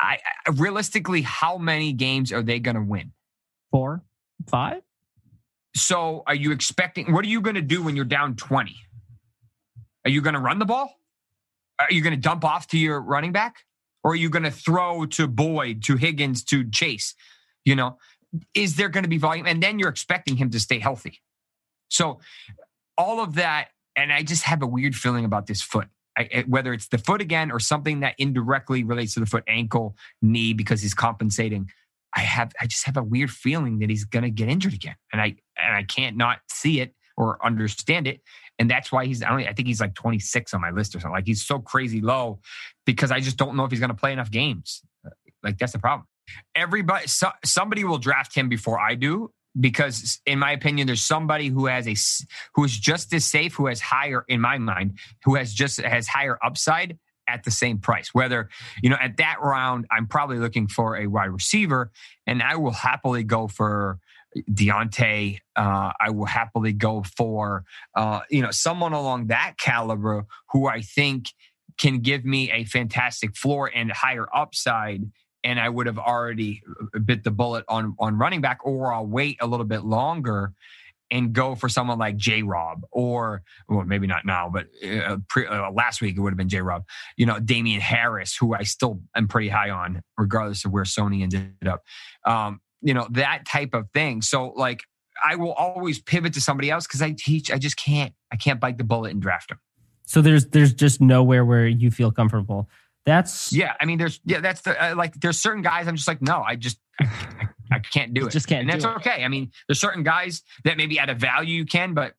I, 0.00 0.18
I 0.46 0.50
realistically, 0.50 1.22
how 1.22 1.58
many 1.58 1.92
games 1.92 2.32
are 2.32 2.42
they 2.42 2.58
going 2.58 2.76
to 2.76 2.82
win? 2.82 3.12
Four, 3.70 4.02
five. 4.48 4.82
So, 5.74 6.22
are 6.26 6.34
you 6.34 6.52
expecting? 6.52 7.12
What 7.12 7.24
are 7.24 7.28
you 7.28 7.40
going 7.40 7.54
to 7.54 7.62
do 7.62 7.82
when 7.82 7.96
you're 7.96 8.04
down 8.04 8.36
twenty? 8.36 8.76
Are 10.04 10.10
you 10.10 10.20
going 10.20 10.34
to 10.34 10.40
run 10.40 10.58
the 10.58 10.64
ball? 10.64 10.94
Are 11.78 11.90
you 11.90 12.02
going 12.02 12.14
to 12.14 12.20
dump 12.20 12.44
off 12.44 12.66
to 12.68 12.78
your 12.78 13.00
running 13.00 13.32
back, 13.32 13.56
or 14.02 14.12
are 14.12 14.16
you 14.16 14.30
going 14.30 14.42
to 14.42 14.50
throw 14.50 15.06
to 15.06 15.26
Boyd, 15.26 15.82
to 15.84 15.96
Higgins, 15.96 16.42
to 16.44 16.68
Chase? 16.68 17.14
You 17.64 17.76
know, 17.76 17.98
is 18.54 18.76
there 18.76 18.88
going 18.88 19.04
to 19.04 19.08
be 19.08 19.18
volume? 19.18 19.46
And 19.46 19.62
then 19.62 19.78
you're 19.78 19.88
expecting 19.88 20.36
him 20.36 20.50
to 20.50 20.60
stay 20.60 20.78
healthy. 20.78 21.20
So, 21.88 22.20
all 22.98 23.20
of 23.20 23.34
that, 23.34 23.68
and 23.96 24.12
I 24.12 24.22
just 24.22 24.44
have 24.44 24.62
a 24.62 24.66
weird 24.66 24.94
feeling 24.94 25.24
about 25.24 25.46
this 25.46 25.62
foot. 25.62 25.88
I, 26.18 26.44
whether 26.46 26.72
it's 26.72 26.88
the 26.88 26.98
foot 26.98 27.20
again 27.20 27.50
or 27.50 27.60
something 27.60 28.00
that 28.00 28.14
indirectly 28.18 28.82
relates 28.82 29.14
to 29.14 29.20
the 29.20 29.26
foot, 29.26 29.44
ankle, 29.46 29.96
knee, 30.20 30.52
because 30.52 30.82
he's 30.82 30.94
compensating. 30.94 31.70
I 32.14 32.20
have, 32.20 32.52
I 32.60 32.66
just 32.66 32.86
have 32.86 32.96
a 32.96 33.02
weird 33.02 33.30
feeling 33.30 33.78
that 33.80 33.90
he's 33.90 34.04
going 34.04 34.24
to 34.24 34.30
get 34.30 34.48
injured 34.48 34.74
again, 34.74 34.96
and 35.12 35.20
I 35.20 35.36
and 35.62 35.76
I 35.76 35.82
can't 35.84 36.16
not 36.16 36.38
see 36.50 36.80
it 36.80 36.94
or 37.16 37.44
understand 37.44 38.06
it. 38.06 38.22
And 38.58 38.70
that's 38.70 38.90
why 38.90 39.04
he's, 39.04 39.22
I, 39.22 39.28
don't, 39.28 39.46
I 39.46 39.52
think 39.52 39.68
he's 39.68 39.80
like 39.80 39.94
26 39.94 40.54
on 40.54 40.60
my 40.60 40.70
list 40.70 40.94
or 40.94 41.00
something. 41.00 41.12
Like 41.12 41.26
he's 41.26 41.44
so 41.44 41.58
crazy 41.58 42.00
low 42.00 42.40
because 42.86 43.10
I 43.10 43.20
just 43.20 43.36
don't 43.36 43.56
know 43.56 43.64
if 43.64 43.70
he's 43.70 43.80
going 43.80 43.90
to 43.90 43.96
play 43.96 44.12
enough 44.12 44.30
games. 44.30 44.82
Like 45.42 45.58
that's 45.58 45.72
the 45.72 45.78
problem. 45.78 46.06
Everybody, 46.54 47.06
so, 47.08 47.30
somebody 47.44 47.84
will 47.84 47.98
draft 47.98 48.34
him 48.34 48.48
before 48.48 48.80
I 48.80 48.94
do 48.94 49.32
because 49.58 50.20
in 50.26 50.38
my 50.38 50.52
opinion 50.52 50.86
there's 50.86 51.02
somebody 51.02 51.48
who 51.48 51.66
has 51.66 51.88
a 51.88 51.96
who 52.54 52.64
is 52.64 52.78
just 52.78 53.12
as 53.12 53.24
safe 53.24 53.54
who 53.54 53.66
has 53.66 53.80
higher 53.80 54.24
in 54.28 54.40
my 54.40 54.58
mind 54.58 54.96
who 55.24 55.34
has 55.34 55.52
just 55.52 55.80
has 55.80 56.06
higher 56.06 56.38
upside 56.44 56.96
at 57.30 57.44
the 57.44 57.50
same 57.50 57.78
price 57.78 58.12
whether 58.12 58.48
you 58.82 58.90
know 58.90 58.96
at 59.00 59.16
that 59.16 59.36
round 59.40 59.86
i'm 59.90 60.06
probably 60.06 60.38
looking 60.38 60.66
for 60.66 60.96
a 60.96 61.06
wide 61.06 61.30
receiver 61.30 61.90
and 62.26 62.42
i 62.42 62.56
will 62.56 62.72
happily 62.72 63.22
go 63.22 63.48
for 63.48 63.98
Diontae, 64.48 65.38
uh, 65.56 65.92
I 66.00 66.10
will 66.10 66.26
happily 66.26 66.72
go 66.72 67.02
for 67.02 67.64
uh, 67.96 68.20
you 68.30 68.42
know 68.42 68.50
someone 68.50 68.92
along 68.92 69.26
that 69.26 69.54
caliber 69.58 70.26
who 70.52 70.68
I 70.68 70.82
think 70.82 71.32
can 71.78 71.98
give 71.98 72.24
me 72.24 72.50
a 72.52 72.64
fantastic 72.64 73.36
floor 73.36 73.70
and 73.74 73.90
higher 73.90 74.26
upside. 74.34 75.10
And 75.42 75.58
I 75.58 75.68
would 75.68 75.86
have 75.86 75.98
already 75.98 76.62
uh, 76.94 76.98
bit 76.98 77.24
the 77.24 77.30
bullet 77.30 77.64
on 77.68 77.96
on 77.98 78.18
running 78.18 78.40
back, 78.40 78.60
or 78.64 78.92
I'll 78.92 79.06
wait 79.06 79.38
a 79.40 79.46
little 79.46 79.66
bit 79.66 79.82
longer 79.82 80.52
and 81.10 81.32
go 81.32 81.54
for 81.54 81.68
someone 81.68 81.98
like 81.98 82.16
J 82.16 82.42
Rob 82.42 82.82
or 82.90 83.42
well, 83.68 83.84
maybe 83.84 84.06
not 84.06 84.24
now, 84.24 84.50
but 84.52 84.66
uh, 84.86 85.16
pre, 85.28 85.46
uh, 85.46 85.70
last 85.70 86.00
week 86.00 86.16
it 86.16 86.20
would 86.20 86.32
have 86.32 86.38
been 86.38 86.48
J 86.48 86.60
Rob. 86.60 86.84
You 87.16 87.26
know, 87.26 87.40
Damien 87.40 87.80
Harris, 87.80 88.36
who 88.36 88.54
I 88.54 88.62
still 88.62 89.00
am 89.14 89.28
pretty 89.28 89.48
high 89.48 89.70
on, 89.70 90.02
regardless 90.16 90.64
of 90.64 90.72
where 90.72 90.84
Sony 90.84 91.22
ended 91.22 91.52
up. 91.66 91.82
Um, 92.24 92.60
you 92.80 92.94
know, 92.94 93.08
that 93.12 93.46
type 93.46 93.74
of 93.74 93.88
thing. 93.92 94.22
So 94.22 94.52
like 94.56 94.84
I 95.22 95.36
will 95.36 95.52
always 95.52 96.00
pivot 96.00 96.34
to 96.34 96.40
somebody 96.40 96.70
else 96.70 96.86
because 96.86 97.02
I 97.02 97.14
teach. 97.16 97.50
I 97.50 97.58
just 97.58 97.76
can't. 97.76 98.14
I 98.32 98.36
can't 98.36 98.60
bite 98.60 98.78
the 98.78 98.84
bullet 98.84 99.10
and 99.10 99.20
draft 99.20 99.48
them. 99.48 99.58
So 100.06 100.22
there's 100.22 100.46
there's 100.46 100.72
just 100.72 101.00
nowhere 101.00 101.44
where 101.44 101.66
you 101.66 101.90
feel 101.90 102.10
comfortable. 102.10 102.68
That's 103.06 103.52
yeah. 103.52 103.74
I 103.80 103.84
mean, 103.84 103.98
there's 103.98 104.20
yeah. 104.24 104.40
That's 104.40 104.62
the 104.62 104.82
uh, 104.82 104.94
like. 104.94 105.14
There's 105.14 105.40
certain 105.40 105.62
guys. 105.62 105.88
I'm 105.88 105.96
just 105.96 106.08
like, 106.08 106.22
no. 106.22 106.42
I 106.42 106.56
just 106.56 106.78
I, 107.00 107.48
I, 107.70 107.78
can't 107.78 108.14
do 108.14 108.26
it. 108.26 108.30
Just 108.30 108.46
can't. 108.46 108.62
And 108.62 108.70
that's 108.70 108.84
okay. 108.84 109.24
I 109.24 109.28
mean, 109.28 109.50
there's 109.68 109.80
certain 109.80 110.02
guys 110.02 110.42
that 110.64 110.76
maybe 110.76 110.98
at 110.98 111.08
a 111.08 111.14
value 111.14 111.54
you 111.56 111.66
can, 111.66 111.94
but 111.94 112.14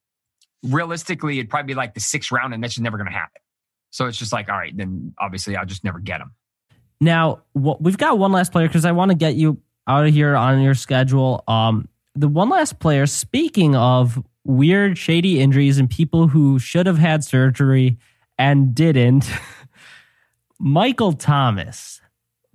realistically, 0.63 1.39
it'd 1.39 1.49
probably 1.49 1.67
be 1.67 1.75
like 1.75 1.93
the 1.93 1.99
sixth 1.99 2.31
round, 2.31 2.53
and 2.53 2.63
that's 2.63 2.73
just 2.73 2.83
never 2.83 2.97
going 2.97 3.09
to 3.09 3.13
happen. 3.13 3.41
So 3.91 4.05
it's 4.07 4.17
just 4.17 4.31
like, 4.31 4.49
all 4.49 4.57
right, 4.57 4.75
then 4.75 5.13
obviously 5.19 5.55
I'll 5.55 5.65
just 5.65 5.83
never 5.83 5.99
get 5.99 6.19
them. 6.19 6.33
Now, 6.99 7.41
what, 7.53 7.81
we've 7.81 7.97
got 7.97 8.17
one 8.17 8.31
last 8.31 8.51
player 8.51 8.67
because 8.67 8.85
I 8.85 8.91
want 8.91 9.11
to 9.11 9.15
get 9.15 9.35
you 9.35 9.61
out 9.87 10.05
of 10.05 10.13
here 10.13 10.35
on 10.35 10.61
your 10.61 10.75
schedule. 10.75 11.43
Um, 11.47 11.87
the 12.15 12.27
one 12.27 12.49
last 12.49 12.79
player, 12.79 13.05
speaking 13.05 13.75
of 13.75 14.23
weird, 14.43 14.97
shady 14.97 15.39
injuries 15.39 15.77
and 15.77 15.89
people 15.89 16.27
who 16.27 16.59
should 16.59 16.85
have 16.85 16.97
had 16.97 17.23
surgery 17.23 17.97
and 18.37 18.73
didn't, 18.73 19.29
Michael 20.59 21.13
Thomas. 21.13 22.00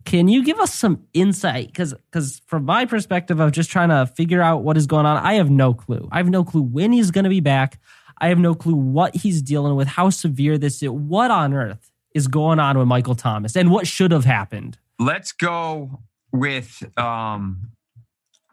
Can 0.07 0.29
you 0.29 0.45
give 0.45 0.61
us 0.61 0.73
some 0.73 1.03
insight? 1.12 1.66
Because 1.66 1.92
because 1.92 2.40
from 2.47 2.64
my 2.64 2.87
perspective 2.87 3.40
of 3.40 3.51
just 3.51 3.71
trying 3.71 3.88
to 3.88 4.07
figure 4.07 4.40
out 4.40 4.62
what 4.62 4.77
is 4.77 4.87
going 4.87 5.05
on, 5.05 5.16
I 5.16 5.35
have 5.35 5.51
no 5.51 5.75
clue. 5.75 6.09
I 6.12 6.19
have 6.19 6.31
no 6.31 6.45
clue 6.45 6.62
when 6.62 6.92
he's 6.92 7.11
going 7.11 7.25
to 7.25 7.31
be 7.31 7.40
back. 7.40 7.81
I 8.19 8.29
have 8.29 8.38
no 8.38 8.55
clue 8.55 8.77
what 8.77 9.16
he's 9.16 9.42
dealing 9.42 9.75
with, 9.75 9.88
how 9.88 10.11
severe 10.11 10.59
this 10.59 10.81
is. 10.81 10.88
What 10.88 11.31
on 11.33 11.53
earth 11.53 11.90
is 12.14 12.29
going 12.29 12.61
on 12.61 12.79
with 12.79 12.87
Michael 12.87 13.16
Thomas, 13.16 13.57
and 13.57 13.71
what 13.71 13.88
should 13.88 14.12
have 14.12 14.25
happened? 14.25 14.79
Let's 15.01 15.33
go 15.33 16.01
with 16.33 16.83
um, 16.97 17.73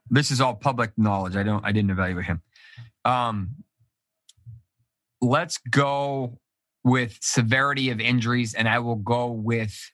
this 0.09 0.31
is 0.31 0.41
all 0.41 0.55
public 0.55 0.91
knowledge. 0.97 1.35
I 1.35 1.43
don't 1.43 1.63
I 1.63 1.71
didn't 1.71 1.91
evaluate 1.91 2.25
him. 2.25 2.41
Um, 3.05 3.63
let's 5.21 5.59
go 5.69 6.39
with 6.83 7.19
severity 7.21 7.91
of 7.91 7.99
injuries, 7.99 8.55
and 8.55 8.67
I 8.67 8.79
will 8.79 8.95
go 8.95 9.27
with 9.27 9.91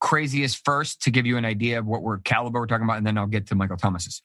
craziest 0.00 0.64
first 0.64 1.02
to 1.02 1.10
give 1.10 1.26
you 1.26 1.36
an 1.36 1.44
idea 1.44 1.78
of 1.78 1.86
what 1.86 2.02
we're 2.02 2.18
caliber 2.18 2.60
we're 2.60 2.66
talking 2.66 2.84
about, 2.84 2.98
and 2.98 3.06
then 3.06 3.18
I'll 3.18 3.26
get 3.26 3.46
to 3.48 3.54
Michael 3.54 3.76
Thomas's 3.76 4.22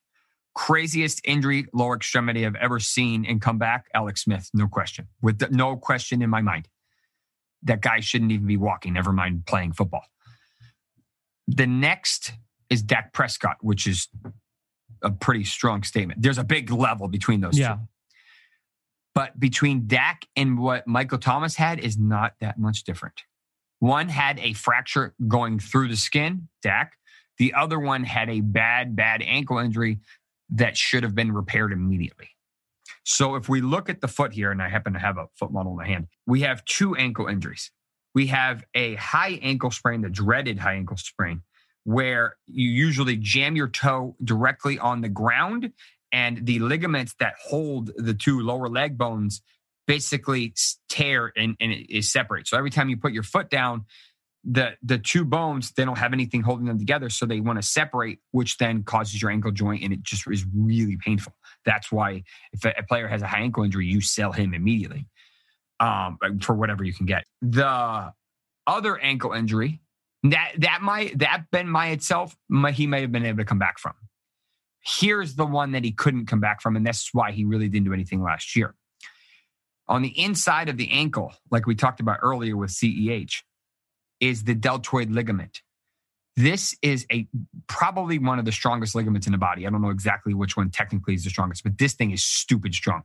craziest 0.53 1.21
injury 1.23 1.65
lower 1.73 1.95
extremity 1.95 2.45
I've 2.45 2.55
ever 2.55 2.79
seen 2.79 3.25
and 3.25 3.41
come 3.41 3.57
back. 3.57 3.85
Alex 3.93 4.23
Smith, 4.23 4.49
no 4.53 4.67
question, 4.67 5.07
with 5.21 5.39
the, 5.39 5.47
no 5.49 5.77
question 5.77 6.21
in 6.21 6.29
my 6.29 6.41
mind. 6.41 6.67
That 7.63 7.81
guy 7.81 7.99
shouldn't 7.99 8.31
even 8.31 8.47
be 8.47 8.57
walking. 8.57 8.93
Never 8.93 9.13
mind 9.13 9.45
playing 9.45 9.73
football. 9.73 10.03
The 11.47 11.67
next 11.67 12.33
is 12.69 12.81
Dak 12.81 13.13
Prescott, 13.13 13.57
which 13.61 13.85
is 13.85 14.07
a 15.03 15.11
pretty 15.11 15.43
strong 15.43 15.83
statement. 15.83 16.21
There's 16.21 16.37
a 16.37 16.43
big 16.43 16.71
level 16.71 17.07
between 17.07 17.41
those 17.41 17.57
yeah. 17.57 17.75
two. 17.75 17.79
But 19.13 19.39
between 19.39 19.87
Dak 19.87 20.25
and 20.35 20.57
what 20.57 20.87
Michael 20.87 21.17
Thomas 21.17 21.55
had 21.55 21.79
is 21.79 21.97
not 21.97 22.33
that 22.39 22.57
much 22.57 22.83
different. 22.83 23.23
One 23.81 24.07
had 24.07 24.39
a 24.39 24.53
fracture 24.53 25.13
going 25.27 25.59
through 25.59 25.89
the 25.89 25.97
skin, 25.97 26.47
Dak. 26.63 26.93
The 27.37 27.53
other 27.53 27.79
one 27.79 28.03
had 28.03 28.29
a 28.29 28.39
bad, 28.39 28.95
bad 28.95 29.21
ankle 29.21 29.57
injury 29.57 29.99
that 30.51 30.77
should 30.77 31.03
have 31.03 31.15
been 31.15 31.33
repaired 31.33 31.73
immediately. 31.73 32.29
So 33.03 33.35
if 33.35 33.49
we 33.49 33.61
look 33.61 33.89
at 33.89 33.99
the 33.99 34.07
foot 34.07 34.31
here, 34.31 34.51
and 34.51 34.61
I 34.61 34.69
happen 34.69 34.93
to 34.93 34.99
have 34.99 35.17
a 35.17 35.27
foot 35.35 35.51
model 35.51 35.73
in 35.73 35.77
my 35.77 35.87
hand, 35.87 36.07
we 36.25 36.41
have 36.41 36.63
two 36.65 36.95
ankle 36.95 37.27
injuries 37.27 37.71
we 38.13 38.27
have 38.27 38.63
a 38.73 38.95
high 38.95 39.39
ankle 39.41 39.71
sprain, 39.71 40.01
the 40.01 40.09
dreaded 40.09 40.59
high 40.59 40.73
ankle 40.73 40.97
sprain, 40.97 41.41
where 41.83 42.35
you 42.45 42.69
usually 42.69 43.17
jam 43.17 43.55
your 43.55 43.67
toe 43.67 44.15
directly 44.23 44.77
on 44.79 45.01
the 45.01 45.09
ground 45.09 45.71
and 46.11 46.45
the 46.45 46.59
ligaments 46.59 47.15
that 47.19 47.35
hold 47.41 47.91
the 47.95 48.13
two 48.13 48.41
lower 48.41 48.67
leg 48.67 48.97
bones 48.97 49.41
basically 49.95 50.53
tear 50.87 51.19
and, 51.35 51.55
and 51.61 51.71
it 51.71 51.85
is 51.93 52.11
separate. 52.11 52.47
So 52.47 52.57
every 52.57 52.69
time 52.69 52.87
you 52.89 52.97
put 52.97 53.13
your 53.17 53.27
foot 53.33 53.49
down, 53.49 53.85
the 54.43 54.67
the 54.91 54.97
two 55.11 55.23
bones 55.25 55.71
they 55.75 55.85
don't 55.85 55.97
have 55.97 56.13
anything 56.13 56.41
holding 56.43 56.67
them 56.69 56.79
together, 56.79 57.09
so 57.09 57.25
they 57.25 57.41
want 57.41 57.57
to 57.61 57.67
separate, 57.79 58.19
which 58.31 58.57
then 58.57 58.83
causes 58.83 59.21
your 59.21 59.31
ankle 59.31 59.51
joint, 59.51 59.83
and 59.83 59.91
it 59.93 60.01
just 60.11 60.23
is 60.27 60.45
really 60.69 60.97
painful. 60.97 61.33
That's 61.65 61.91
why 61.91 62.23
if 62.53 62.65
a, 62.65 62.83
player 62.89 63.07
has 63.07 63.21
a 63.21 63.27
high 63.27 63.43
ankle 63.47 63.63
injury, 63.63 63.85
you 63.85 64.01
sell 64.01 64.31
him 64.31 64.53
immediately 64.53 65.07
um, 65.79 66.17
for 66.41 66.55
whatever 66.55 66.83
you 66.83 66.93
can 66.93 67.05
get. 67.05 67.23
The 67.41 68.13
other 68.65 68.97
ankle 68.97 69.33
injury 69.33 69.81
That 70.23 70.53
that 70.59 70.81
might 70.81 71.17
that 71.19 71.45
been 71.51 71.67
my 71.67 71.87
itself, 71.89 72.35
might, 72.47 72.75
he 72.75 72.87
may 72.87 73.01
have 73.01 73.11
been 73.11 73.25
able 73.25 73.39
to 73.39 73.45
come 73.45 73.59
back 73.59 73.79
from. 73.79 73.93
Here's 74.83 75.35
the 75.35 75.45
one 75.45 75.71
that 75.73 75.83
he 75.83 75.91
couldn't 75.91 76.27
come 76.27 76.39
back 76.39 76.61
from, 76.61 76.75
and 76.75 76.85
that's 76.85 77.13
why 77.13 77.31
he 77.31 77.43
really 77.45 77.69
didn't 77.69 77.85
do 77.85 77.93
anything 77.93 78.21
last 78.21 78.55
year. 78.55 78.75
On 79.91 80.01
the 80.01 80.17
inside 80.17 80.69
of 80.69 80.77
the 80.77 80.89
ankle, 80.89 81.33
like 81.51 81.67
we 81.67 81.75
talked 81.75 81.99
about 81.99 82.19
earlier 82.21 82.55
with 82.55 82.71
CEH, 82.71 83.43
is 84.21 84.45
the 84.45 84.55
deltoid 84.55 85.11
ligament. 85.11 85.61
This 86.37 86.73
is 86.81 87.05
a 87.11 87.27
probably 87.67 88.17
one 88.17 88.39
of 88.39 88.45
the 88.45 88.53
strongest 88.53 88.95
ligaments 88.95 89.27
in 89.27 89.33
the 89.33 89.37
body. 89.37 89.67
I 89.67 89.69
don't 89.69 89.81
know 89.81 89.89
exactly 89.89 90.33
which 90.33 90.55
one 90.55 90.69
technically 90.69 91.13
is 91.15 91.25
the 91.25 91.29
strongest, 91.29 91.65
but 91.65 91.77
this 91.77 91.93
thing 91.93 92.11
is 92.11 92.23
stupid 92.23 92.73
strong. 92.73 93.03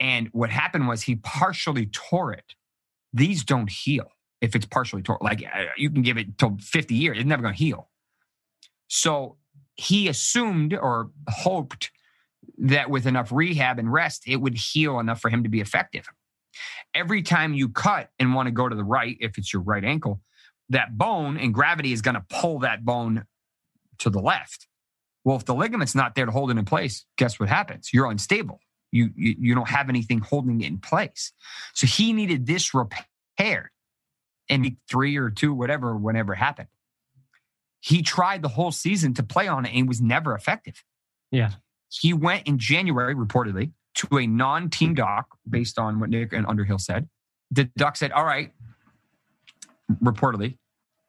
And 0.00 0.28
what 0.32 0.50
happened 0.50 0.88
was 0.88 1.02
he 1.02 1.14
partially 1.14 1.86
tore 1.86 2.32
it. 2.32 2.56
These 3.12 3.44
don't 3.44 3.70
heal 3.70 4.10
if 4.40 4.56
it's 4.56 4.66
partially 4.66 5.02
torn. 5.02 5.18
Like 5.20 5.44
uh, 5.44 5.66
you 5.76 5.88
can 5.90 6.02
give 6.02 6.18
it 6.18 6.36
till 6.36 6.56
50 6.60 6.96
years, 6.96 7.16
it's 7.16 7.26
never 7.26 7.42
going 7.42 7.54
to 7.54 7.58
heal. 7.58 7.90
So 8.88 9.36
he 9.76 10.08
assumed 10.08 10.74
or 10.74 11.10
hoped 11.28 11.92
that 12.58 12.90
with 12.90 13.06
enough 13.06 13.32
rehab 13.32 13.78
and 13.78 13.92
rest, 13.92 14.24
it 14.26 14.36
would 14.36 14.56
heal 14.56 14.98
enough 14.98 15.20
for 15.20 15.30
him 15.30 15.42
to 15.42 15.48
be 15.48 15.60
effective. 15.60 16.08
Every 16.94 17.22
time 17.22 17.54
you 17.54 17.68
cut 17.68 18.10
and 18.18 18.34
want 18.34 18.46
to 18.46 18.52
go 18.52 18.68
to 18.68 18.74
the 18.74 18.84
right, 18.84 19.16
if 19.20 19.38
it's 19.38 19.52
your 19.52 19.62
right 19.62 19.84
ankle, 19.84 20.20
that 20.70 20.96
bone 20.96 21.36
and 21.36 21.52
gravity 21.52 21.92
is 21.92 22.02
going 22.02 22.14
to 22.14 22.24
pull 22.28 22.60
that 22.60 22.84
bone 22.84 23.24
to 23.98 24.10
the 24.10 24.20
left. 24.20 24.66
Well, 25.24 25.36
if 25.36 25.44
the 25.44 25.54
ligament's 25.54 25.94
not 25.94 26.14
there 26.14 26.26
to 26.26 26.32
hold 26.32 26.50
it 26.50 26.56
in 26.56 26.64
place, 26.64 27.04
guess 27.18 27.38
what 27.38 27.48
happens? 27.48 27.90
You're 27.92 28.10
unstable. 28.10 28.60
You, 28.92 29.10
you, 29.16 29.34
you 29.38 29.54
don't 29.54 29.68
have 29.68 29.88
anything 29.88 30.20
holding 30.20 30.60
it 30.60 30.66
in 30.66 30.78
place. 30.78 31.32
So 31.74 31.86
he 31.86 32.12
needed 32.12 32.46
this 32.46 32.72
repaired 32.72 33.70
in 34.48 34.62
week 34.62 34.76
three 34.88 35.16
or 35.16 35.30
two, 35.30 35.52
whatever, 35.52 35.96
whenever 35.96 36.32
it 36.32 36.36
happened. 36.36 36.68
He 37.80 38.02
tried 38.02 38.42
the 38.42 38.48
whole 38.48 38.72
season 38.72 39.14
to 39.14 39.22
play 39.22 39.48
on 39.48 39.66
it 39.66 39.74
and 39.74 39.88
was 39.88 40.00
never 40.00 40.34
effective. 40.34 40.82
Yeah. 41.30 41.50
He 41.88 42.12
went 42.12 42.46
in 42.46 42.58
January, 42.58 43.14
reportedly, 43.14 43.72
to 43.96 44.18
a 44.18 44.26
non 44.26 44.70
team 44.70 44.94
doc 44.94 45.26
based 45.48 45.78
on 45.78 46.00
what 46.00 46.10
Nick 46.10 46.32
and 46.32 46.46
Underhill 46.46 46.78
said. 46.78 47.08
The 47.50 47.64
doc 47.76 47.96
said, 47.96 48.12
All 48.12 48.24
right, 48.24 48.52
reportedly, 50.02 50.58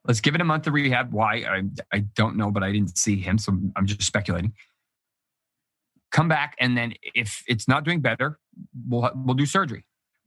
let's 0.05 0.21
give 0.21 0.35
it 0.35 0.41
a 0.41 0.45
month 0.45 0.67
of 0.67 0.73
rehab. 0.73 1.11
Why? 1.11 1.43
I, 1.43 1.63
I 1.91 1.99
don't 1.99 2.37
know, 2.37 2.51
but 2.51 2.63
I 2.63 2.71
didn't 2.71 2.97
see 2.97 3.19
him. 3.19 3.37
So 3.37 3.57
I'm 3.75 3.85
just 3.85 4.03
speculating. 4.03 4.53
Come 6.11 6.27
back. 6.27 6.55
And 6.59 6.77
then 6.77 6.93
if 7.13 7.43
it's 7.47 7.67
not 7.67 7.83
doing 7.83 8.01
better, 8.01 8.39
we'll, 8.87 9.11
we'll 9.13 9.35
do 9.35 9.45
surgery. 9.45 9.85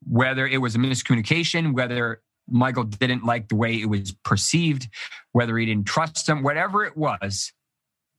Whether 0.08 0.46
it 0.46 0.58
was 0.58 0.74
a 0.74 0.78
miscommunication, 0.78 1.74
whether 1.74 2.22
Michael 2.48 2.84
didn't 2.84 3.24
like 3.24 3.48
the 3.48 3.56
way 3.56 3.80
it 3.80 3.86
was 3.86 4.12
perceived, 4.24 4.88
whether 5.32 5.56
he 5.56 5.66
didn't 5.66 5.86
trust 5.86 6.28
him, 6.28 6.42
whatever 6.42 6.84
it 6.84 6.96
was, 6.96 7.52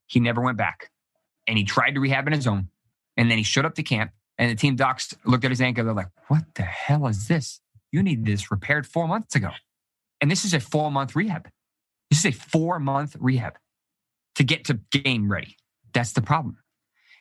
he 0.08 0.20
never 0.20 0.42
went 0.42 0.58
back. 0.58 0.91
And 1.52 1.58
he 1.58 1.66
tried 1.66 1.96
to 1.96 2.00
rehab 2.00 2.28
on 2.28 2.32
his 2.32 2.48
own. 2.48 2.70
And 3.18 3.30
then 3.30 3.38
he 3.38 3.44
showed 3.44 3.66
up 3.66 3.76
to 3.76 3.84
camp, 3.84 4.14
and 4.38 4.50
the 4.50 4.56
team 4.56 4.78
docs 4.78 5.14
looked 5.26 5.44
at 5.44 5.52
his 5.52 5.60
ankle. 5.60 5.84
They're 5.84 5.94
like, 5.94 6.08
What 6.30 6.46
the 6.56 6.64
hell 6.64 7.08
is 7.08 7.28
this? 7.28 7.60
You 7.92 8.02
need 8.02 8.26
this 8.26 8.50
repaired 8.50 8.88
four 8.88 9.06
months 9.06 9.36
ago. 9.36 9.50
And 10.22 10.32
this 10.32 10.46
is 10.46 10.54
a 10.54 10.62
four 10.62 10.90
month 10.90 11.14
rehab. 11.14 11.50
This 12.10 12.20
is 12.20 12.26
a 12.28 12.32
four 12.32 12.80
month 12.80 13.18
rehab 13.20 13.58
to 14.36 14.46
get 14.46 14.64
to 14.66 14.76
game 14.92 15.30
ready. 15.30 15.58
That's 15.94 16.14
the 16.14 16.22
problem. 16.22 16.58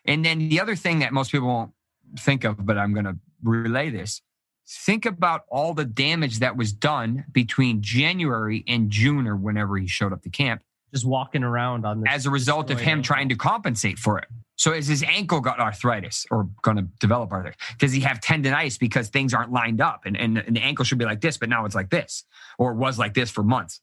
And 0.04 0.24
then 0.24 0.48
the 0.48 0.60
other 0.60 0.76
thing 0.76 1.00
that 1.00 1.12
most 1.12 1.32
people 1.32 1.48
won't 1.48 1.72
think 2.20 2.44
of, 2.44 2.64
but 2.64 2.78
I'm 2.78 2.92
going 2.92 3.06
to 3.06 3.16
relay 3.42 3.90
this 3.90 4.22
think 4.70 5.04
about 5.04 5.42
all 5.48 5.74
the 5.74 5.84
damage 5.84 6.38
that 6.38 6.56
was 6.56 6.72
done 6.72 7.24
between 7.32 7.82
January 7.82 8.62
and 8.68 8.88
June 8.88 9.26
or 9.26 9.34
whenever 9.34 9.76
he 9.76 9.88
showed 9.88 10.12
up 10.12 10.22
to 10.22 10.30
camp. 10.30 10.62
Just 10.92 11.06
walking 11.06 11.42
around 11.42 11.86
on 11.86 12.00
this 12.00 12.12
as 12.12 12.26
a 12.26 12.30
result 12.30 12.70
of 12.70 12.80
him 12.80 12.98
ankle. 12.98 13.04
trying 13.04 13.28
to 13.28 13.36
compensate 13.36 13.98
for 13.98 14.18
it. 14.18 14.26
So 14.56 14.72
is 14.72 14.86
his 14.86 15.02
ankle 15.02 15.40
got 15.40 15.58
arthritis 15.58 16.26
or 16.30 16.48
going 16.62 16.76
to 16.76 16.86
develop 16.98 17.32
arthritis? 17.32 17.58
Does 17.78 17.92
he 17.92 18.00
have 18.00 18.20
tendonitis 18.20 18.78
because 18.78 19.08
things 19.08 19.32
aren't 19.32 19.52
lined 19.52 19.80
up 19.80 20.02
and, 20.04 20.16
and, 20.16 20.36
and 20.36 20.54
the 20.54 20.60
ankle 20.60 20.84
should 20.84 20.98
be 20.98 21.06
like 21.06 21.22
this, 21.22 21.38
but 21.38 21.48
now 21.48 21.64
it's 21.64 21.74
like 21.74 21.88
this 21.88 22.24
or 22.58 22.74
was 22.74 22.98
like 22.98 23.14
this 23.14 23.30
for 23.30 23.42
months? 23.42 23.80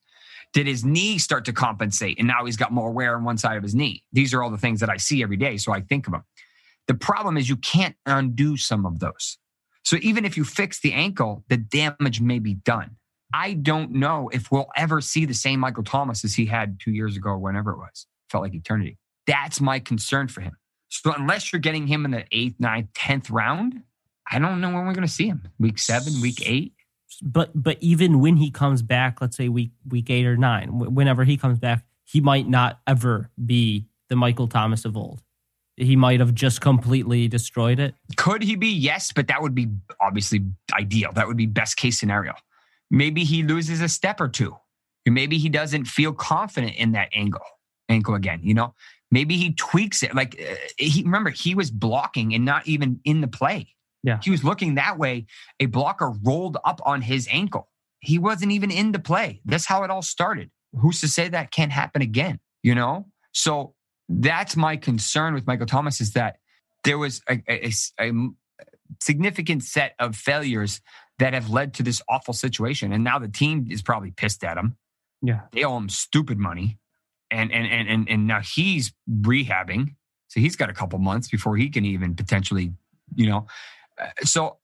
Did 0.53 0.67
his 0.67 0.85
knee 0.85 1.17
start 1.17 1.45
to 1.45 1.53
compensate 1.53 2.19
and 2.19 2.27
now 2.27 2.45
he's 2.45 2.57
got 2.57 2.71
more 2.71 2.91
wear 2.91 3.15
on 3.15 3.23
one 3.23 3.37
side 3.37 3.57
of 3.57 3.63
his 3.63 3.73
knee? 3.73 4.03
These 4.13 4.33
are 4.33 4.43
all 4.43 4.51
the 4.51 4.57
things 4.57 4.79
that 4.81 4.89
I 4.89 4.97
see 4.97 5.23
every 5.23 5.37
day. 5.37 5.57
So 5.57 5.73
I 5.73 5.81
think 5.81 6.05
of 6.05 6.13
them. 6.13 6.23
The 6.87 6.93
problem 6.93 7.37
is 7.37 7.49
you 7.49 7.57
can't 7.57 7.95
undo 8.05 8.55
some 8.55 8.85
of 8.85 8.99
those. 8.99 9.37
So 9.83 9.97
even 10.01 10.25
if 10.25 10.37
you 10.37 10.43
fix 10.43 10.79
the 10.79 10.93
ankle, 10.93 11.43
the 11.49 11.57
damage 11.57 12.21
may 12.21 12.39
be 12.39 12.53
done. 12.53 12.97
I 13.34 13.53
don't 13.53 13.91
know 13.91 14.30
if 14.32 14.51
we'll 14.51 14.69
ever 14.75 15.01
see 15.01 15.25
the 15.25 15.34
same 15.34 15.59
Michael 15.59 15.84
Thomas 15.84 16.23
as 16.23 16.34
he 16.34 16.45
had 16.45 16.80
two 16.80 16.91
years 16.91 17.17
ago, 17.17 17.32
or 17.32 17.38
whenever 17.38 17.71
it 17.71 17.78
was. 17.78 18.07
Felt 18.30 18.43
like 18.43 18.53
eternity. 18.53 18.97
That's 19.25 19.59
my 19.59 19.80
concern 19.80 20.28
for 20.28 20.41
him. 20.41 20.57
So 20.89 21.13
unless 21.13 21.51
you're 21.51 21.59
getting 21.59 21.88
him 21.88 22.05
in 22.05 22.11
the 22.11 22.25
eighth, 22.32 22.55
ninth, 22.59 22.88
tenth 22.93 23.30
round, 23.30 23.84
I 24.30 24.39
don't 24.39 24.61
know 24.61 24.69
when 24.69 24.86
we're 24.86 24.93
going 24.93 25.07
to 25.07 25.13
see 25.13 25.28
him. 25.28 25.43
Week 25.59 25.80
seven, 25.80 26.21
week 26.21 26.41
eight. 26.45 26.73
But 27.21 27.51
but 27.53 27.78
even 27.82 28.19
when 28.19 28.38
he 28.38 28.51
comes 28.51 28.82
back, 28.82 29.21
let's 29.21 29.36
say 29.38 29.49
week 29.49 29.71
week 29.88 30.09
eight 30.09 30.25
or 30.25 30.38
nine, 30.38 30.78
whenever 30.80 31.23
he 31.23 31.38
comes 31.38 31.59
back, 31.59 31.84
he 32.05 32.21
might 32.21 32.47
not 32.47 32.80
ever 32.86 33.30
be 33.43 33.88
the 34.09 34.15
Michael 34.15 34.47
Thomas 34.47 34.86
of 34.86 34.95
old. 34.95 35.21
He 35.75 35.95
might 35.95 36.19
have 36.19 36.34
just 36.34 36.59
completely 36.61 37.28
destroyed 37.28 37.80
it. 37.80 37.95
Could 38.15 38.43
he 38.43 38.55
be? 38.55 38.69
Yes, 38.69 39.11
but 39.13 39.28
that 39.28 39.41
would 39.41 39.53
be 39.53 39.67
obviously 40.01 40.41
ideal. 40.73 41.11
That 41.13 41.28
would 41.28 41.38
be 41.38 41.45
best 41.45 41.78
case 41.78 41.99
scenario. 41.99 42.34
Maybe 42.89 43.23
he 43.23 43.43
loses 43.43 43.81
a 43.81 43.89
step 43.89 44.21
or 44.21 44.27
two. 44.27 44.55
Maybe 45.05 45.38
he 45.38 45.49
doesn't 45.49 45.85
feel 45.85 46.13
confident 46.13 46.75
in 46.75 46.91
that 46.93 47.09
angle, 47.13 47.45
ankle 47.88 48.15
again. 48.15 48.41
You 48.43 48.53
know, 48.53 48.75
maybe 49.11 49.38
he 49.38 49.53
tweaks 49.53 50.03
it. 50.03 50.13
Like 50.13 50.39
uh, 50.39 50.55
he 50.77 51.03
remember 51.03 51.29
he 51.29 51.55
was 51.55 51.71
blocking 51.71 52.33
and 52.33 52.43
not 52.43 52.67
even 52.67 52.99
in 53.05 53.21
the 53.21 53.27
play. 53.27 53.69
Yeah. 54.03 54.19
he 54.23 54.31
was 54.31 54.43
looking 54.43 54.75
that 54.75 54.97
way. 54.97 55.25
A 55.59 55.65
blocker 55.65 56.13
rolled 56.23 56.57
up 56.63 56.79
on 56.85 57.01
his 57.01 57.27
ankle. 57.29 57.69
He 57.99 58.19
wasn't 58.19 58.51
even 58.51 58.71
in 58.71 58.91
the 58.91 58.99
play. 58.99 59.41
That's 59.43 59.65
how 59.65 59.83
it 59.83 59.89
all 59.89 60.01
started. 60.01 60.49
Who's 60.73 61.01
to 61.01 61.07
say 61.07 61.27
that 61.29 61.51
can't 61.51 61.71
happen 61.71 62.01
again? 62.01 62.39
You 62.63 62.75
know, 62.75 63.07
so 63.33 63.73
that's 64.07 64.55
my 64.55 64.77
concern 64.77 65.33
with 65.33 65.47
Michael 65.47 65.65
Thomas 65.65 65.99
is 65.99 66.13
that 66.13 66.38
there 66.83 66.97
was 66.97 67.21
a, 67.29 67.41
a, 67.49 67.71
a 67.99 68.13
significant 69.01 69.63
set 69.63 69.93
of 69.99 70.15
failures 70.15 70.81
that 71.20 71.34
have 71.34 71.49
led 71.49 71.74
to 71.76 71.84
this 71.84 72.01
awful 72.07 72.34
situation. 72.34 72.93
And 72.93 73.03
now 73.03 73.20
the 73.20 73.28
team 73.28 73.68
is 73.70 73.82
probably 73.82 74.11
pissed 74.11 74.43
at 74.43 74.57
him. 74.57 74.78
Yeah. 75.22 75.41
They 75.51 75.63
owe 75.63 75.78
him 75.78 75.89
stupid 75.89 76.38
money. 76.38 76.78
And 77.30 77.51
and 77.51 77.68
and 77.68 77.89
and, 77.89 78.09
and 78.09 78.28
now 78.28 78.39
he's 78.39 78.93
rehabbing. 79.09 79.95
So 80.30 80.39
he's 80.39 80.55
got 80.55 80.70
a 80.70 80.74
couple 80.74 80.99
months 80.99 81.28
before 81.28 81.57
he 81.57 81.70
can 81.70 81.84
even 81.84 82.15
potentially, 82.15 82.72
you 83.15 83.28
know. 83.28 83.47
Uh, 83.99 84.07
so 84.24 84.57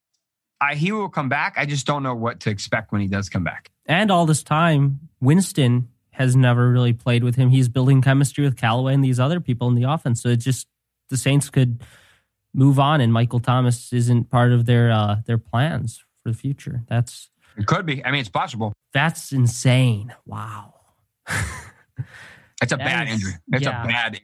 I 0.61 0.75
he 0.75 0.93
will 0.93 1.09
come 1.09 1.27
back. 1.27 1.55
I 1.57 1.65
just 1.65 1.85
don't 1.85 2.03
know 2.03 2.15
what 2.15 2.39
to 2.41 2.49
expect 2.49 2.93
when 2.93 3.01
he 3.01 3.07
does 3.07 3.27
come 3.27 3.43
back. 3.43 3.69
And 3.85 4.09
all 4.09 4.25
this 4.25 4.43
time, 4.43 5.09
Winston 5.19 5.89
has 6.11 6.37
never 6.37 6.69
really 6.69 6.93
played 6.93 7.23
with 7.23 7.35
him. 7.35 7.49
He's 7.49 7.67
building 7.67 8.01
chemistry 8.01 8.45
with 8.45 8.55
Callaway 8.55 8.93
and 8.93 9.03
these 9.03 9.19
other 9.19 9.41
people 9.41 9.67
in 9.67 9.75
the 9.75 9.83
offense. 9.83 10.21
So 10.21 10.29
it 10.29 10.37
just 10.37 10.67
the 11.09 11.17
Saints 11.17 11.49
could 11.49 11.83
move 12.53 12.79
on, 12.79 13.01
and 13.01 13.11
Michael 13.11 13.41
Thomas 13.41 13.91
isn't 13.91 14.29
part 14.29 14.53
of 14.53 14.65
their 14.65 14.89
uh, 14.89 15.17
their 15.25 15.37
plans 15.37 16.01
for 16.23 16.31
the 16.31 16.37
future. 16.37 16.81
That's 16.87 17.29
It 17.57 17.67
could 17.67 17.85
be. 17.85 18.03
I 18.03 18.11
mean, 18.11 18.21
it's 18.21 18.29
possible. 18.29 18.73
that's 18.93 19.31
insane. 19.31 20.13
Wow. 20.25 20.73
It's 22.61 22.71
a 22.71 22.77
That 22.77 22.85
bad 22.85 23.07
is- 23.09 23.13
injury. 23.15 23.33
It's 23.51 23.63
yeah. 23.65 23.83
a 23.83 23.87
bad. 23.87 24.21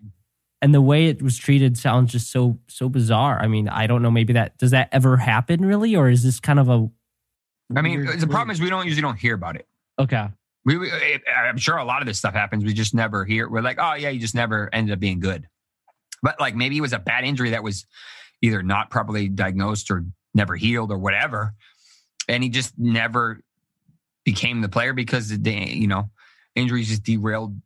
and 0.61 0.73
the 0.73 0.79
way 0.81 1.07
it 1.07 1.21
was 1.21 1.37
treated 1.37 1.77
sounds 1.77 2.11
just 2.11 2.31
so 2.31 2.57
so 2.67 2.87
bizarre. 2.87 3.37
I 3.41 3.47
mean, 3.47 3.67
I 3.67 3.85
don't 3.85 4.01
know. 4.01 4.11
Maybe 4.11 4.31
that 4.33 4.57
does 4.57 4.71
that 4.71 4.87
ever 4.93 5.17
happen 5.17 5.65
really, 5.65 5.95
or 5.95 6.09
is 6.09 6.23
this 6.23 6.39
kind 6.39 6.57
of 6.59 6.69
a? 6.69 6.89
I 7.75 7.81
mean, 7.81 8.05
the 8.05 8.27
problem 8.27 8.51
is 8.51 8.61
we 8.61 8.69
don't 8.69 8.85
usually 8.85 9.01
don't 9.01 9.17
hear 9.19 9.35
about 9.35 9.55
it. 9.57 9.67
okay, 9.99 10.29
We, 10.65 10.77
we, 10.77 10.89
eh, 10.89 11.17
eh, 11.17 11.31
I'm 11.35 11.57
sure 11.57 11.77
a 11.77 11.83
lot 11.83 12.01
of 12.01 12.07
this 12.07 12.17
stuff 12.17 12.33
happens. 12.33 12.63
We 12.63 12.73
just 12.73 12.93
never 12.95 13.25
hear. 13.25 13.49
We're 13.49 13.61
like, 13.61 13.77
oh 13.79 13.93
yeah, 13.95 14.09
you 14.09 14.19
just 14.21 14.35
never 14.35 14.69
ended 14.73 14.93
up 14.93 14.99
being 15.01 15.19
good. 15.19 15.47
But 16.23 16.39
like 16.39 16.55
maybe 16.55 16.77
it 16.77 16.81
was 16.81 16.93
a 16.93 16.99
bad 16.99 17.25
injury 17.25 17.49
that 17.51 17.63
was 17.63 17.85
either 18.41 18.63
not 18.63 18.89
properly 18.89 19.27
diagnosed 19.27 19.91
or 19.91 20.05
never 20.33 20.55
healed 20.55 20.91
or 20.91 20.97
whatever, 20.97 21.53
and 22.29 22.43
he 22.43 22.49
just 22.49 22.77
never 22.77 23.41
became 24.23 24.61
the 24.61 24.69
player 24.69 24.93
because 24.93 25.29
the 25.29 25.51
you 25.51 25.87
know 25.87 26.09
injuries 26.55 26.87
just 26.87 27.03
derailed 27.03 27.59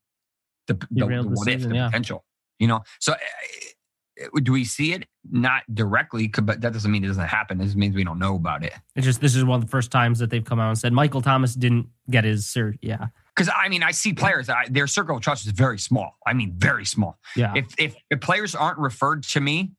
the, 0.67 0.73
the, 0.91 1.01
Derailed 1.05 1.25
the 1.25 1.29
the 1.29 1.35
what 1.35 1.47
if 1.47 1.61
the 1.61 1.75
yeah. 1.75 1.87
potential. 1.87 2.23
You 2.59 2.67
know, 2.67 2.83
so 2.99 3.13
uh, 3.13 4.39
do 4.41 4.53
we 4.53 4.63
see 4.63 4.93
it? 4.93 5.05
Not 5.29 5.63
directly, 5.73 6.27
but 6.27 6.61
that 6.61 6.71
doesn't 6.71 6.89
mean 6.89 7.03
it 7.03 7.07
doesn't 7.07 7.27
happen. 7.27 7.57
This 7.57 7.75
means 7.75 7.95
we 7.95 8.03
don't 8.03 8.19
know 8.19 8.35
about 8.35 8.63
it. 8.63 8.73
it's 8.95 9.05
just 9.05 9.19
this 9.21 9.35
is 9.35 9.43
one 9.43 9.55
of 9.57 9.65
the 9.65 9.69
first 9.71 9.91
times 9.91 10.19
that 10.19 10.29
they've 10.29 10.45
come 10.45 10.59
out 10.59 10.69
and 10.69 10.77
said 10.77 10.93
Michael 10.93 11.21
Thomas 11.21 11.55
didn't 11.55 11.87
get 12.09 12.23
his 12.23 12.45
cert. 12.45 12.77
Yeah, 12.81 13.07
Because 13.35 13.51
I 13.53 13.69
mean, 13.69 13.83
I 13.83 13.91
see 13.91 14.13
players. 14.13 14.49
I, 14.49 14.65
their 14.69 14.87
circle 14.87 15.17
of 15.17 15.21
trust 15.21 15.45
is 15.45 15.51
very 15.51 15.79
small. 15.79 16.17
I 16.25 16.33
mean, 16.33 16.53
very 16.57 16.85
small. 16.85 17.17
yeah. 17.35 17.53
If, 17.55 17.67
if 17.77 17.95
if 18.09 18.21
players 18.21 18.55
aren't 18.55 18.77
referred 18.77 19.23
to 19.23 19.41
me 19.41 19.71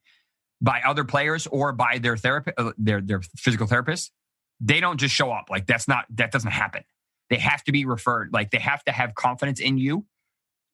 by 0.61 0.81
other 0.85 1.03
players 1.03 1.47
or 1.47 1.71
by 1.71 1.97
their 1.97 2.17
therapist, 2.17 2.59
uh, 2.59 2.71
their 2.77 3.01
their 3.01 3.21
physical 3.37 3.67
therapist, 3.67 4.11
they 4.59 4.79
don't 4.79 4.97
just 4.97 5.13
show 5.13 5.31
up. 5.31 5.45
Like 5.49 5.67
that's 5.67 5.87
not 5.87 6.05
that 6.15 6.31
doesn't 6.31 6.51
happen. 6.51 6.83
They 7.29 7.37
have 7.37 7.63
to 7.63 7.71
be 7.71 7.85
referred, 7.85 8.31
like 8.33 8.51
they 8.51 8.59
have 8.59 8.83
to 8.85 8.91
have 8.91 9.15
confidence 9.15 9.59
in 9.59 9.77
you 9.77 10.05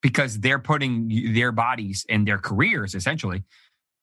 because 0.01 0.39
they're 0.39 0.59
putting 0.59 1.33
their 1.33 1.51
bodies 1.51 2.05
and 2.09 2.27
their 2.27 2.37
careers 2.37 2.95
essentially 2.95 3.43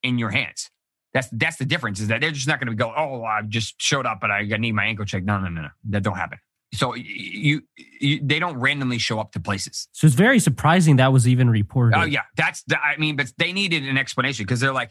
in 0.02 0.18
your 0.18 0.30
hands. 0.30 0.70
That's 1.14 1.28
that's 1.32 1.56
the 1.56 1.64
difference 1.64 2.00
is 2.00 2.08
that 2.08 2.20
they're 2.20 2.30
just 2.30 2.48
not 2.48 2.60
going 2.60 2.68
to 2.68 2.74
go, 2.74 2.92
oh, 2.96 3.24
I 3.24 3.42
just 3.42 3.80
showed 3.80 4.06
up, 4.06 4.20
but 4.20 4.30
I 4.30 4.42
need 4.42 4.72
my 4.72 4.84
ankle 4.84 5.04
checked. 5.04 5.24
No, 5.24 5.38
no, 5.40 5.48
no, 5.48 5.62
no, 5.62 5.68
that 5.90 6.02
don't 6.02 6.16
happen. 6.16 6.38
So 6.74 6.94
you, 6.94 7.62
you 7.98 8.20
they 8.22 8.38
don't 8.38 8.58
randomly 8.58 8.98
show 8.98 9.18
up 9.18 9.32
to 9.32 9.40
places. 9.40 9.88
So 9.92 10.06
it's 10.06 10.14
very 10.14 10.38
surprising 10.38 10.96
that 10.96 11.12
was 11.12 11.26
even 11.26 11.48
reported. 11.48 11.98
Oh 11.98 12.04
yeah, 12.04 12.22
that's 12.36 12.62
the, 12.64 12.78
I 12.78 12.98
mean, 12.98 13.16
but 13.16 13.32
they 13.38 13.52
needed 13.52 13.84
an 13.84 13.96
explanation 13.96 14.44
because 14.44 14.60
they're 14.60 14.72
like, 14.72 14.90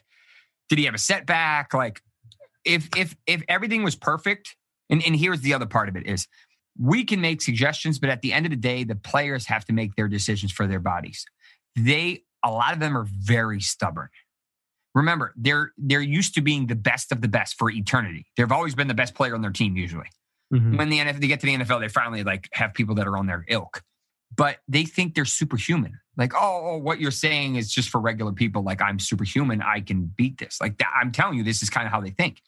did 0.70 0.80
he 0.80 0.86
have 0.86 0.96
a 0.96 1.00
setback? 1.00 1.74
Like, 1.76 2.02
if 2.66 2.90
if 2.98 3.16
if 3.28 3.44
everything 3.48 3.84
was 3.84 3.96
perfect, 3.96 4.56
and 4.90 5.04
and 5.06 5.16
here's 5.16 5.42
the 5.42 5.54
other 5.54 5.66
part 5.66 5.90
of 5.90 5.96
it 5.96 6.08
is, 6.08 6.28
we 6.80 7.04
can 7.04 7.22
make 7.22 7.42
suggestions, 7.42 8.00
but 8.00 8.10
at 8.10 8.22
the 8.22 8.34
end 8.34 8.46
of 8.46 8.50
the 8.52 8.56
day, 8.58 8.84
the 8.84 8.96
players 8.96 9.46
have 9.48 9.66
to 9.66 9.74
make 9.74 9.96
their 9.96 10.08
decisions 10.08 10.52
for 10.52 10.68
their 10.68 10.80
bodies. 10.80 11.26
They 11.76 12.24
a 12.44 12.52
lot 12.52 12.74
of 12.74 12.80
them 12.80 12.96
are 12.98 13.08
very 13.10 13.60
stubborn. 13.62 14.10
Remember, 14.96 15.34
they're 15.36 15.74
they're 15.78 16.02
used 16.02 16.34
to 16.36 16.42
being 16.42 16.68
the 16.68 16.76
best 16.76 17.12
of 17.12 17.22
the 17.22 17.28
best 17.28 17.58
for 17.58 17.70
eternity. 17.70 18.26
They've 18.36 18.52
always 18.52 18.76
been 18.76 18.88
the 18.88 18.94
best 18.94 19.14
player 19.16 19.36
on 19.36 19.42
their 19.42 19.52
team 19.52 19.76
usually 19.76 20.08
Mhm. 20.54 20.78
when 20.78 20.90
the 20.90 21.00
NFL, 21.00 21.20
they 21.20 21.28
get 21.28 21.40
to 21.42 21.46
the 21.46 21.54
NFL, 21.54 21.80
they 21.82 21.90
finally 21.90 22.24
like 22.24 22.48
have 22.54 22.74
people 22.74 22.96
that 22.96 23.06
are 23.06 23.18
on 23.18 23.26
their 23.28 23.44
ilk, 23.50 23.84
but 24.36 24.60
they 24.68 24.86
think 24.86 25.14
they're 25.14 25.26
superhuman. 25.26 26.00
Like, 26.16 26.34
oh, 26.34 26.62
oh, 26.72 26.78
what 26.78 27.00
you're 27.02 27.12
saying 27.12 27.58
is 27.58 27.72
just 27.72 27.90
for 27.90 28.00
regular 28.00 28.32
people. 28.32 28.64
Like, 28.64 28.82
I'm 28.82 28.98
superhuman. 28.98 29.62
I 29.62 29.82
can 29.82 30.06
beat 30.06 30.38
this. 30.40 30.60
Like, 30.60 30.78
that, 30.80 30.90
I'm 31.00 31.12
telling 31.12 31.38
you, 31.38 31.44
this 31.44 31.62
is 31.62 31.70
kind 31.70 31.86
of 31.86 31.92
how 31.92 32.02
they 32.02 32.10
think. 32.10 32.42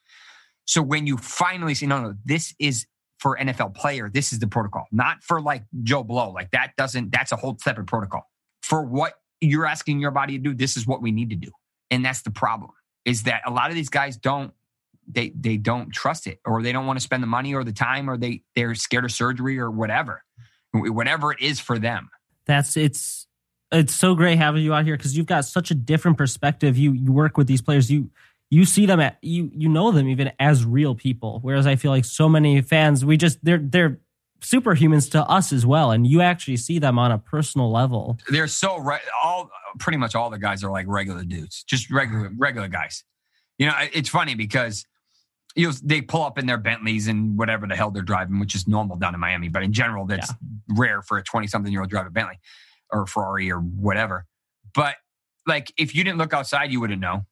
So 0.70 0.84
when 0.84 1.08
you 1.08 1.18
finally 1.18 1.74
say, 1.74 1.88
no, 1.88 2.00
no, 2.00 2.14
this 2.26 2.54
is 2.60 2.86
for 3.18 3.36
NFL 3.36 3.74
player. 3.74 4.08
This 4.08 4.32
is 4.32 4.38
the 4.38 4.46
protocol, 4.46 4.86
not 4.92 5.24
for 5.24 5.42
like 5.42 5.64
Joe 5.82 6.04
Blow. 6.04 6.30
Like 6.30 6.52
that 6.52 6.74
doesn't. 6.78 7.12
That's 7.12 7.32
a 7.32 7.36
whole 7.36 7.58
separate 7.60 7.88
protocol 7.88 8.30
for 8.62 8.84
what 8.84 9.14
you're 9.42 9.66
asking 9.66 10.00
your 10.00 10.12
body 10.12 10.38
to 10.38 10.44
do. 10.44 10.54
This 10.54 10.78
is 10.78 10.86
what 10.86 11.02
we 11.02 11.12
need 11.12 11.32
to 11.32 11.36
do, 11.36 11.50
and 11.90 12.06
that's 12.06 12.22
the 12.22 12.30
problem. 12.30 12.70
Is 13.04 13.24
that 13.24 13.42
a 13.48 13.52
lot 13.52 13.70
of 13.70 13.76
these 13.76 13.90
guys 13.90 14.16
don't 14.16 14.54
they 15.08 15.34
they 15.36 15.58
don't 15.58 15.92
trust 15.92 16.28
it 16.28 16.40
or 16.46 16.62
they 16.62 16.72
don't 16.72 16.86
want 16.86 17.00
to 17.00 17.04
spend 17.04 17.24
the 17.24 17.28
money 17.28 17.56
or 17.56 17.64
the 17.64 17.74
time 17.74 18.08
or 18.08 18.16
they 18.16 18.44
they're 18.56 18.76
scared 18.76 19.06
of 19.06 19.12
surgery 19.12 19.58
or 19.58 19.72
whatever 19.72 20.24
whatever 20.72 21.32
it 21.32 21.42
is 21.42 21.60
for 21.60 21.80
them 21.80 22.12
That's 22.46 22.78
it's 22.78 23.26
it's 23.72 23.94
so 23.94 24.16
great 24.16 24.38
having 24.38 24.64
you 24.64 24.74
out 24.74 24.86
here 24.86 24.98
because 24.98 25.16
you've 25.18 25.26
got 25.26 25.46
such 25.46 25.72
a 25.72 25.76
different 25.76 26.18
perspective. 26.18 26.78
You 26.78 26.94
you 26.94 27.12
work 27.12 27.38
with 27.38 27.48
these 27.48 27.62
players. 27.62 27.92
You 27.92 28.10
you 28.50 28.66
see 28.66 28.86
them 28.86 29.00
at 29.00 29.18
you 29.22 29.52
you 29.54 29.70
know 29.70 29.92
them 29.92 30.08
even 30.08 30.32
as 30.40 30.66
real 30.66 30.96
people. 30.96 31.40
Whereas 31.42 31.68
I 31.68 31.76
feel 31.76 31.92
like 31.92 32.06
so 32.06 32.28
many 32.28 32.62
fans 32.62 33.06
we 33.06 33.18
just 33.18 33.44
they're 33.44 33.60
they're 33.60 34.00
superhumans 34.42 35.12
to 35.12 35.24
us 35.24 35.52
as 35.52 35.66
well, 35.66 35.92
and 35.92 36.08
you 36.08 36.22
actually 36.22 36.58
see 36.58 36.80
them 36.80 36.98
on 36.98 37.12
a 37.12 37.18
personal 37.18 37.72
level. 37.72 38.18
they're 38.30 38.48
so 38.48 38.78
right 38.80 39.02
all 39.24 39.50
pretty 39.78 39.98
much 39.98 40.16
all 40.16 40.30
the 40.30 40.40
guys 40.40 40.64
are 40.64 40.72
like 40.72 40.88
regular 40.88 41.24
dudes 41.24 41.64
just 41.64 41.92
regular 41.92 42.32
regular 42.38 42.68
guys 42.68 43.04
you 43.60 43.68
know 43.68 43.74
it's 43.94 44.10
funny 44.10 44.34
because 44.34 44.86
you 45.56 45.68
know, 45.68 45.74
they 45.84 46.02
pull 46.02 46.24
up 46.24 46.38
in 46.38 46.46
their 46.46 46.58
Bentleys 46.58 47.08
and 47.08 47.38
whatever 47.38 47.68
the 47.68 47.76
hell 47.76 47.92
they're 47.92 48.04
driving, 48.04 48.40
which 48.40 48.56
is 48.56 48.68
normal 48.68 48.96
down 48.96 49.14
in 49.14 49.20
Miami. 49.20 49.50
But 49.50 49.64
in 49.64 49.74
general, 49.74 50.06
that's 50.06 50.32
rare 50.70 51.02
for 51.02 51.18
a 51.18 51.24
20 51.24 51.48
something 51.48 51.72
year 51.72 51.82
old 51.82 51.90
drive 51.90 52.08
a 52.08 52.10
Bentley 52.10 52.40
or 52.92 53.06
Ferrari 53.06 53.52
or 53.52 53.60
whatever. 53.60 54.26
But 54.74 54.96
like, 55.48 55.74
if 55.78 55.96
you 55.96 56.04
didn't 56.04 56.20
look 56.20 56.34
outside, 56.34 56.72
you 56.72 56.80
wouldn't 56.80 57.02
know. 57.02 57.26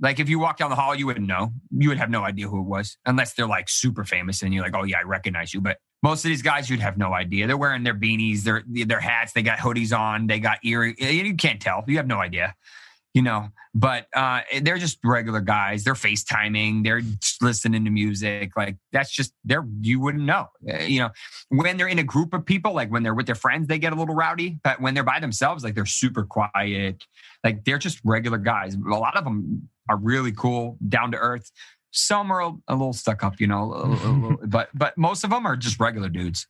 Like, 0.00 0.18
if 0.18 0.28
you 0.28 0.38
walk 0.38 0.56
down 0.56 0.70
the 0.70 0.76
hall, 0.76 0.94
you 0.94 1.06
wouldn't 1.06 1.26
know. 1.26 1.52
You 1.70 1.88
would 1.90 1.98
have 1.98 2.10
no 2.10 2.24
idea 2.24 2.48
who 2.48 2.60
it 2.60 2.66
was 2.66 2.96
unless 3.06 3.34
they're 3.34 3.46
like 3.46 3.68
super 3.68 4.04
famous 4.04 4.42
and 4.42 4.54
you're 4.54 4.62
like, 4.62 4.74
oh, 4.74 4.84
yeah, 4.84 4.98
I 4.98 5.02
recognize 5.02 5.52
you. 5.52 5.60
But 5.60 5.78
most 6.02 6.24
of 6.24 6.30
these 6.30 6.42
guys, 6.42 6.70
you'd 6.70 6.80
have 6.80 6.96
no 6.96 7.12
idea. 7.12 7.46
They're 7.46 7.56
wearing 7.56 7.84
their 7.84 7.94
beanies, 7.94 8.42
their, 8.42 8.62
their 8.66 9.00
hats, 9.00 9.32
they 9.32 9.42
got 9.42 9.58
hoodies 9.58 9.96
on, 9.96 10.26
they 10.26 10.38
got 10.38 10.58
ear. 10.64 10.84
You 10.84 11.34
can't 11.34 11.60
tell. 11.60 11.84
You 11.86 11.98
have 11.98 12.06
no 12.06 12.18
idea 12.18 12.54
you 13.14 13.22
know 13.22 13.48
but 13.74 14.06
uh 14.14 14.40
they're 14.62 14.78
just 14.78 14.98
regular 15.04 15.40
guys 15.40 15.84
they're 15.84 15.94
facetiming 15.94 16.84
they're 16.84 17.02
listening 17.40 17.84
to 17.84 17.90
music 17.90 18.52
like 18.56 18.76
that's 18.92 19.10
just 19.10 19.32
they're 19.44 19.64
you 19.80 20.00
wouldn't 20.00 20.24
know 20.24 20.46
Uh, 20.72 20.78
you 20.78 21.00
know 21.00 21.10
when 21.48 21.76
they're 21.76 21.88
in 21.88 21.98
a 21.98 22.04
group 22.04 22.32
of 22.34 22.44
people 22.44 22.72
like 22.72 22.90
when 22.90 23.02
they're 23.02 23.14
with 23.14 23.26
their 23.26 23.34
friends 23.34 23.66
they 23.66 23.78
get 23.78 23.92
a 23.92 23.96
little 23.96 24.14
rowdy 24.14 24.58
but 24.62 24.80
when 24.80 24.94
they're 24.94 25.04
by 25.04 25.18
themselves 25.18 25.64
like 25.64 25.74
they're 25.74 25.86
super 25.86 26.24
quiet 26.24 27.04
like 27.42 27.64
they're 27.64 27.78
just 27.78 28.00
regular 28.04 28.38
guys 28.38 28.74
a 28.74 28.78
lot 28.78 29.16
of 29.16 29.24
them 29.24 29.68
are 29.88 29.96
really 29.96 30.32
cool 30.32 30.76
down 30.88 31.10
to 31.12 31.16
earth 31.18 31.50
some 31.92 32.30
are 32.30 32.40
a, 32.40 32.52
a 32.68 32.74
little 32.74 32.92
stuck 32.92 33.24
up 33.24 33.40
you 33.40 33.46
know 33.46 33.72
a 33.72 33.84
a 33.84 33.88
little- 34.12 34.38
but 34.46 34.68
but 34.74 34.96
most 34.96 35.24
of 35.24 35.30
them 35.30 35.46
are 35.46 35.56
just 35.56 35.80
regular 35.80 36.08
dudes 36.08 36.46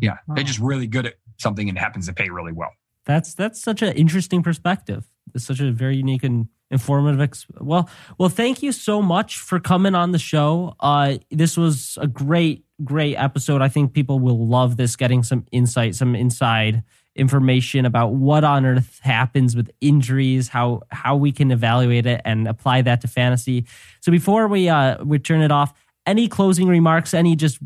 yeah 0.00 0.18
they're 0.34 0.44
just 0.44 0.58
really 0.60 0.86
good 0.86 1.06
at 1.06 1.14
something 1.38 1.68
and 1.68 1.78
happens 1.78 2.06
to 2.06 2.12
pay 2.12 2.28
really 2.30 2.52
well 2.52 2.70
That's 3.04 3.34
that's 3.34 3.60
such 3.62 3.82
an 3.82 3.92
interesting 3.94 4.42
perspective. 4.42 5.06
It's 5.34 5.44
such 5.44 5.60
a 5.60 5.70
very 5.72 5.96
unique 5.96 6.24
and 6.24 6.48
informative. 6.70 7.20
Ex- 7.20 7.46
well, 7.60 7.88
well, 8.18 8.28
thank 8.28 8.62
you 8.62 8.72
so 8.72 9.02
much 9.02 9.38
for 9.38 9.60
coming 9.60 9.94
on 9.94 10.12
the 10.12 10.18
show. 10.18 10.74
Uh, 10.80 11.18
this 11.30 11.56
was 11.56 11.98
a 12.00 12.06
great, 12.06 12.64
great 12.84 13.16
episode. 13.16 13.60
I 13.62 13.68
think 13.68 13.92
people 13.92 14.18
will 14.18 14.46
love 14.48 14.76
this. 14.76 14.96
Getting 14.96 15.22
some 15.22 15.44
insight, 15.52 15.94
some 15.94 16.14
inside 16.16 16.82
information 17.16 17.84
about 17.84 18.14
what 18.14 18.44
on 18.44 18.64
earth 18.64 19.00
happens 19.02 19.56
with 19.56 19.70
injuries, 19.80 20.48
how 20.48 20.82
how 20.90 21.16
we 21.16 21.32
can 21.32 21.50
evaluate 21.50 22.06
it 22.06 22.20
and 22.24 22.46
apply 22.46 22.82
that 22.82 23.00
to 23.00 23.08
fantasy. 23.08 23.64
So 24.00 24.12
before 24.12 24.48
we 24.48 24.68
uh 24.68 25.02
we 25.04 25.18
turn 25.18 25.42
it 25.42 25.50
off, 25.50 25.72
any 26.06 26.28
closing 26.28 26.68
remarks? 26.68 27.12
Any 27.12 27.36
just 27.36 27.58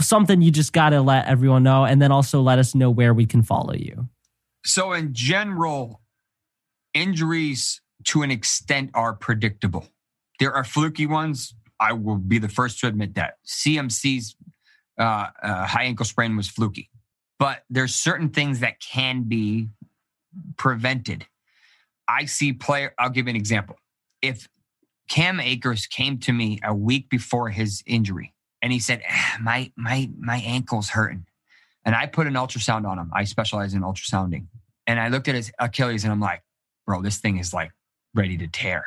something 0.00 0.40
you 0.40 0.50
just 0.50 0.72
got 0.72 0.90
to 0.90 1.00
let 1.00 1.26
everyone 1.26 1.62
know, 1.62 1.84
and 1.84 2.00
then 2.00 2.12
also 2.12 2.40
let 2.40 2.58
us 2.58 2.74
know 2.74 2.90
where 2.90 3.12
we 3.12 3.26
can 3.26 3.42
follow 3.42 3.74
you. 3.74 4.08
So, 4.64 4.92
in 4.92 5.12
general, 5.12 6.00
injuries 6.94 7.80
to 8.04 8.22
an 8.22 8.30
extent 8.30 8.90
are 8.94 9.12
predictable. 9.12 9.88
There 10.40 10.52
are 10.52 10.64
fluky 10.64 11.06
ones. 11.06 11.54
I 11.80 11.92
will 11.92 12.16
be 12.16 12.38
the 12.38 12.48
first 12.48 12.80
to 12.80 12.86
admit 12.86 13.14
that. 13.14 13.34
CMC's 13.46 14.36
uh, 14.98 15.28
uh, 15.42 15.66
high 15.66 15.84
ankle 15.84 16.06
sprain 16.06 16.36
was 16.36 16.48
fluky, 16.48 16.90
but 17.38 17.64
there's 17.70 17.94
certain 17.94 18.30
things 18.30 18.60
that 18.60 18.80
can 18.80 19.22
be 19.24 19.68
prevented. 20.56 21.26
I 22.08 22.26
see 22.26 22.52
player. 22.52 22.94
I'll 22.98 23.10
give 23.10 23.26
you 23.26 23.30
an 23.30 23.36
example. 23.36 23.76
If 24.22 24.48
Cam 25.08 25.40
Akers 25.40 25.86
came 25.86 26.18
to 26.20 26.32
me 26.32 26.60
a 26.62 26.74
week 26.74 27.08
before 27.08 27.50
his 27.50 27.82
injury 27.86 28.34
and 28.62 28.72
he 28.72 28.78
said, 28.78 29.02
"Ah, 29.08 29.36
"My 29.40 29.72
my 29.76 30.10
my 30.18 30.36
ankle's 30.36 30.90
hurting," 30.90 31.26
and 31.84 31.94
I 31.94 32.06
put 32.06 32.26
an 32.26 32.34
ultrasound 32.34 32.86
on 32.86 32.98
him. 32.98 33.10
I 33.14 33.24
specialize 33.24 33.74
in 33.74 33.82
ultrasounding. 33.82 34.46
And 34.86 35.00
I 35.00 35.08
looked 35.08 35.28
at 35.28 35.34
his 35.34 35.50
Achilles 35.58 36.04
and 36.04 36.12
I'm 36.12 36.20
like, 36.20 36.42
bro, 36.86 37.02
this 37.02 37.18
thing 37.18 37.38
is 37.38 37.54
like 37.54 37.72
ready 38.14 38.36
to 38.38 38.48
tear. 38.48 38.84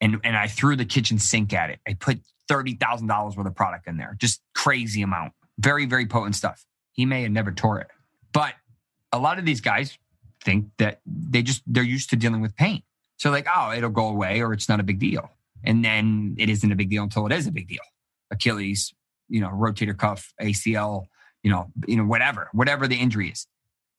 And 0.00 0.20
and 0.24 0.36
I 0.36 0.46
threw 0.46 0.76
the 0.76 0.84
kitchen 0.84 1.18
sink 1.18 1.52
at 1.52 1.70
it. 1.70 1.80
I 1.86 1.94
put 1.94 2.20
thirty 2.48 2.74
thousand 2.74 3.06
dollars 3.06 3.36
worth 3.36 3.46
of 3.46 3.54
product 3.54 3.86
in 3.86 3.96
there, 3.96 4.16
just 4.18 4.40
crazy 4.54 5.02
amount, 5.02 5.32
very 5.58 5.86
very 5.86 6.06
potent 6.06 6.36
stuff. 6.36 6.64
He 7.00 7.06
may 7.06 7.22
have 7.22 7.32
never 7.32 7.50
tore 7.50 7.80
it, 7.80 7.86
but 8.30 8.52
a 9.10 9.18
lot 9.18 9.38
of 9.38 9.46
these 9.46 9.62
guys 9.62 9.96
think 10.44 10.66
that 10.76 11.00
they 11.06 11.40
just 11.40 11.62
they're 11.66 11.82
used 11.82 12.10
to 12.10 12.16
dealing 12.16 12.42
with 12.42 12.54
pain. 12.54 12.82
So 13.16 13.30
like, 13.30 13.46
oh, 13.54 13.72
it'll 13.72 13.88
go 13.88 14.08
away 14.08 14.42
or 14.42 14.52
it's 14.52 14.68
not 14.68 14.80
a 14.80 14.82
big 14.82 14.98
deal, 14.98 15.30
and 15.64 15.82
then 15.82 16.36
it 16.38 16.50
isn't 16.50 16.70
a 16.70 16.76
big 16.76 16.90
deal 16.90 17.02
until 17.02 17.24
it 17.24 17.32
is 17.32 17.46
a 17.46 17.52
big 17.52 17.68
deal. 17.68 17.80
Achilles, 18.30 18.92
you 19.30 19.40
know, 19.40 19.48
rotator 19.48 19.96
cuff, 19.96 20.34
ACL, 20.42 21.06
you 21.42 21.50
know, 21.50 21.72
you 21.86 21.96
know, 21.96 22.04
whatever, 22.04 22.50
whatever 22.52 22.86
the 22.86 22.96
injury 22.96 23.30
is. 23.30 23.46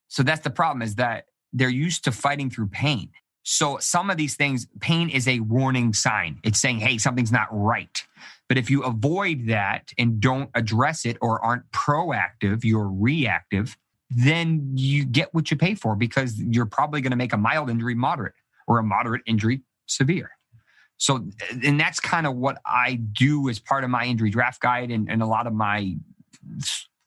So 0.06 0.22
that's 0.22 0.42
the 0.42 0.50
problem 0.50 0.80
is 0.80 0.94
that 0.94 1.24
they're 1.52 1.68
used 1.68 2.04
to 2.04 2.12
fighting 2.12 2.50
through 2.50 2.68
pain. 2.68 3.10
So 3.42 3.78
some 3.78 4.10
of 4.10 4.16
these 4.16 4.36
things, 4.36 4.68
pain 4.78 5.08
is 5.08 5.26
a 5.26 5.40
warning 5.40 5.92
sign. 5.92 6.38
It's 6.44 6.60
saying, 6.60 6.78
hey, 6.78 6.98
something's 6.98 7.32
not 7.32 7.48
right. 7.50 8.00
But 8.52 8.58
if 8.58 8.68
you 8.68 8.82
avoid 8.82 9.46
that 9.46 9.92
and 9.96 10.20
don't 10.20 10.50
address 10.54 11.06
it 11.06 11.16
or 11.22 11.42
aren't 11.42 11.70
proactive, 11.70 12.64
you're 12.64 12.90
reactive, 12.90 13.78
then 14.10 14.72
you 14.74 15.06
get 15.06 15.32
what 15.32 15.50
you 15.50 15.56
pay 15.56 15.74
for 15.74 15.96
because 15.96 16.38
you're 16.38 16.66
probably 16.66 17.00
going 17.00 17.12
to 17.12 17.16
make 17.16 17.32
a 17.32 17.38
mild 17.38 17.70
injury 17.70 17.94
moderate 17.94 18.34
or 18.66 18.78
a 18.78 18.82
moderate 18.82 19.22
injury 19.24 19.62
severe. 19.86 20.32
So, 20.98 21.30
and 21.64 21.80
that's 21.80 21.98
kind 21.98 22.26
of 22.26 22.36
what 22.36 22.58
I 22.66 22.96
do 22.96 23.48
as 23.48 23.58
part 23.58 23.84
of 23.84 23.90
my 23.90 24.04
injury 24.04 24.28
draft 24.28 24.60
guide 24.60 24.90
and, 24.90 25.10
and 25.10 25.22
a 25.22 25.26
lot 25.26 25.46
of 25.46 25.54
my 25.54 25.96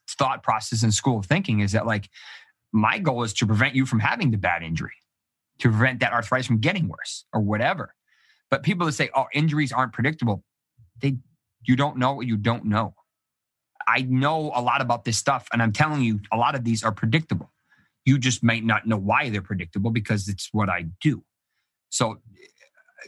thought 0.09 0.41
process 0.41 0.81
and 0.81 0.91
school 0.91 1.19
of 1.19 1.27
thinking 1.27 1.59
is 1.59 1.73
that 1.73 1.85
like 1.85 2.09
my 2.71 2.97
goal 2.97 3.21
is 3.21 3.33
to 3.35 3.45
prevent 3.45 3.75
you 3.75 3.85
from 3.85 3.99
having 3.99 4.31
the 4.31 4.37
bad 4.37 4.63
injury, 4.63 4.95
to 5.59 5.69
prevent 5.69 5.99
that 5.99 6.11
arthritis 6.11 6.47
from 6.47 6.57
getting 6.57 6.87
worse 6.87 7.25
or 7.31 7.41
whatever. 7.41 7.93
But 8.49 8.63
people 8.63 8.87
that 8.87 8.93
say, 8.93 9.11
"Oh, 9.13 9.25
injuries 9.31 9.71
aren't 9.71 9.93
predictable," 9.93 10.43
they 11.01 11.17
you 11.67 11.75
don't 11.75 11.97
know 11.97 12.13
what 12.13 12.27
you 12.27 12.37
don't 12.37 12.65
know. 12.65 12.95
I 13.87 14.01
know 14.01 14.51
a 14.55 14.61
lot 14.61 14.81
about 14.81 15.05
this 15.05 15.17
stuff, 15.17 15.47
and 15.53 15.61
I'm 15.61 15.71
telling 15.71 16.01
you, 16.01 16.19
a 16.31 16.37
lot 16.37 16.55
of 16.55 16.63
these 16.63 16.83
are 16.83 16.91
predictable. 16.91 17.51
You 18.03 18.17
just 18.17 18.43
might 18.43 18.63
not 18.63 18.87
know 18.87 18.97
why 18.97 19.29
they're 19.29 19.41
predictable 19.41 19.91
because 19.91 20.27
it's 20.27 20.49
what 20.51 20.69
I 20.69 20.87
do. 21.01 21.23
So, 21.89 22.21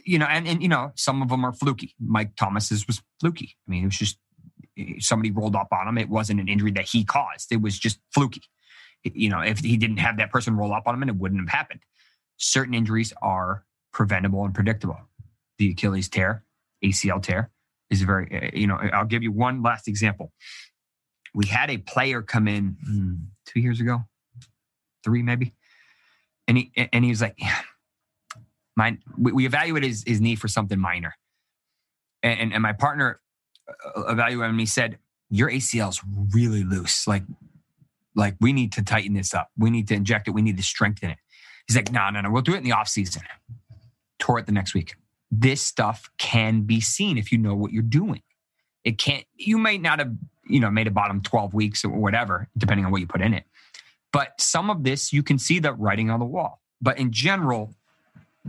you 0.04 0.18
know, 0.18 0.26
and 0.26 0.46
and 0.46 0.62
you 0.62 0.68
know, 0.68 0.92
some 0.94 1.22
of 1.22 1.28
them 1.28 1.44
are 1.44 1.52
fluky. 1.52 1.94
Mike 2.00 2.36
Thomas's 2.36 2.86
was 2.86 3.02
fluky. 3.20 3.56
I 3.66 3.70
mean, 3.70 3.82
it 3.84 3.86
was 3.86 3.98
just 3.98 4.18
eh, 4.78 4.94
somebody 4.98 5.30
rolled 5.30 5.56
up 5.56 5.68
on 5.72 5.88
him. 5.88 5.98
It 5.98 6.08
wasn't 6.08 6.40
an 6.40 6.48
injury 6.48 6.72
that 6.72 6.88
he 6.88 7.04
caused. 7.04 7.52
It 7.52 7.60
was 7.60 7.78
just 7.78 7.98
fluky. 8.12 8.42
You 9.04 9.30
know, 9.30 9.40
if 9.40 9.60
he 9.60 9.76
didn't 9.76 9.98
have 9.98 10.16
that 10.18 10.30
person 10.30 10.56
roll 10.56 10.72
up 10.72 10.84
on 10.86 10.94
him, 10.94 11.02
and 11.02 11.10
it 11.10 11.16
wouldn't 11.16 11.40
have 11.40 11.48
happened. 11.48 11.80
Certain 12.36 12.74
injuries 12.74 13.12
are 13.20 13.64
preventable 13.92 14.44
and 14.44 14.54
predictable. 14.54 14.98
The 15.58 15.70
Achilles 15.70 16.08
tear, 16.08 16.44
ACL 16.84 17.20
tear 17.20 17.50
is 17.90 18.02
very. 18.02 18.50
You 18.54 18.66
know, 18.66 18.76
I'll 18.92 19.04
give 19.04 19.22
you 19.22 19.32
one 19.32 19.62
last 19.62 19.88
example. 19.88 20.32
We 21.34 21.46
had 21.46 21.70
a 21.70 21.78
player 21.78 22.22
come 22.22 22.48
in 22.48 22.76
hmm, 22.84 23.14
two 23.46 23.60
years 23.60 23.80
ago, 23.80 24.04
three 25.04 25.22
maybe, 25.22 25.54
and 26.46 26.58
he 26.58 26.72
and 26.92 27.04
he 27.04 27.10
was 27.10 27.20
like, 27.20 27.34
yeah, 27.38 27.60
my 28.76 28.96
we, 29.18 29.32
we 29.32 29.46
evaluated 29.46 29.88
his, 29.88 30.04
his 30.06 30.20
knee 30.20 30.36
for 30.36 30.48
something 30.48 30.78
minor, 30.78 31.14
and 32.22 32.52
and 32.52 32.62
my 32.62 32.72
partner 32.72 33.20
uh, 33.68 34.02
evaluated 34.06 34.50
him. 34.50 34.58
He 34.58 34.66
said, 34.66 34.98
"Your 35.30 35.50
ACL 35.50 35.90
is 35.90 36.00
really 36.34 36.64
loose. 36.64 37.06
Like, 37.06 37.24
like 38.14 38.36
we 38.40 38.52
need 38.52 38.72
to 38.72 38.82
tighten 38.82 39.14
this 39.14 39.34
up. 39.34 39.48
We 39.56 39.70
need 39.70 39.88
to 39.88 39.94
inject 39.94 40.28
it. 40.28 40.30
We 40.32 40.42
need 40.42 40.56
to 40.56 40.62
strengthen 40.62 41.10
it." 41.10 41.18
He's 41.66 41.76
like, 41.76 41.92
"No, 41.92 42.08
no, 42.10 42.20
no. 42.20 42.30
We'll 42.30 42.42
do 42.42 42.54
it 42.54 42.58
in 42.58 42.64
the 42.64 42.72
off 42.72 42.88
season." 42.88 43.22
Tore 44.18 44.38
it 44.38 44.46
the 44.46 44.52
next 44.52 44.74
week. 44.74 44.94
This 45.30 45.60
stuff 45.60 46.10
can 46.18 46.62
be 46.62 46.80
seen 46.80 47.18
if 47.18 47.32
you 47.32 47.38
know 47.38 47.54
what 47.54 47.72
you're 47.72 47.82
doing. 47.82 48.22
It 48.84 48.98
can't. 48.98 49.24
You 49.34 49.58
might 49.58 49.82
not 49.82 49.98
have, 49.98 50.14
you 50.46 50.60
know, 50.60 50.70
made 50.70 50.86
a 50.86 50.90
bottom 50.90 51.20
twelve 51.20 51.52
weeks 51.52 51.84
or 51.84 51.90
whatever, 51.90 52.48
depending 52.56 52.86
on 52.86 52.92
what 52.92 53.00
you 53.00 53.06
put 53.06 53.20
in 53.20 53.34
it. 53.34 53.44
But 54.12 54.40
some 54.40 54.70
of 54.70 54.84
this 54.84 55.12
you 55.12 55.22
can 55.22 55.38
see 55.38 55.58
the 55.58 55.72
writing 55.72 56.10
on 56.10 56.20
the 56.20 56.26
wall. 56.26 56.60
But 56.80 56.98
in 56.98 57.12
general, 57.12 57.74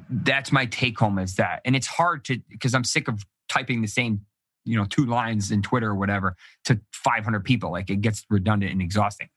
that's 0.10 0.52
my 0.52 0.66
take 0.66 1.00
home 1.00 1.20
is 1.20 1.36
that. 1.36 1.62
And 1.66 1.76
it's 1.76 1.88
hard 1.88 2.24
to 2.26 2.40
because 2.50 2.74
I'm 2.74 2.84
sick 2.84 3.08
of 3.08 3.26
typing 3.50 3.82
the 3.82 3.88
same, 3.88 4.26
you 4.64 4.78
know, 4.78 4.86
two 4.86 5.06
lines 5.06 5.52
in 5.52 5.62
Twitter 5.62 5.90
or 5.90 5.96
whatever 5.96 6.36
to 6.66 6.80
500 6.94 7.44
people. 7.44 7.72
Like 7.72 7.90
it 7.90 8.02
gets 8.02 8.26
redundant 8.30 8.72
and 8.72 8.82
exhausting. 8.82 9.30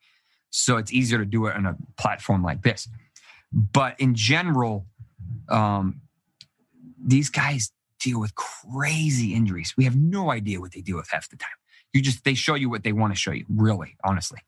So 0.51 0.76
it's 0.76 0.93
easier 0.93 1.18
to 1.18 1.24
do 1.24 1.47
it 1.47 1.57
on 1.57 1.66
a 1.66 1.76
platform 1.97 2.43
like 2.43 2.62
this. 2.62 2.88
But 3.53 3.99
in 3.99 4.14
general, 4.14 4.86
um, 5.49 6.03
these 7.05 7.30
guys 7.30 7.72
deal 8.00 8.20
with 8.20 8.34
crazy 8.34 9.34
injuries. 9.34 9.74
We 9.76 9.84
have 9.84 9.96
no 9.96 10.30
idea 10.30 10.61
what 10.61 10.72
they 10.72 10.80
deal 10.80 10.96
with 10.96 11.11
half 11.11 11.28
the 11.28 11.36
time. 11.36 11.50
You 11.92 12.03
just 12.03 12.24
they 12.24 12.34
show 12.34 12.55
you 12.55 12.70
what 12.70 12.84
they 12.84 12.92
want 12.92 13.12
to 13.12 13.18
show 13.18 13.32
you, 13.32 13.44
really, 13.48 13.96
honestly. 14.05 14.40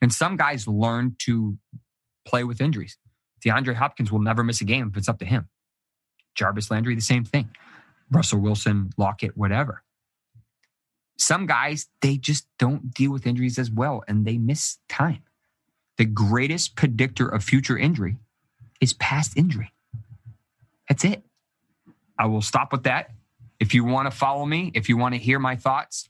And 0.00 0.12
some 0.12 0.36
guys 0.36 0.66
learn 0.66 1.16
to 1.20 1.58
play 2.26 2.44
with 2.44 2.60
injuries. 2.60 2.98
DeAndre 3.44 3.74
Hopkins 3.74 4.10
will 4.10 4.20
never 4.20 4.42
miss 4.42 4.60
a 4.60 4.64
game 4.64 4.88
if 4.90 4.96
it's 4.96 5.08
up 5.08 5.18
to 5.20 5.24
him. 5.24 5.48
Jarvis 6.34 6.70
Landry, 6.70 6.94
the 6.94 7.00
same 7.00 7.24
thing. 7.24 7.50
Russell 8.10 8.40
Wilson, 8.40 8.90
Lockett, 8.96 9.36
whatever. 9.36 9.82
Some 11.18 11.46
guys, 11.46 11.88
they 12.02 12.16
just 12.18 12.46
don't 12.58 12.92
deal 12.92 13.10
with 13.10 13.26
injuries 13.26 13.58
as 13.58 13.70
well 13.70 14.04
and 14.06 14.24
they 14.24 14.36
miss 14.36 14.78
time. 14.88 15.22
The 15.96 16.04
greatest 16.04 16.76
predictor 16.76 17.26
of 17.26 17.42
future 17.42 17.78
injury 17.78 18.16
is 18.80 18.92
past 18.92 19.36
injury. 19.36 19.72
That's 20.88 21.04
it. 21.04 21.22
I 22.18 22.26
will 22.26 22.42
stop 22.42 22.72
with 22.72 22.84
that. 22.84 23.10
If 23.58 23.74
you 23.74 23.84
want 23.84 24.10
to 24.10 24.16
follow 24.16 24.44
me, 24.44 24.70
if 24.74 24.88
you 24.88 24.96
want 24.96 25.14
to 25.14 25.18
hear 25.18 25.38
my 25.38 25.56
thoughts, 25.56 26.08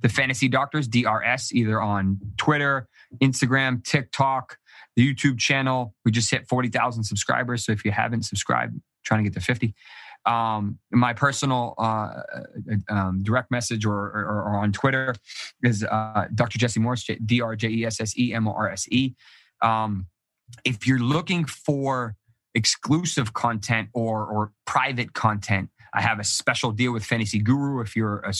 the 0.00 0.08
Fantasy 0.08 0.48
Doctors, 0.48 0.88
DRS, 0.88 1.52
either 1.52 1.80
on 1.80 2.20
Twitter, 2.36 2.88
Instagram, 3.20 3.84
TikTok, 3.84 4.56
the 4.96 5.14
YouTube 5.14 5.38
channel. 5.38 5.94
We 6.04 6.12
just 6.12 6.30
hit 6.30 6.48
40,000 6.48 7.04
subscribers. 7.04 7.64
So 7.64 7.72
if 7.72 7.84
you 7.84 7.90
haven't 7.90 8.22
subscribed, 8.22 8.80
trying 9.04 9.24
to 9.24 9.30
get 9.30 9.38
to 9.38 9.44
50. 9.44 9.74
Um, 10.26 10.78
my 10.90 11.12
personal 11.14 11.74
uh, 11.78 11.82
uh, 11.82 12.22
um, 12.90 13.22
direct 13.22 13.50
message 13.50 13.86
or, 13.86 13.94
or, 13.94 14.44
or, 14.46 14.56
on 14.58 14.72
Twitter 14.72 15.14
is 15.62 15.84
uh, 15.84 16.26
Dr. 16.34 16.58
Jesse 16.58 16.80
Morse, 16.80 17.08
D 17.24 17.40
R 17.40 17.56
J 17.56 17.68
E 17.68 17.86
S 17.86 18.00
S 18.00 18.18
E 18.18 18.34
M 18.34 18.46
O 18.46 18.52
R 18.52 18.68
S 18.68 18.86
E. 18.90 19.14
Um, 19.62 20.06
if 20.64 20.86
you're 20.86 20.98
looking 20.98 21.44
for 21.44 22.16
exclusive 22.58 23.32
content 23.32 23.88
or, 23.94 24.26
or 24.26 24.52
private 24.66 25.14
content, 25.14 25.70
I 25.94 26.02
have 26.02 26.18
a 26.18 26.24
special 26.24 26.72
deal 26.72 26.92
with 26.92 27.04
Fantasy 27.04 27.38
Guru 27.38 27.80
if 27.80 27.96
you're 27.96 28.18
a 28.20 28.34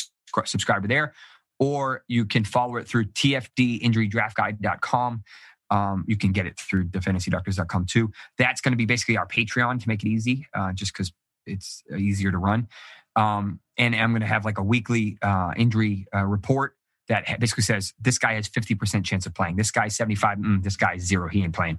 subscriber 0.45 0.87
there, 0.87 1.15
or 1.59 2.05
you 2.09 2.27
can 2.27 2.45
follow 2.45 2.77
it 2.77 2.87
through 2.87 3.07
tfdinjurydraftguide.com. 3.07 5.23
Um, 5.71 6.05
you 6.07 6.17
can 6.17 6.33
get 6.33 6.47
it 6.47 6.59
through 6.59 6.89
thefantasydoctors.com 6.89 7.87
too. 7.87 8.11
That's 8.37 8.61
going 8.61 8.73
to 8.73 8.77
be 8.77 8.87
basically 8.87 9.17
our 9.17 9.27
Patreon 9.27 9.83
to 9.83 9.89
make 9.89 10.03
it 10.03 10.09
easy, 10.09 10.47
uh, 10.55 10.73
just 10.73 10.93
because 10.93 11.13
it's 11.47 11.83
easier 11.97 12.31
to 12.31 12.39
run. 12.39 12.69
Um, 13.17 13.61
and 13.77 13.95
I'm 13.95 14.11
going 14.11 14.21
to 14.21 14.27
have 14.27 14.45
like 14.45 14.59
a 14.59 14.63
weekly 14.63 15.19
uh, 15.23 15.53
injury 15.57 16.07
uh, 16.15 16.25
report 16.25 16.77
that 17.09 17.41
basically 17.41 17.65
says 17.65 17.95
this 18.01 18.19
guy 18.19 18.35
has 18.35 18.49
50% 18.49 19.05
chance 19.05 19.27
of 19.27 19.35
playing. 19.35 19.57
This 19.57 19.71
guy's 19.71 19.97
75. 19.97 20.39
Mm, 20.39 20.63
this 20.63 20.77
guy's 20.77 21.03
zero. 21.03 21.29
He 21.29 21.43
ain't 21.43 21.55
playing. 21.55 21.79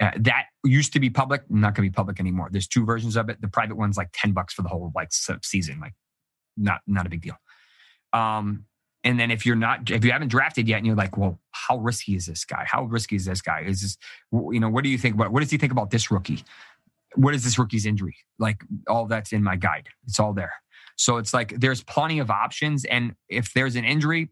Uh, 0.00 0.10
that 0.16 0.46
used 0.64 0.94
to 0.94 1.00
be 1.00 1.10
public, 1.10 1.42
not 1.50 1.74
going 1.74 1.86
to 1.86 1.90
be 1.90 1.94
public 1.94 2.18
anymore. 2.20 2.48
There's 2.50 2.66
two 2.66 2.86
versions 2.86 3.16
of 3.16 3.28
it. 3.28 3.40
The 3.40 3.48
private 3.48 3.76
one's 3.76 3.98
like 3.98 4.08
10 4.14 4.32
bucks 4.32 4.54
for 4.54 4.62
the 4.62 4.68
whole 4.68 4.90
like 4.94 5.10
season, 5.12 5.78
like 5.78 5.92
not 6.56 6.80
not 6.86 7.06
a 7.06 7.10
big 7.10 7.20
deal. 7.20 7.36
Um, 8.12 8.64
and 9.02 9.18
then 9.18 9.30
if 9.30 9.46
you're 9.46 9.56
not, 9.56 9.90
if 9.90 10.04
you 10.04 10.12
haven't 10.12 10.28
drafted 10.28 10.68
yet, 10.68 10.78
and 10.78 10.86
you're 10.86 10.96
like, 10.96 11.16
well, 11.16 11.40
how 11.52 11.78
risky 11.78 12.14
is 12.14 12.26
this 12.26 12.44
guy? 12.44 12.64
How 12.66 12.84
risky 12.84 13.16
is 13.16 13.24
this 13.24 13.40
guy? 13.40 13.60
Is 13.66 13.82
this, 13.82 13.96
you 14.32 14.60
know, 14.60 14.68
what 14.68 14.84
do 14.84 14.90
you 14.90 14.98
think 14.98 15.14
about? 15.14 15.32
What 15.32 15.40
does 15.40 15.50
he 15.50 15.58
think 15.58 15.72
about 15.72 15.90
this 15.90 16.10
rookie? 16.10 16.44
What 17.14 17.34
is 17.34 17.42
this 17.42 17.58
rookie's 17.58 17.86
injury? 17.86 18.16
Like 18.38 18.62
all 18.88 19.06
that's 19.06 19.32
in 19.32 19.42
my 19.42 19.56
guide. 19.56 19.88
It's 20.06 20.20
all 20.20 20.32
there. 20.32 20.52
So 20.96 21.16
it's 21.16 21.32
like 21.32 21.58
there's 21.58 21.82
plenty 21.82 22.18
of 22.18 22.30
options, 22.30 22.84
and 22.84 23.14
if 23.28 23.54
there's 23.54 23.74
an 23.76 23.84
injury, 23.84 24.30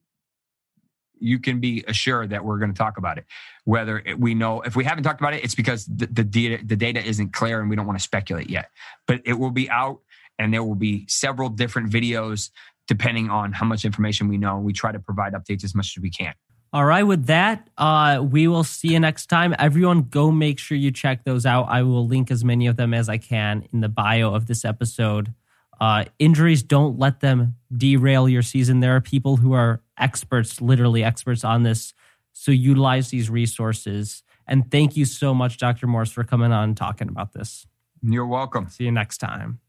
you 1.21 1.39
can 1.39 1.61
be 1.61 1.85
assured 1.87 2.31
that 2.31 2.45
we're 2.45 2.59
going 2.59 2.73
to 2.73 2.79
talk 2.79 2.99
about 2.99 3.19
it. 3.19 3.25
Whether 3.65 4.03
we 4.19 4.35
know, 4.35 4.63
if 4.63 4.77
we 4.77 4.85
haven't 4.85 5.05
talked 5.05 5.21
about 5.21 5.35
it, 5.35 5.45
it's 5.45 5.55
because 5.55 5.87
the, 5.87 6.07
the 6.07 6.25
data 6.25 6.65
the 6.65 6.77
data 6.77 7.05
isn't 7.05 7.33
clear, 7.33 7.61
and 7.61 7.69
we 7.69 7.77
don't 7.77 7.87
want 7.87 7.99
to 7.99 8.03
speculate 8.03 8.51
yet. 8.51 8.71
But 9.07 9.23
it 9.25 9.35
will 9.35 9.51
be 9.51 9.69
out, 9.71 10.01
and 10.39 10.53
there 10.53 10.65
will 10.65 10.75
be 10.75 11.07
several 11.09 11.49
different 11.49 11.91
videos 11.91 12.51
depending 12.87 13.29
on 13.29 13.53
how 13.53 13.67
much 13.67 13.85
information 13.85 14.29
we 14.29 14.39
know. 14.39 14.59
We 14.59 14.73
try 14.73 14.93
to 14.93 14.99
provide 14.99 15.35
updates 15.35 15.63
as 15.63 15.75
much 15.75 15.95
as 15.97 16.03
we 16.03 16.11
can. 16.11 16.35
All 16.71 16.85
right, 16.85 17.03
with 17.03 17.27
that, 17.27 17.71
uh, 17.79 18.23
we 18.23 18.47
will 18.47 18.65
see 18.65 18.89
you 18.89 19.01
next 19.01 19.27
time. 19.27 19.55
Everyone, 19.59 20.03
go 20.03 20.31
make 20.31 20.59
sure 20.59 20.77
you 20.77 20.91
check 20.91 21.25
those 21.25 21.47
out. 21.47 21.67
I 21.69 21.83
will 21.83 22.07
link 22.07 22.31
as 22.31 22.45
many 22.45 22.67
of 22.67 22.77
them 22.77 22.93
as 22.93 23.09
I 23.09 23.17
can 23.17 23.67
in 23.73 23.81
the 23.81 23.89
bio 23.89 24.35
of 24.35 24.47
this 24.47 24.67
episode. 24.67 25.33
Uh, 25.81 26.05
injuries 26.19 26.63
don't 26.63 26.99
let 26.99 27.21
them 27.21 27.55
derail 27.77 28.29
your 28.29 28.43
season. 28.43 28.81
There 28.81 28.97
are 28.97 29.01
people 29.01 29.37
who 29.37 29.53
are 29.53 29.81
experts, 29.99 30.61
literally 30.61 31.05
experts 31.05 31.45
on 31.45 31.63
this. 31.63 31.95
So 32.33 32.53
utilize 32.53 33.11
these 33.11 33.31
resources. 33.31 34.23
And 34.47 34.71
thank 34.71 34.97
you 34.97 35.05
so 35.05 35.35
much, 35.35 35.59
Dr. 35.59 35.87
Morse, 35.87 36.11
for 36.11 36.25
coming 36.25 36.53
on 36.53 36.65
and 36.65 36.77
talking 36.77 37.09
about 37.09 37.33
this. 37.33 37.67
You're 38.03 38.27
welcome. 38.27 38.69
See 38.69 38.85
you 38.85 38.93
next 38.93 39.19
time. 39.19 39.61